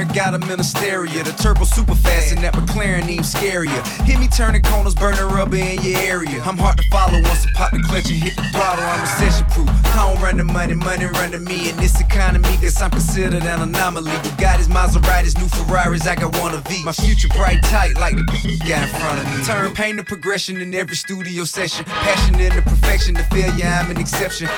Panamera 0.05 0.15
got 0.15 0.61
a 0.61 0.65
stereo. 0.65 1.23
The 1.23 1.33
turbo 1.33 1.65
super 1.65 1.95
fast 1.95 2.33
and 2.33 2.43
that 2.43 2.55
McLaren 2.55 3.09
even 3.09 3.25
scarier. 3.25 3.81
Hit 4.05 4.19
me 4.19 4.29
turning 4.29 4.63
corners, 4.63 4.95
burning 4.95 5.21
rubber 5.21 5.57
in 5.57 5.81
your 5.83 5.99
area. 6.01 6.43
I'm 6.45 6.59
hard 6.59 6.77
to 6.77 6.85
follow 6.91 7.21
once 7.23 7.47
I 7.47 7.53
pop 7.55 7.71
the 7.73 7.83
clutch 7.89 8.11
and 8.11 8.21
hit 8.23 8.37
the 8.37 8.43
throttle. 8.53 8.85
I'm 8.85 9.01
recession 9.01 9.47
proof. 9.51 9.69
I 9.97 10.13
don't 10.13 10.23
run 10.23 10.37
the 10.37 10.45
money, 10.45 10.75
money 10.75 11.07
run 11.07 11.31
to 11.33 11.39
me. 11.39 11.71
In 11.71 11.77
this 11.77 12.01
economy, 12.01 12.49
guess 12.61 12.81
I'm 12.81 12.91
considered 12.91 13.43
an 13.43 13.63
anomaly. 13.63 14.11
Bugattis, 14.11 14.69
Maseratis, 14.69 15.39
new 15.39 15.49
Ferraris, 15.49 16.07
I 16.07 16.15
got 16.15 16.37
one 16.39 16.55
of 16.55 16.67
V. 16.67 16.85
My 16.85 16.93
future 16.93 17.29
bright 17.29 17.63
tight 17.65 17.97
like 17.97 18.17
the 18.17 18.25
guy 18.69 18.83
in 18.83 18.89
front 19.01 19.21
of 19.21 19.39
me. 19.39 19.45
Turn 19.45 19.73
pain 19.75 19.97
to 19.97 20.05
progression 20.05 20.61
in 20.61 20.75
every 20.75 20.97
studio 20.97 21.45
session. 21.45 21.85
Passion 21.87 22.41
into 22.41 22.63
perfection, 22.63 23.15
the 23.15 23.25
failure, 23.25 23.67
I'm 23.67 23.91
an 23.91 23.99
exception. 23.99 24.49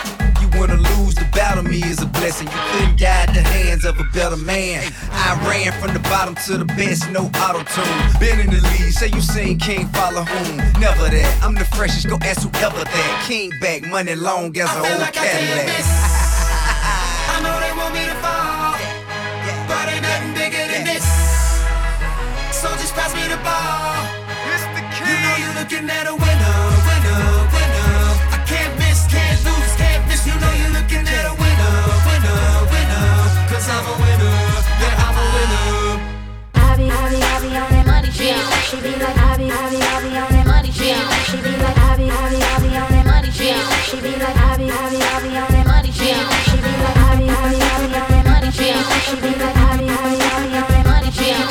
You 0.41 0.49
wanna 0.59 0.77
lose, 0.77 1.15
the 1.15 1.29
battle 1.33 1.63
me 1.63 1.83
is 1.83 2.03
a 2.03 2.07
blessing. 2.07 2.49
You 2.49 2.61
couldn't 2.73 2.99
die 2.99 3.27
the 3.27 3.43
hands 3.43 3.85
of 3.85 3.99
a 4.01 4.05
better 4.15 4.37
man. 4.37 4.83
I 5.13 5.28
ran 5.47 5.73
from 5.81 5.93
the 5.93 6.01
bottom 6.01 6.35
to 6.47 6.59
the 6.59 6.65
best, 6.65 7.11
no 7.11 7.27
auto 7.43 7.63
tune. 7.65 8.21
Been 8.21 8.41
in 8.41 8.51
the 8.51 8.61
lead, 8.61 8.93
say 8.93 9.09
you 9.09 9.21
seen 9.21 9.59
King 9.59 9.89
follow 9.89 10.23
whom? 10.23 10.57
Never 10.81 11.09
that. 11.09 11.43
I'm 11.43 11.55
the 11.55 11.65
freshest, 11.65 12.09
go 12.09 12.19
ask 12.23 12.43
whoever 12.43 12.85
that. 12.85 13.25
King 13.27 13.51
back, 13.61 13.83
money 13.83 14.15
long 14.15 14.57
as 14.57 14.71
an 14.77 15.01
old 15.01 15.13
Cadillac. 15.13 16.18
She 38.69 38.77
be 38.83 38.91
like, 39.01 39.17
I 39.17 39.37
be, 39.39 39.49
I 39.49 39.71
be, 39.71 39.81
I 39.81 39.97
be 40.05 40.13
on 40.13 40.29
that 40.29 40.45
money 40.45 40.71
shit. 40.71 40.93
She 41.25 41.41
be 41.41 41.57
like, 41.57 41.73
I 41.73 41.97
be, 41.97 42.05
I 42.05 42.29
be, 42.29 42.37
I 42.37 42.61
be 42.61 42.69
on 42.77 42.93
that 42.93 43.07
money 43.09 43.31
shit. 43.33 43.57
She 43.89 43.97
be 43.97 44.13
like, 44.13 44.37
I 44.37 44.61
be, 44.61 44.69
I 44.69 44.93
be, 44.93 45.01
I 45.01 45.25
be 45.25 45.31
on 45.41 45.49
that 45.57 45.65
money 45.65 45.89
shit. 45.89 46.21
She 46.45 46.57
be 46.61 46.69
like, 46.77 47.01
I 47.01 47.17
be, 47.17 47.25
I 47.25 47.49
be, 47.49 47.57
I 47.57 47.81
be 47.81 47.97
on 47.97 48.13
that 48.13 48.25
money 48.29 48.53
shit. 48.53 48.77
She 49.09 49.17
be 49.17 49.33
like, 49.41 49.57
I 49.57 49.81
be, 49.81 49.89
I 49.89 50.05
be, 50.05 50.21
I 50.21 50.37
be 50.45 50.53
on 50.53 50.69
that 50.69 50.85
money 50.85 51.11
shit. 51.17 51.49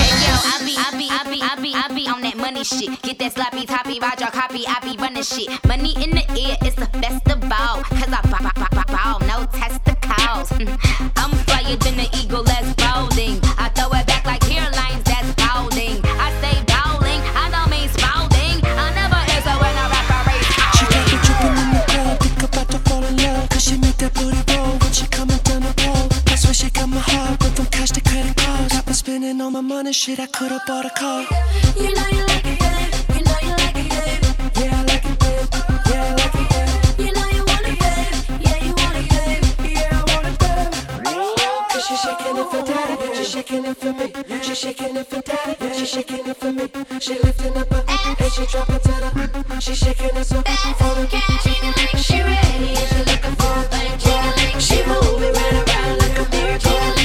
Hey 0.00 0.16
yo, 0.24 0.32
I 0.32 0.64
be, 0.64 0.80
I 0.80 0.96
be, 0.96 1.12
I 1.12 1.28
be, 1.28 1.44
I 1.44 1.60
be, 1.60 1.70
I 1.76 1.92
be 1.92 2.08
on 2.08 2.22
that 2.22 2.36
money 2.38 2.64
shit. 2.64 2.88
Get 3.02 3.18
that 3.18 3.34
sloppy 3.34 3.66
toppy, 3.66 4.00
ride 4.00 4.20
your 4.20 4.32
I 4.32 4.80
be 4.80 4.96
running 4.96 5.22
shit. 5.22 5.52
Money 5.68 5.92
in 6.02 6.08
the 6.16 6.24
air, 6.40 6.56
it's 6.62 6.76
the 6.76 6.88
festival. 7.04 7.84
Cause 7.84 8.12
I 8.16 8.22
bow, 8.32 8.40
bow, 8.40 8.68
bow, 8.72 8.84
bow, 8.88 9.18
no 9.28 9.44
testicles. 9.52 10.56
I'm 11.16 11.45
flyer 11.66 11.76
than 11.76 11.96
the 11.96 12.08
eagle 12.18 12.42
that's 12.42 12.72
folding. 12.82 13.40
I 13.58 13.68
throw 13.74 13.90
it 13.98 14.06
back 14.06 14.24
like 14.26 14.40
hairlines 14.42 15.02
that's 15.04 15.32
folding. 15.40 16.00
I 16.04 16.30
say 16.40 16.54
bowling, 16.70 17.22
I 17.34 17.50
don't 17.50 17.70
mean 17.70 17.88
spouting. 17.88 18.58
I 18.64 18.86
never 18.94 19.20
answer 19.34 19.56
when 19.62 19.74
I 19.74 19.86
rap 19.90 20.08
a 20.14 20.18
race. 20.28 20.50
She 20.76 20.84
got 20.86 21.04
me 21.10 21.16
tripping 21.24 21.56
in 21.62 21.70
the 21.74 21.82
club, 21.90 22.18
think 22.20 22.42
about 22.42 22.68
to 22.70 22.78
fall 22.86 23.04
in 23.04 23.16
love. 23.16 23.48
Cause 23.50 23.64
she 23.64 23.76
make 23.78 23.96
that 23.98 24.14
booty 24.14 24.42
roll 24.54 24.78
when 24.78 24.92
she 24.92 25.06
coming 25.06 25.38
down 25.48 25.62
the 25.62 25.74
pole. 25.76 26.08
That's 26.26 26.44
where 26.44 26.54
she 26.54 26.70
got 26.70 26.88
my 26.88 26.98
heart, 26.98 27.40
went 27.42 27.56
from 27.56 27.66
cash 27.66 27.90
to 27.90 28.00
credit 28.00 28.36
cards. 28.36 28.72
Got 28.72 28.84
been 28.86 28.94
spending 28.94 29.40
all 29.40 29.50
my 29.50 29.60
money, 29.60 29.92
shit, 29.92 30.20
I 30.20 30.26
could've 30.26 30.62
bought 30.66 30.86
a 30.86 30.90
car. 30.90 31.22
You 31.76 31.94
know 31.94 32.08
you 32.12 32.26
like 32.26 32.46
it, 32.46 32.65
shaking 43.56 43.70
it 43.70 43.76
for 43.76 43.92
me. 43.92 44.42
She 44.42 44.54
shaking 44.54 44.96
it 44.96 45.06
for 45.06 45.20
daddy, 45.22 45.74
she 45.74 45.86
shaking 45.86 46.26
it 46.26 46.36
for 46.36 46.52
me. 46.52 46.68
She 47.00 47.14
lifting 47.18 47.56
up 47.56 47.72
her 47.72 47.84
ass 47.88 48.20
and 48.20 48.32
she 48.32 48.46
dropping 48.46 48.78
to 48.80 48.88
the. 48.88 49.60
She 49.60 49.74
shaking 49.74 50.16
it 50.16 50.24
so 50.24 50.36
for 50.36 50.94
the. 50.94 51.98
She 51.98 52.22
ready 52.22 52.76
and 52.76 52.88
she 52.88 52.98
looking 53.10 53.36
for 53.36 53.52
a 53.56 53.62
thing. 53.72 54.60
She 54.60 54.84
moving 54.86 55.32
right 55.32 55.52
around 55.52 55.98
like 55.98 56.18
a 56.18 56.30
mirror. 56.30 56.58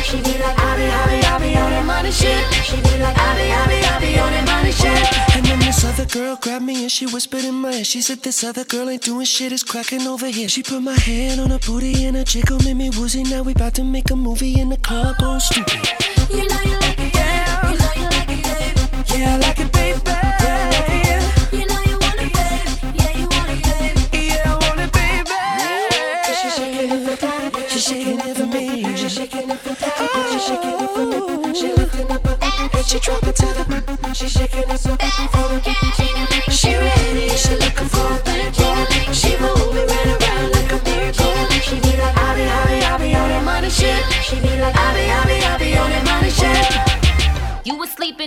She 0.03 0.17
be 0.17 0.37
like, 0.39 0.57
I 0.59 0.75
be, 0.75 0.85
I 0.91 1.07
be, 1.07 1.25
I 1.25 1.39
be 1.39 1.55
on 1.57 1.71
that 1.71 1.85
money 1.85 2.11
shit. 2.11 2.43
She 2.63 2.75
be 2.77 3.01
like, 3.01 3.17
I 3.17 3.35
be, 3.35 3.51
I 3.51 3.67
be, 3.67 3.85
I 3.85 3.99
be 3.99 4.19
on 4.19 4.31
that 4.31 4.45
money 4.45 4.71
shit. 4.71 5.35
And 5.35 5.45
then 5.45 5.59
this 5.59 5.85
other 5.85 6.05
girl 6.05 6.35
grabbed 6.35 6.65
me 6.65 6.81
and 6.81 6.91
she 6.91 7.05
whispered 7.05 7.45
in 7.45 7.55
my 7.55 7.71
ear. 7.71 7.83
She 7.85 8.01
said, 8.01 8.23
This 8.23 8.43
other 8.43 8.65
girl 8.65 8.89
ain't 8.89 9.03
doing 9.03 9.25
shit, 9.25 9.51
it's 9.53 9.63
cracking 9.63 10.05
over 10.07 10.27
here. 10.27 10.49
She 10.49 10.63
put 10.63 10.81
my 10.81 10.99
hand 10.99 11.39
on 11.39 11.51
her 11.51 11.59
booty 11.59 12.05
and 12.05 12.17
a 12.17 12.25
jiggle 12.25 12.59
made 12.59 12.75
me 12.75 12.89
woozy. 12.89 13.23
Now 13.23 13.43
we 13.43 13.53
about 13.53 13.75
to 13.75 13.83
make 13.83 14.11
a 14.11 14.15
movie 14.15 14.59
in 14.59 14.69
the 14.69 14.77
club, 14.77 15.15
going 15.17 15.39
stupid. 15.39 16.10
You 16.31 16.47
know 16.49 16.61
you 16.63 16.77
like 16.79 16.99
it, 16.99 17.13
yeah. 17.15 17.71
You 17.71 17.77
know 17.77 17.93
you 18.01 18.07
like 18.15 18.29
it, 18.29 18.43
babe. 18.45 18.77
Yeah, 19.15 19.33
I 19.33 19.37
like 19.37 19.59
it, 19.59 19.71
baby. 19.73 19.99
You 21.57 21.65
know 21.67 21.81
you 21.89 21.97
want 22.03 22.21
it, 22.21 22.31
babe. 22.33 22.69
Yeah, 22.99 23.11
you 23.19 23.27
want 23.27 23.49
it, 23.51 23.61
babe. 23.63 23.97
Yeah, 24.13 24.43
I 24.45 24.55
want 24.63 24.79
it, 24.79 24.91
baby. 24.93 25.37
Cause 26.25 26.37
she 26.41 26.49
shakin' 26.57 27.05
the 27.05 27.17
foot 27.17 27.69
She's 27.69 27.83
shaking 27.83 28.19
it 28.19 28.35
for 28.35 28.45
daddy, 28.45 28.83
she 30.31 30.39
shaking 30.39 30.79
it 30.79 30.89
for 30.93 31.05
me. 31.05 31.43
She 34.13 34.27
shaking 34.29 34.69
it 34.69 34.79
for 34.79 34.95
daddy, 34.97 35.80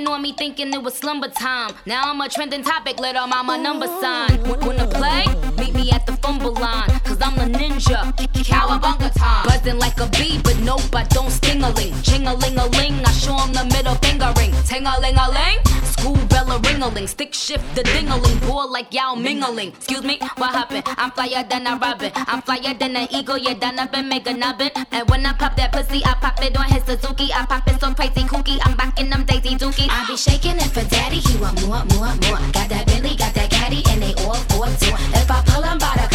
sleeping 0.04 0.14
on 0.14 0.22
me 0.22 0.32
thinking 0.32 0.72
it 0.72 0.82
was 0.82 0.94
slumber 0.94 1.28
time. 1.28 1.72
Now 1.86 2.10
I'm 2.10 2.20
a 2.20 2.28
trending 2.28 2.62
topic, 2.62 2.98
let 3.00 3.14
little 3.14 3.26
mama 3.26 3.56
number 3.58 3.86
sign. 3.86 4.42
Wanna 4.44 4.86
play? 4.86 5.24
Meet 5.56 5.74
me 5.74 5.90
at 5.92 6.06
the 6.06 6.12
fumble 6.22 6.52
line. 6.52 7.03
Cause 7.14 7.22
I'm 7.22 7.52
the 7.52 7.58
ninja. 7.58 8.12
Cowabunga 8.42 9.12
time. 9.14 9.46
Buzzing 9.46 9.78
like 9.78 10.00
a 10.00 10.06
bee, 10.18 10.40
but 10.42 10.58
nope, 10.58 10.82
I 10.92 11.04
don't 11.04 11.30
sting 11.30 11.62
a 11.62 11.70
ling. 11.70 11.94
Ching 12.02 12.26
a 12.26 12.34
ling 12.34 12.58
a 12.58 12.66
ling. 12.66 13.04
I 13.04 13.12
show 13.12 13.38
'em 13.38 13.52
the 13.52 13.64
middle 13.66 13.94
finger 14.02 14.32
ring. 14.36 14.52
Ting 14.66 14.84
a 14.84 14.98
ling 14.98 15.16
a 15.16 15.30
ling. 15.30 15.58
School 15.84 16.16
bell 16.26 16.50
a 16.50 16.58
ring 16.58 16.82
a 16.82 16.88
ling. 16.88 17.06
Stick 17.06 17.32
shift 17.32 17.62
the 17.76 17.84
ding 17.84 18.08
a 18.08 18.16
ling. 18.16 18.38
Boy 18.38 18.64
like 18.64 18.92
y'all 18.92 19.14
mingling. 19.14 19.68
Excuse 19.68 20.02
me, 20.02 20.18
what 20.38 20.50
happened? 20.50 20.82
I'm 20.98 21.12
flyer 21.12 21.44
than 21.48 21.68
a 21.68 21.76
robin. 21.76 22.10
I'm 22.16 22.42
flyer 22.42 22.74
than 22.74 22.96
an 22.96 23.06
eagle. 23.12 23.38
Yeah, 23.38 23.54
done 23.54 23.78
up 23.78 23.94
and 23.94 24.08
make 24.08 24.26
a 24.26 24.34
nubbin. 24.34 24.72
And 24.90 25.08
when 25.08 25.24
I 25.24 25.34
pop 25.34 25.54
that 25.56 25.70
pussy, 25.70 26.04
I 26.04 26.14
pop 26.14 26.42
it 26.42 26.56
on 26.58 26.64
his 26.64 26.82
Suzuki. 26.82 27.30
I 27.32 27.46
pop 27.46 27.68
it 27.68 27.80
so 27.80 27.94
crazy 27.94 28.24
kooky. 28.26 28.58
I'm 28.64 28.76
back 28.76 28.98
in 28.98 29.08
them 29.08 29.24
Daisy 29.24 29.54
Dookie. 29.54 29.88
I 29.88 30.04
be 30.08 30.16
shaking 30.16 30.56
it 30.56 30.70
for 30.74 30.82
daddy. 30.90 31.20
He 31.20 31.38
want 31.38 31.62
more, 31.64 31.84
more, 31.94 32.10
more. 32.26 32.42
Got 32.50 32.70
that 32.70 32.86
Billy, 32.86 33.14
got 33.14 33.32
that 33.34 33.50
caddy, 33.50 33.84
and 33.90 34.02
they 34.02 34.14
all 34.24 34.34
for 34.50 34.66
two. 34.82 34.94
If 35.14 35.30
I 35.30 35.42
pull 35.46 35.62
him 35.62 35.78
by 35.78 35.94
the 35.94 36.13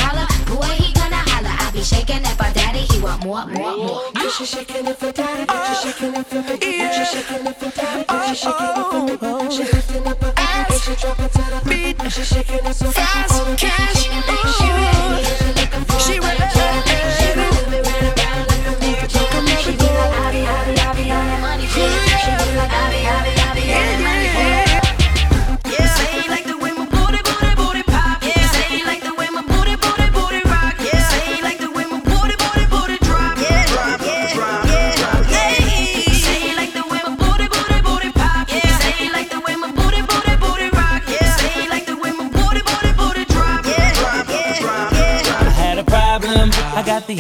boy, 0.59 0.75
he 0.75 0.93
gonna 0.93 1.21
holler. 1.31 1.55
I 1.63 1.71
be 1.71 1.81
shaking 1.81 2.23
it 2.23 2.35
for 2.39 2.49
daddy. 2.53 2.83
He 2.91 2.99
want 3.01 3.23
more, 3.23 3.45
more, 3.47 3.77
more. 3.77 4.01
Bitch, 4.13 4.37
she 4.37 4.45
shaking 4.45 4.85
it 4.87 4.97
for 4.97 5.11
daddy. 5.11 5.45
Bitch, 5.45 5.65
she 5.67 5.75
shaking 5.87 6.15
it 6.15 6.25
for 6.27 6.35
me. 6.35 6.55
Bitch, 6.57 6.93
she 6.97 7.05
shaking 7.13 7.47
it 7.47 7.55
for 7.59 7.69
daddy. 7.77 8.03
Bitch, 8.03 8.29
she 8.29 8.35
shaking 8.43 8.71
it 8.75 8.85
for 8.91 9.01
me. 9.03 9.55
She 9.55 9.63
lifting 9.63 10.07
up 10.07 10.21
her 10.23 10.33
ass 10.37 10.71
and 10.71 10.81
she 10.81 11.01
drop 11.01 11.19
it 11.19 11.31
to 11.31 11.43
the 11.53 11.59
beat. 11.69 11.95
And 11.99 12.11
she 12.11 12.23
shaking 12.23 12.65
it 12.65 12.75
so 12.75 12.91
fast. 12.91 13.57
Cash. 13.57 14.03
She 14.03 14.67
ready. 14.67 15.58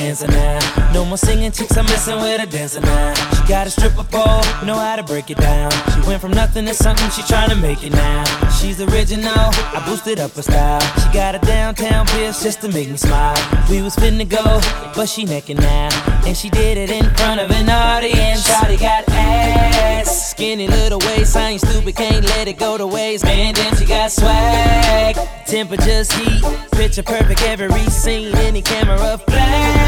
Answer 0.09 0.25
now. 0.25 0.91
No 0.91 1.05
more 1.05 1.19
singing 1.19 1.51
chicks, 1.51 1.77
I'm 1.77 1.85
messing 1.85 2.15
with 2.15 2.41
a 2.41 2.47
dancer 2.47 2.79
now. 2.81 3.13
She 3.35 3.47
got 3.47 3.67
a 3.67 3.69
stripper 3.69 4.03
pole, 4.05 4.41
know 4.65 4.73
how 4.73 4.95
to 4.95 5.03
break 5.03 5.29
it 5.29 5.37
down. 5.37 5.69
She 5.93 6.01
went 6.07 6.19
from 6.19 6.31
nothing 6.31 6.65
to 6.65 6.73
something, 6.73 7.11
she 7.11 7.21
trying 7.21 7.51
to 7.51 7.55
make 7.55 7.83
it 7.83 7.93
now. 7.93 8.23
She's 8.59 8.81
original, 8.81 9.31
I 9.37 9.83
boosted 9.85 10.19
up 10.19 10.31
her 10.31 10.41
style. 10.41 10.81
She 10.97 11.13
got 11.13 11.35
a 11.35 11.39
downtown 11.45 12.07
pierce 12.07 12.41
just 12.41 12.59
to 12.61 12.69
make 12.69 12.89
me 12.89 12.97
smile. 12.97 13.37
We 13.69 13.83
was 13.83 13.95
finna 13.95 14.27
go, 14.27 14.59
but 14.95 15.07
she 15.07 15.25
necking 15.25 15.57
now. 15.57 15.89
And 16.25 16.35
she 16.35 16.49
did 16.49 16.79
it 16.79 16.89
in 16.89 17.05
front 17.13 17.39
of 17.39 17.51
an 17.51 17.69
audience. 17.69 18.47
Shawty 18.47 18.79
got 18.79 19.07
ass, 19.09 20.31
skinny 20.31 20.67
little 20.67 20.97
waist. 21.01 21.35
I 21.37 21.49
ain't 21.49 21.61
stupid, 21.61 21.95
can't 21.95 22.25
let 22.25 22.47
it 22.47 22.57
go 22.57 22.79
to 22.79 22.87
waste. 22.87 23.25
Man, 23.25 23.53
damn, 23.53 23.75
she 23.75 23.85
got 23.85 24.11
swag. 24.11 25.17
Temperature's 25.45 26.11
heat, 26.13 26.43
picture 26.71 27.03
perfect 27.03 27.43
every 27.43 27.69
scene. 27.91 28.35
Any 28.37 28.63
camera 28.63 29.19
flash. 29.19 29.78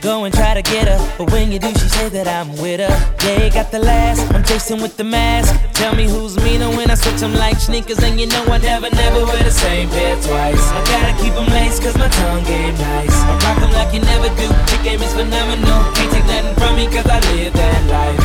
Go 0.00 0.24
and 0.24 0.34
try 0.34 0.54
to 0.54 0.62
get 0.62 0.86
her, 0.86 1.00
but 1.18 1.32
when 1.32 1.50
you 1.50 1.58
do, 1.58 1.68
she 1.74 1.88
say 1.88 2.08
that 2.10 2.28
I'm 2.28 2.52
with 2.62 2.78
her. 2.78 2.94
Yeah, 3.24 3.44
you 3.44 3.50
got 3.50 3.72
the 3.72 3.80
last. 3.80 4.20
I'm 4.32 4.44
chasing 4.44 4.80
with 4.80 4.96
the 4.96 5.02
mask. 5.02 5.50
Tell 5.72 5.94
me 5.96 6.04
who's 6.04 6.36
meaner 6.44 6.68
when 6.76 6.90
I 6.90 6.94
switch 6.94 7.20
them 7.20 7.34
like 7.34 7.58
sneakers, 7.58 7.98
and 8.04 8.20
you 8.20 8.26
know 8.26 8.44
I 8.46 8.58
never, 8.58 8.88
never 8.90 9.24
wear 9.24 9.42
the 9.42 9.50
same 9.50 9.88
pair 9.88 10.14
twice. 10.22 10.60
I 10.60 10.80
gotta 10.86 11.14
keep 11.18 11.34
them 11.34 11.48
laced, 11.48 11.82
cause 11.82 11.96
my 11.98 12.08
tongue 12.08 12.44
game 12.44 12.76
nice. 12.78 13.16
I 13.26 13.34
rock 13.42 13.58
them 13.58 13.72
like 13.72 13.90
you 13.94 14.00
never 14.04 14.28
do. 14.36 14.46
Your 14.46 14.82
game 14.84 15.02
is 15.02 15.12
phenomenal. 15.12 15.80
Can't 15.96 16.10
take 16.12 16.26
nothing 16.30 16.54
from 16.54 16.76
me, 16.76 16.86
cause 16.86 17.08
I 17.10 17.18
live 17.34 17.52
that 17.54 17.82
life. 17.90 18.20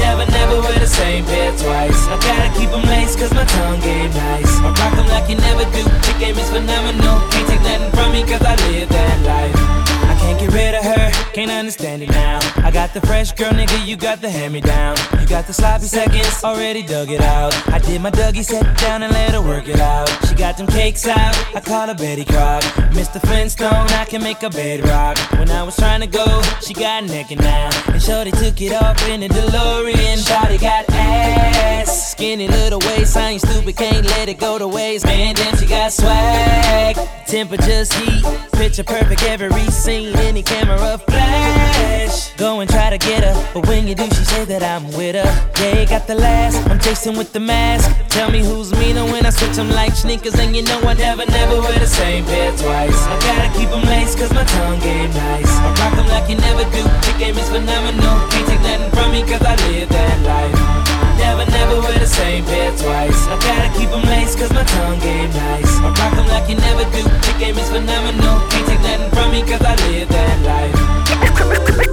Never, 0.00 0.24
never 0.32 0.56
wear 0.64 0.78
the 0.80 0.88
same 0.88 1.24
pair 1.24 1.52
twice. 1.54 2.00
I 2.08 2.16
gotta 2.18 2.50
keep 2.58 2.70
them 2.70 2.82
laced, 2.90 3.20
cause 3.20 3.32
my 3.36 3.44
tongue 3.44 3.78
game 3.78 4.10
nice. 4.10 4.52
I 4.58 4.74
rock 4.74 4.96
them 4.96 5.06
like 5.06 5.28
you 5.30 5.36
never 5.36 5.68
do. 5.70 5.86
Your 5.86 6.18
game 6.18 6.38
is 6.40 6.50
phenomenal. 6.50 7.20
Can't 7.30 7.46
take 7.46 7.62
nothing 7.62 7.92
from 7.94 8.08
me, 8.10 8.22
cause 8.26 8.42
I 8.42 8.56
live 8.66 8.88
that 8.88 9.18
life. 9.22 9.79
I 10.10 10.16
can't 10.18 10.40
get 10.40 10.52
rid 10.52 10.74
of 10.74 10.82
her, 10.82 11.10
can't 11.32 11.52
understand 11.52 12.02
it 12.02 12.10
now. 12.10 12.40
I 12.64 12.72
got 12.72 12.92
the 12.92 13.00
fresh 13.00 13.30
girl, 13.32 13.52
nigga, 13.52 13.86
you 13.86 13.96
got 13.96 14.20
the 14.20 14.28
hand 14.28 14.52
me 14.52 14.60
down. 14.60 14.96
You 15.20 15.26
got 15.26 15.46
the 15.46 15.52
sloppy 15.52 15.86
seconds, 15.86 16.42
already 16.42 16.82
dug 16.82 17.10
it 17.10 17.20
out. 17.20 17.54
I 17.68 17.78
did 17.78 18.00
my 18.02 18.10
Dougie, 18.10 18.44
sat 18.44 18.76
down 18.78 19.04
and 19.04 19.12
let 19.12 19.34
her 19.34 19.40
work 19.40 19.68
it 19.68 19.78
out. 19.78 20.08
She 20.26 20.34
got 20.34 20.56
them 20.56 20.66
cakes 20.66 21.06
out, 21.06 21.34
I 21.54 21.60
call 21.60 21.86
her 21.86 21.94
Betty 21.94 22.24
Crock. 22.24 22.62
Mr. 22.98 23.20
Flintstone, 23.20 23.86
I 24.02 24.04
can 24.04 24.20
make 24.20 24.42
a 24.42 24.50
bed 24.50 24.84
rock. 24.84 25.16
When 25.38 25.48
I 25.48 25.62
was 25.62 25.76
trying 25.76 26.00
to 26.00 26.08
go, 26.08 26.42
she 26.60 26.74
got 26.74 27.04
naked 27.04 27.38
now. 27.38 27.70
And 27.86 28.02
Shorty 28.02 28.32
took 28.32 28.60
it 28.60 28.72
off 28.72 29.08
in 29.08 29.20
the 29.20 29.28
DeLorean. 29.28 30.18
Shorty 30.26 30.58
got 30.58 30.86
ass, 30.90 32.10
skinny 32.12 32.48
little 32.48 32.80
waist. 32.80 33.16
I 33.16 33.30
ain't 33.30 33.42
stupid, 33.42 33.76
can't 33.76 34.04
let 34.04 34.28
it 34.28 34.40
go 34.40 34.58
to 34.58 34.66
waste. 34.66 35.04
Man, 35.04 35.36
damn, 35.36 35.56
she 35.56 35.66
got 35.66 35.92
swag. 35.92 36.96
Temperature's 37.26 37.92
heat, 37.92 38.24
picture 38.54 38.82
perfect 38.82 39.22
every 39.22 39.50
scene. 39.70 39.99
Any 40.00 40.42
camera 40.42 40.96
flash. 40.96 42.32
Go 42.38 42.60
and 42.60 42.70
try 42.70 42.88
to 42.88 42.96
get 42.96 43.22
her, 43.22 43.34
but 43.52 43.68
when 43.68 43.86
you 43.86 43.94
do, 43.94 44.04
she 44.04 44.24
say 44.24 44.46
that 44.46 44.62
I'm 44.62 44.86
with 44.96 45.14
her. 45.14 45.28
Yeah, 45.60 45.84
got 45.84 46.06
the 46.06 46.14
last. 46.14 46.56
I'm 46.70 46.78
chasing 46.78 47.18
with 47.18 47.34
the 47.34 47.40
mask. 47.40 47.84
Tell 48.08 48.30
me 48.30 48.40
who's 48.40 48.72
meaner 48.72 49.04
when 49.04 49.26
I 49.26 49.30
switch 49.30 49.56
them 49.56 49.68
like 49.68 49.92
sneakers, 49.92 50.38
and 50.40 50.56
you 50.56 50.62
know 50.62 50.80
I 50.80 50.94
never, 50.94 51.26
never 51.26 51.60
wear 51.60 51.78
the 51.78 51.86
same 51.86 52.24
pair 52.24 52.50
twice. 52.56 52.96
I 52.96 53.18
gotta 53.20 53.58
keep 53.58 53.68
them 53.68 53.82
laced, 53.82 54.16
cause 54.16 54.32
my 54.32 54.44
tongue 54.44 54.80
game 54.80 55.10
nice. 55.10 55.52
I 55.52 55.68
rock 55.80 55.94
them 55.94 56.08
like 56.08 56.30
you 56.30 56.36
never 56.36 56.64
do. 56.72 56.80
Your 56.80 57.18
game 57.18 57.36
is 57.36 57.48
phenomenal. 57.50 58.28
Can't 58.30 58.48
take 58.48 58.62
nothing 58.62 58.90
from 58.92 59.12
me, 59.12 59.20
cause 59.22 59.42
I 59.42 59.54
live 59.68 59.88
that 59.90 60.22
life. 60.24 60.79
Never, 61.20 61.44
never 61.50 61.80
wear 61.80 61.98
the 61.98 62.06
same 62.06 62.44
pair 62.44 62.70
twice. 62.76 63.20
I 63.28 63.36
gotta 63.44 63.68
keep 63.78 63.90
them 63.90 64.02
laced, 64.02 64.38
cause 64.38 64.52
my 64.52 64.64
tongue 64.64 64.98
game 65.00 65.30
nice. 65.30 65.72
I 65.84 65.88
rock 66.00 66.16
them 66.16 66.26
like 66.28 66.48
you 66.48 66.56
never 66.56 66.84
do. 66.90 67.04
Your 67.04 67.38
game 67.38 67.58
is 67.58 67.68
phenomenal. 67.68 68.40
Can't 68.48 68.66
take 68.66 68.80
nothing 68.80 69.10
from 69.12 69.30
me, 69.30 69.40
cause 69.42 69.62
I 69.62 69.74
live 69.86 70.08
that 70.08 70.36
life. 70.48 70.74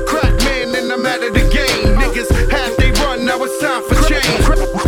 Crack 0.07 0.33
man, 0.47 0.75
and 0.75 0.91
I'm 0.91 1.05
out 1.05 1.23
of 1.23 1.33
the 1.33 1.43
game. 1.51 1.99
Niggas 1.99 2.31
half 2.49 2.71
they 2.77 2.91
run, 3.03 3.25
now 3.25 3.43
it's 3.43 3.59
time 3.59 3.83
for 3.83 3.95
change. 4.07 4.86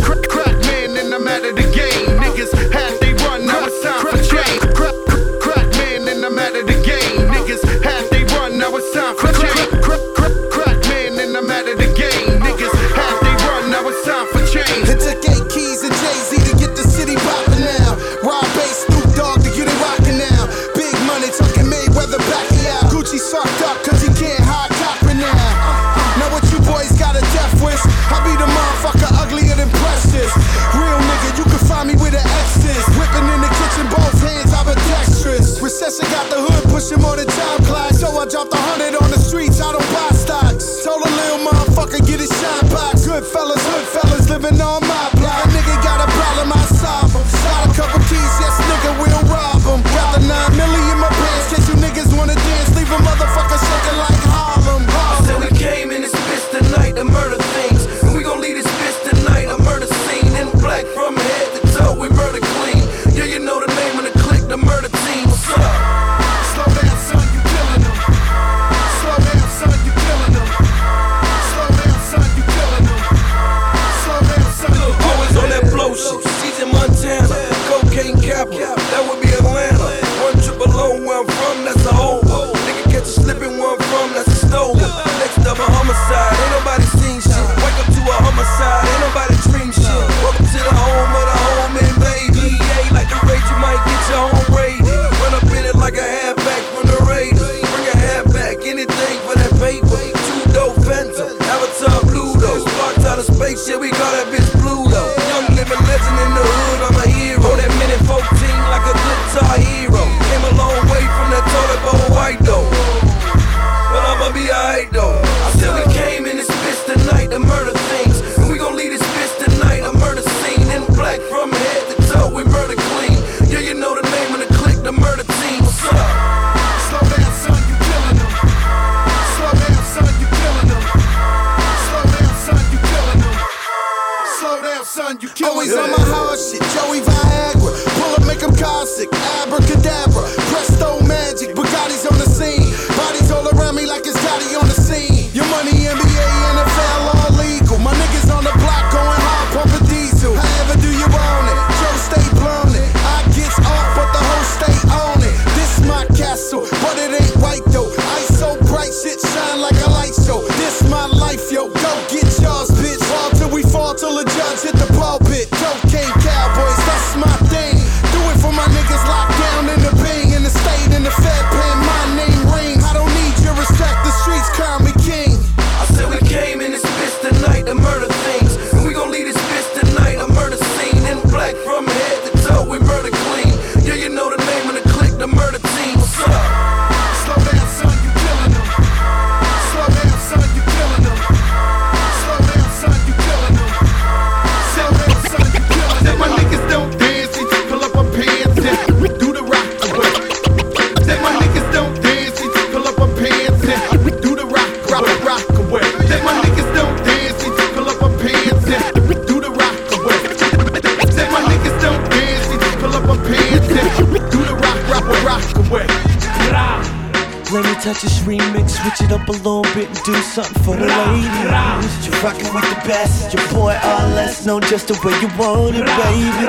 Just 224.70 224.86
the 224.86 224.94
way 225.04 225.12
you 225.18 225.26
want 225.36 225.74
it, 225.74 225.84
baby. 225.84 226.46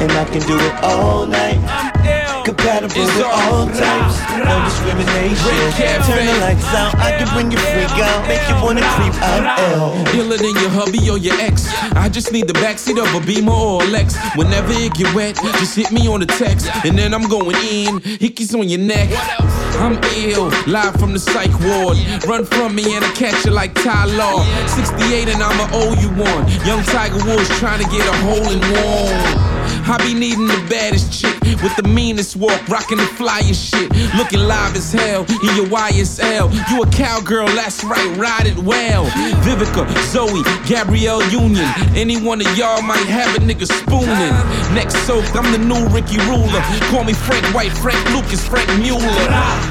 And 0.00 0.10
I 0.12 0.24
can 0.24 0.40
do 0.48 0.56
it 0.56 0.74
all 0.82 1.26
night. 1.26 1.60
Compatible 2.46 3.04
with 3.04 3.24
all 3.26 3.66
types, 3.66 4.16
no 4.40 4.64
discrimination. 4.64 5.52
Turn 6.08 6.24
the 6.24 6.38
lights 6.40 6.64
out, 6.72 6.94
I 6.96 7.12
can 7.18 7.28
bring 7.34 7.52
you 7.52 7.58
freak 7.58 7.92
out, 8.00 8.26
make 8.26 8.40
you 8.48 8.54
wanna 8.64 8.80
creep 8.96 9.12
out. 9.20 9.58
L. 9.74 9.92
Iller 10.16 10.38
than 10.38 10.54
your 10.56 10.70
hubby 10.70 11.10
or 11.10 11.18
your 11.18 11.38
ex. 11.42 11.68
I 11.92 12.08
just 12.08 12.32
need 12.32 12.46
the 12.46 12.54
backseat 12.54 12.96
of 12.96 13.14
a 13.14 13.26
Beamer 13.26 13.52
or 13.52 13.82
a 13.82 13.86
Lex. 13.86 14.16
Whenever 14.34 14.72
it 14.72 14.94
get 14.94 15.14
wet, 15.14 15.36
just 15.60 15.76
hit 15.76 15.92
me 15.92 16.08
on 16.08 16.20
the 16.20 16.26
text, 16.26 16.70
and 16.86 16.96
then 16.96 17.12
I'm 17.12 17.28
going 17.28 17.56
in. 17.56 18.00
Hickeys 18.00 18.58
on 18.58 18.66
your 18.66 18.80
neck. 18.80 19.10
I'm 19.78 19.98
ill, 20.16 20.50
live 20.66 20.94
from 20.96 21.12
the 21.12 21.18
psych 21.18 21.52
ward. 21.60 21.96
Run 22.26 22.44
from 22.44 22.74
me 22.74 22.96
and 22.96 23.04
I 23.04 23.10
catch 23.12 23.44
you 23.44 23.52
like 23.52 23.74
Ty 23.74 24.06
Law. 24.16 24.42
68 24.66 25.28
and 25.28 25.42
I'ma 25.42 25.68
owe 25.72 25.94
you 26.00 26.08
one. 26.10 26.44
Young 26.66 26.82
Tiger 26.84 27.22
Woods 27.24 27.48
trying 27.58 27.82
to 27.82 27.88
get 27.88 28.06
a 28.06 28.16
hole 28.26 28.50
in 28.50 28.60
one. 28.60 29.58
I 29.90 29.96
be 30.04 30.14
needing 30.14 30.46
the 30.46 30.66
baddest 30.68 31.12
chick 31.12 31.34
with 31.62 31.74
the 31.76 31.82
meanest 31.82 32.36
walk, 32.36 32.68
rocking 32.68 32.98
the 32.98 33.04
flyest 33.04 33.70
shit, 33.70 33.88
looking 34.16 34.40
live 34.40 34.76
as 34.76 34.92
hell 34.92 35.24
in 35.24 35.56
your 35.56 35.66
YSL. 35.66 36.52
You 36.70 36.82
a 36.82 36.86
cowgirl, 36.90 37.46
that's 37.48 37.84
right, 37.84 38.16
ride 38.16 38.46
it 38.46 38.58
well. 38.58 39.06
Vivica, 39.46 39.86
Zoe, 40.10 40.42
Gabrielle 40.66 41.22
Union, 41.30 41.68
any 41.94 42.20
one 42.20 42.40
of 42.40 42.58
y'all 42.58 42.82
might 42.82 43.06
have 43.06 43.34
a 43.36 43.40
nigga 43.40 43.66
spooning. 43.66 44.34
Next 44.74 44.96
soak, 45.06 45.24
I'm 45.36 45.50
the 45.52 45.58
new 45.58 45.86
Ricky 45.88 46.18
Ruler. 46.28 46.62
Call 46.90 47.04
me 47.04 47.12
Frank 47.12 47.44
White, 47.54 47.72
Frank 47.72 48.02
Lucas, 48.12 48.46
Frank 48.46 48.68
Mueller. 48.80 49.67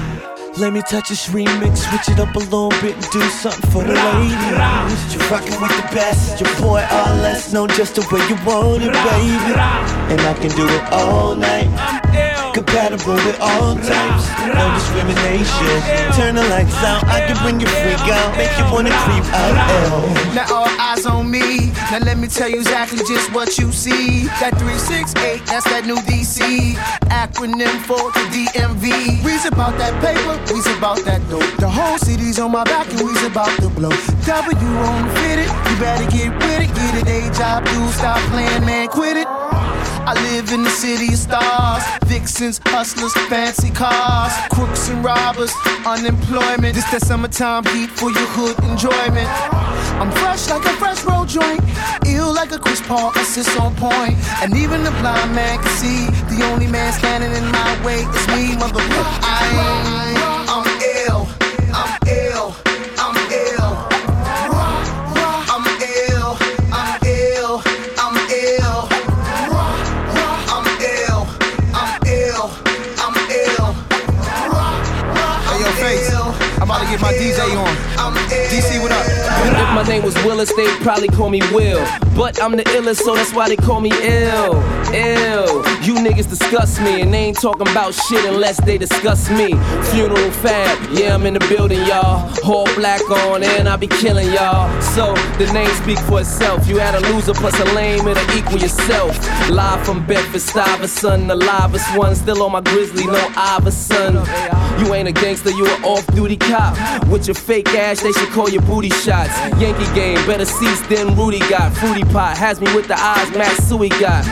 Let 0.60 0.74
me 0.74 0.82
touch 0.82 1.10
this 1.10 1.28
remix, 1.28 1.78
switch 1.78 2.10
it 2.10 2.20
up 2.20 2.36
a 2.36 2.40
little 2.40 2.70
bit 2.82 2.96
and 2.96 3.06
do 3.12 3.22
something 3.30 3.70
for 3.70 3.84
the 3.84 3.94
ladies. 3.94 5.14
You're 5.14 5.30
rocking 5.30 5.62
with 5.62 5.70
the 5.70 5.88
best, 5.94 6.42
your 6.42 6.50
boy 6.60 6.82
RLS, 6.82 7.54
know 7.54 7.68
just 7.68 7.94
the 7.94 8.02
way 8.12 8.28
you 8.28 8.36
want 8.44 8.82
it, 8.82 8.92
baby. 8.92 9.54
And 10.12 10.22
I 10.22 10.34
can 10.34 10.50
do 10.58 10.68
it 10.68 10.92
all 10.92 11.36
night. 11.36 12.27
Compatible 12.58 13.14
with 13.14 13.38
all 13.40 13.76
types, 13.76 14.26
no 14.42 14.66
discrimination. 14.74 15.78
Turn 16.18 16.34
the 16.34 16.42
lights 16.50 16.74
out, 16.82 17.06
I 17.06 17.22
can 17.28 17.38
bring 17.46 17.60
you 17.62 17.68
freak 17.68 18.02
out, 18.10 18.36
make 18.36 18.50
you 18.58 18.66
wanna 18.74 18.90
creep 19.06 19.24
out. 19.30 19.54
L. 19.86 20.34
Now 20.34 20.56
all 20.56 20.70
eyes 20.82 21.06
on 21.06 21.30
me. 21.30 21.70
Now 21.92 22.00
let 22.00 22.18
me 22.18 22.28
tell 22.28 22.50
you 22.50 22.58
exactly 22.58 22.98
just 23.06 23.32
what 23.32 23.60
you 23.60 23.72
see. 23.72 24.26
That 24.42 24.58
368, 24.58 25.46
that's 25.46 25.70
that 25.70 25.86
new 25.86 25.98
DC. 26.10 26.74
Acronym 27.14 27.78
for 27.86 28.10
the 28.18 28.26
DMV. 28.34 29.24
We's 29.24 29.46
about 29.46 29.78
that 29.78 29.94
paper, 30.02 30.42
we's 30.52 30.66
about 30.78 30.98
that 31.06 31.22
dope. 31.30 31.46
The 31.58 31.70
whole 31.70 32.00
city's 32.00 32.40
on 32.40 32.54
my 32.54 32.64
back 32.64 32.90
and 32.90 33.02
we's 33.06 33.22
about 33.22 33.54
to 33.62 33.70
blow. 33.70 33.94
W 34.26 34.68
on 34.82 35.06
the 35.06 35.14
fit 35.22 35.46
it, 35.46 35.52
you 35.70 35.76
better 35.78 36.10
get 36.10 36.34
with 36.42 36.62
it. 36.66 36.74
Get 36.74 37.02
a 37.02 37.06
day 37.06 37.30
job, 37.38 37.66
dude, 37.66 37.94
stop 37.94 38.18
playing, 38.32 38.66
man, 38.66 38.88
quit 38.88 39.16
it. 39.16 39.37
I 40.08 40.14
live 40.32 40.54
in 40.54 40.64
the 40.64 40.70
city 40.70 41.12
of 41.12 41.20
stars, 41.20 41.84
vixens, 42.06 42.62
hustlers, 42.64 43.12
fancy 43.28 43.70
cars, 43.70 44.32
crooks 44.50 44.88
and 44.88 45.04
robbers, 45.04 45.52
unemployment. 45.86 46.76
This 46.76 46.90
that 46.92 47.02
summertime 47.02 47.66
heat 47.76 47.90
for 47.90 48.10
your 48.10 48.30
hood 48.32 48.56
enjoyment. 48.72 49.28
I'm 50.00 50.10
fresh 50.12 50.48
like 50.48 50.64
a 50.64 50.72
fresh 50.80 51.04
road 51.04 51.28
joint, 51.28 51.60
ill 52.08 52.34
like 52.34 52.54
a 52.54 52.58
Chris 52.58 52.80
Paul 52.88 53.12
assist 53.20 53.60
on 53.60 53.76
point. 53.76 54.16
And 54.40 54.56
even 54.56 54.86
the 54.86 54.92
blind 55.04 55.36
man 55.36 55.60
can 55.60 55.76
see 55.76 56.08
the 56.32 56.42
only 56.54 56.68
man 56.68 56.94
standing 56.94 57.34
in 57.36 57.52
my 57.52 57.72
way 57.84 58.00
is 58.00 58.28
me, 58.32 58.56
motherfucker. 58.56 59.04
I 59.28 60.24
am, 60.24 60.27
get 76.98 77.02
my 77.02 77.14
DJ 77.14 77.56
on. 77.56 78.14
DC, 78.50 78.82
what 78.82 78.92
up? 78.92 79.17
If 79.50 79.70
my 79.74 79.84
name 79.84 80.04
was 80.04 80.16
Willis, 80.26 80.54
they'd 80.54 80.80
probably 80.82 81.08
call 81.08 81.30
me 81.30 81.42
Will. 81.54 81.86
But 82.16 82.42
I'm 82.42 82.58
the 82.58 82.64
illest, 82.64 82.98
so 82.98 83.16
that's 83.16 83.34
why 83.34 83.48
they 83.48 83.56
call 83.56 83.80
me 83.80 83.92
ill. 84.02 84.56
Ill. 84.94 85.64
You 85.84 85.96
niggas 85.96 86.28
disgust 86.30 86.82
me, 86.82 87.02
and 87.02 87.14
they 87.14 87.26
ain't 87.26 87.40
talking 87.40 87.68
about 87.68 87.94
shit 87.94 88.26
unless 88.26 88.60
they 88.62 88.78
discuss 88.78 89.30
me. 89.30 89.54
Funeral 89.92 90.32
fab, 90.32 90.78
yeah, 90.92 91.14
I'm 91.14 91.26
in 91.26 91.36
the 91.36 91.40
building, 91.48 91.80
y'all. 91.86 92.28
All 92.44 92.66
black 92.76 93.08
on, 93.10 93.44
and 93.44 93.70
I 93.70 93.76
be 93.76 93.88
killing 93.88 94.32
y'all. 94.34 94.82
So 94.82 95.14
the 95.38 95.52
name 95.54 95.70
speak 95.84 96.00
for 96.00 96.22
itself. 96.22 96.68
You 96.68 96.80
had 96.80 96.96
a 96.96 97.00
loser 97.14 97.34
plus 97.34 97.60
a 97.60 97.66
lame, 97.76 98.08
it'll 98.08 98.38
equal 98.38 98.58
yourself. 98.58 99.16
Live 99.50 99.86
from 99.86 100.06
Bedford 100.08 100.42
Stuyvesant, 100.42 101.28
the 101.28 101.36
livest 101.36 101.96
one. 101.96 102.16
Still 102.16 102.42
on 102.44 102.52
my 102.52 102.62
grizzly, 102.62 103.06
no 103.06 103.32
Iverson. 103.36 104.16
You 104.80 104.94
ain't 104.94 105.08
a 105.08 105.12
gangster, 105.12 105.52
you 105.52 105.68
an 105.68 105.84
off-duty 105.84 106.38
cop. 106.38 106.76
With 107.08 107.28
your 107.28 107.36
fake 107.36 107.70
ass, 107.70 108.02
they 108.02 108.12
should 108.12 108.30
call 108.30 108.50
you 108.50 108.62
booty 108.62 108.90
shots. 108.90 109.37
Yankee 109.60 109.94
game, 109.96 110.18
better 110.26 110.46
seats 110.46 110.86
than 110.88 111.16
Rudy 111.16 111.40
got. 111.50 111.74
Fruity 111.74 112.04
pot 112.04 112.38
has 112.38 112.60
me 112.62 112.74
with 112.76 112.88
the 112.88 113.00
eyes 113.00 113.30
Matsui 113.32 113.90
got. 113.90 114.24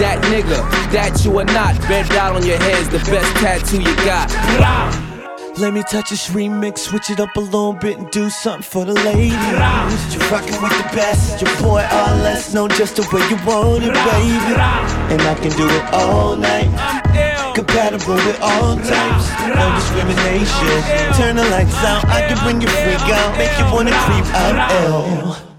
That 0.00 0.20
nigga, 0.24 0.58
that 0.92 1.24
you 1.24 1.38
are 1.38 1.44
not. 1.44 1.80
Bed 1.82 2.10
out 2.12 2.34
on 2.34 2.44
your 2.44 2.58
head's 2.58 2.88
the 2.88 2.98
best 3.10 3.30
tattoo 3.36 3.80
you 3.80 3.94
got. 4.04 4.30
Let 5.56 5.72
me 5.72 5.84
touch 5.84 6.10
this 6.10 6.30
remix, 6.30 6.78
switch 6.78 7.10
it 7.10 7.20
up 7.20 7.28
a 7.36 7.40
little 7.40 7.74
bit 7.74 7.98
and 7.98 8.10
do 8.10 8.28
something 8.28 8.62
for 8.62 8.84
the 8.84 8.92
ladies. 8.92 9.32
You're 10.12 10.28
rocking 10.28 10.60
with 10.60 10.76
the 10.76 10.90
best, 10.96 11.40
your 11.40 11.54
boy 11.62 11.86
all 11.92 12.16
less 12.16 12.52
known 12.52 12.70
just 12.70 12.96
the 12.96 13.02
way 13.12 13.22
you 13.30 13.36
want 13.46 13.84
it, 13.84 13.94
baby. 13.94 14.54
And 15.12 15.22
I 15.22 15.34
can 15.36 15.52
do 15.52 15.68
it 15.68 15.94
all 15.94 16.36
night. 16.36 17.33
Compatible 17.54 18.14
with 18.14 18.40
all 18.42 18.74
types, 18.78 19.30
no 19.54 19.74
discrimination. 19.76 21.14
Turn 21.14 21.36
the 21.36 21.48
lights 21.50 21.76
out, 21.84 22.04
I 22.06 22.26
can 22.26 22.36
bring 22.42 22.60
you 22.60 22.66
freak 22.66 22.98
out, 23.14 23.38
make 23.38 23.56
you 23.56 23.64
wanna 23.72 23.92
creep 23.92 24.26
out. 24.34 24.72
L. 24.72 25.53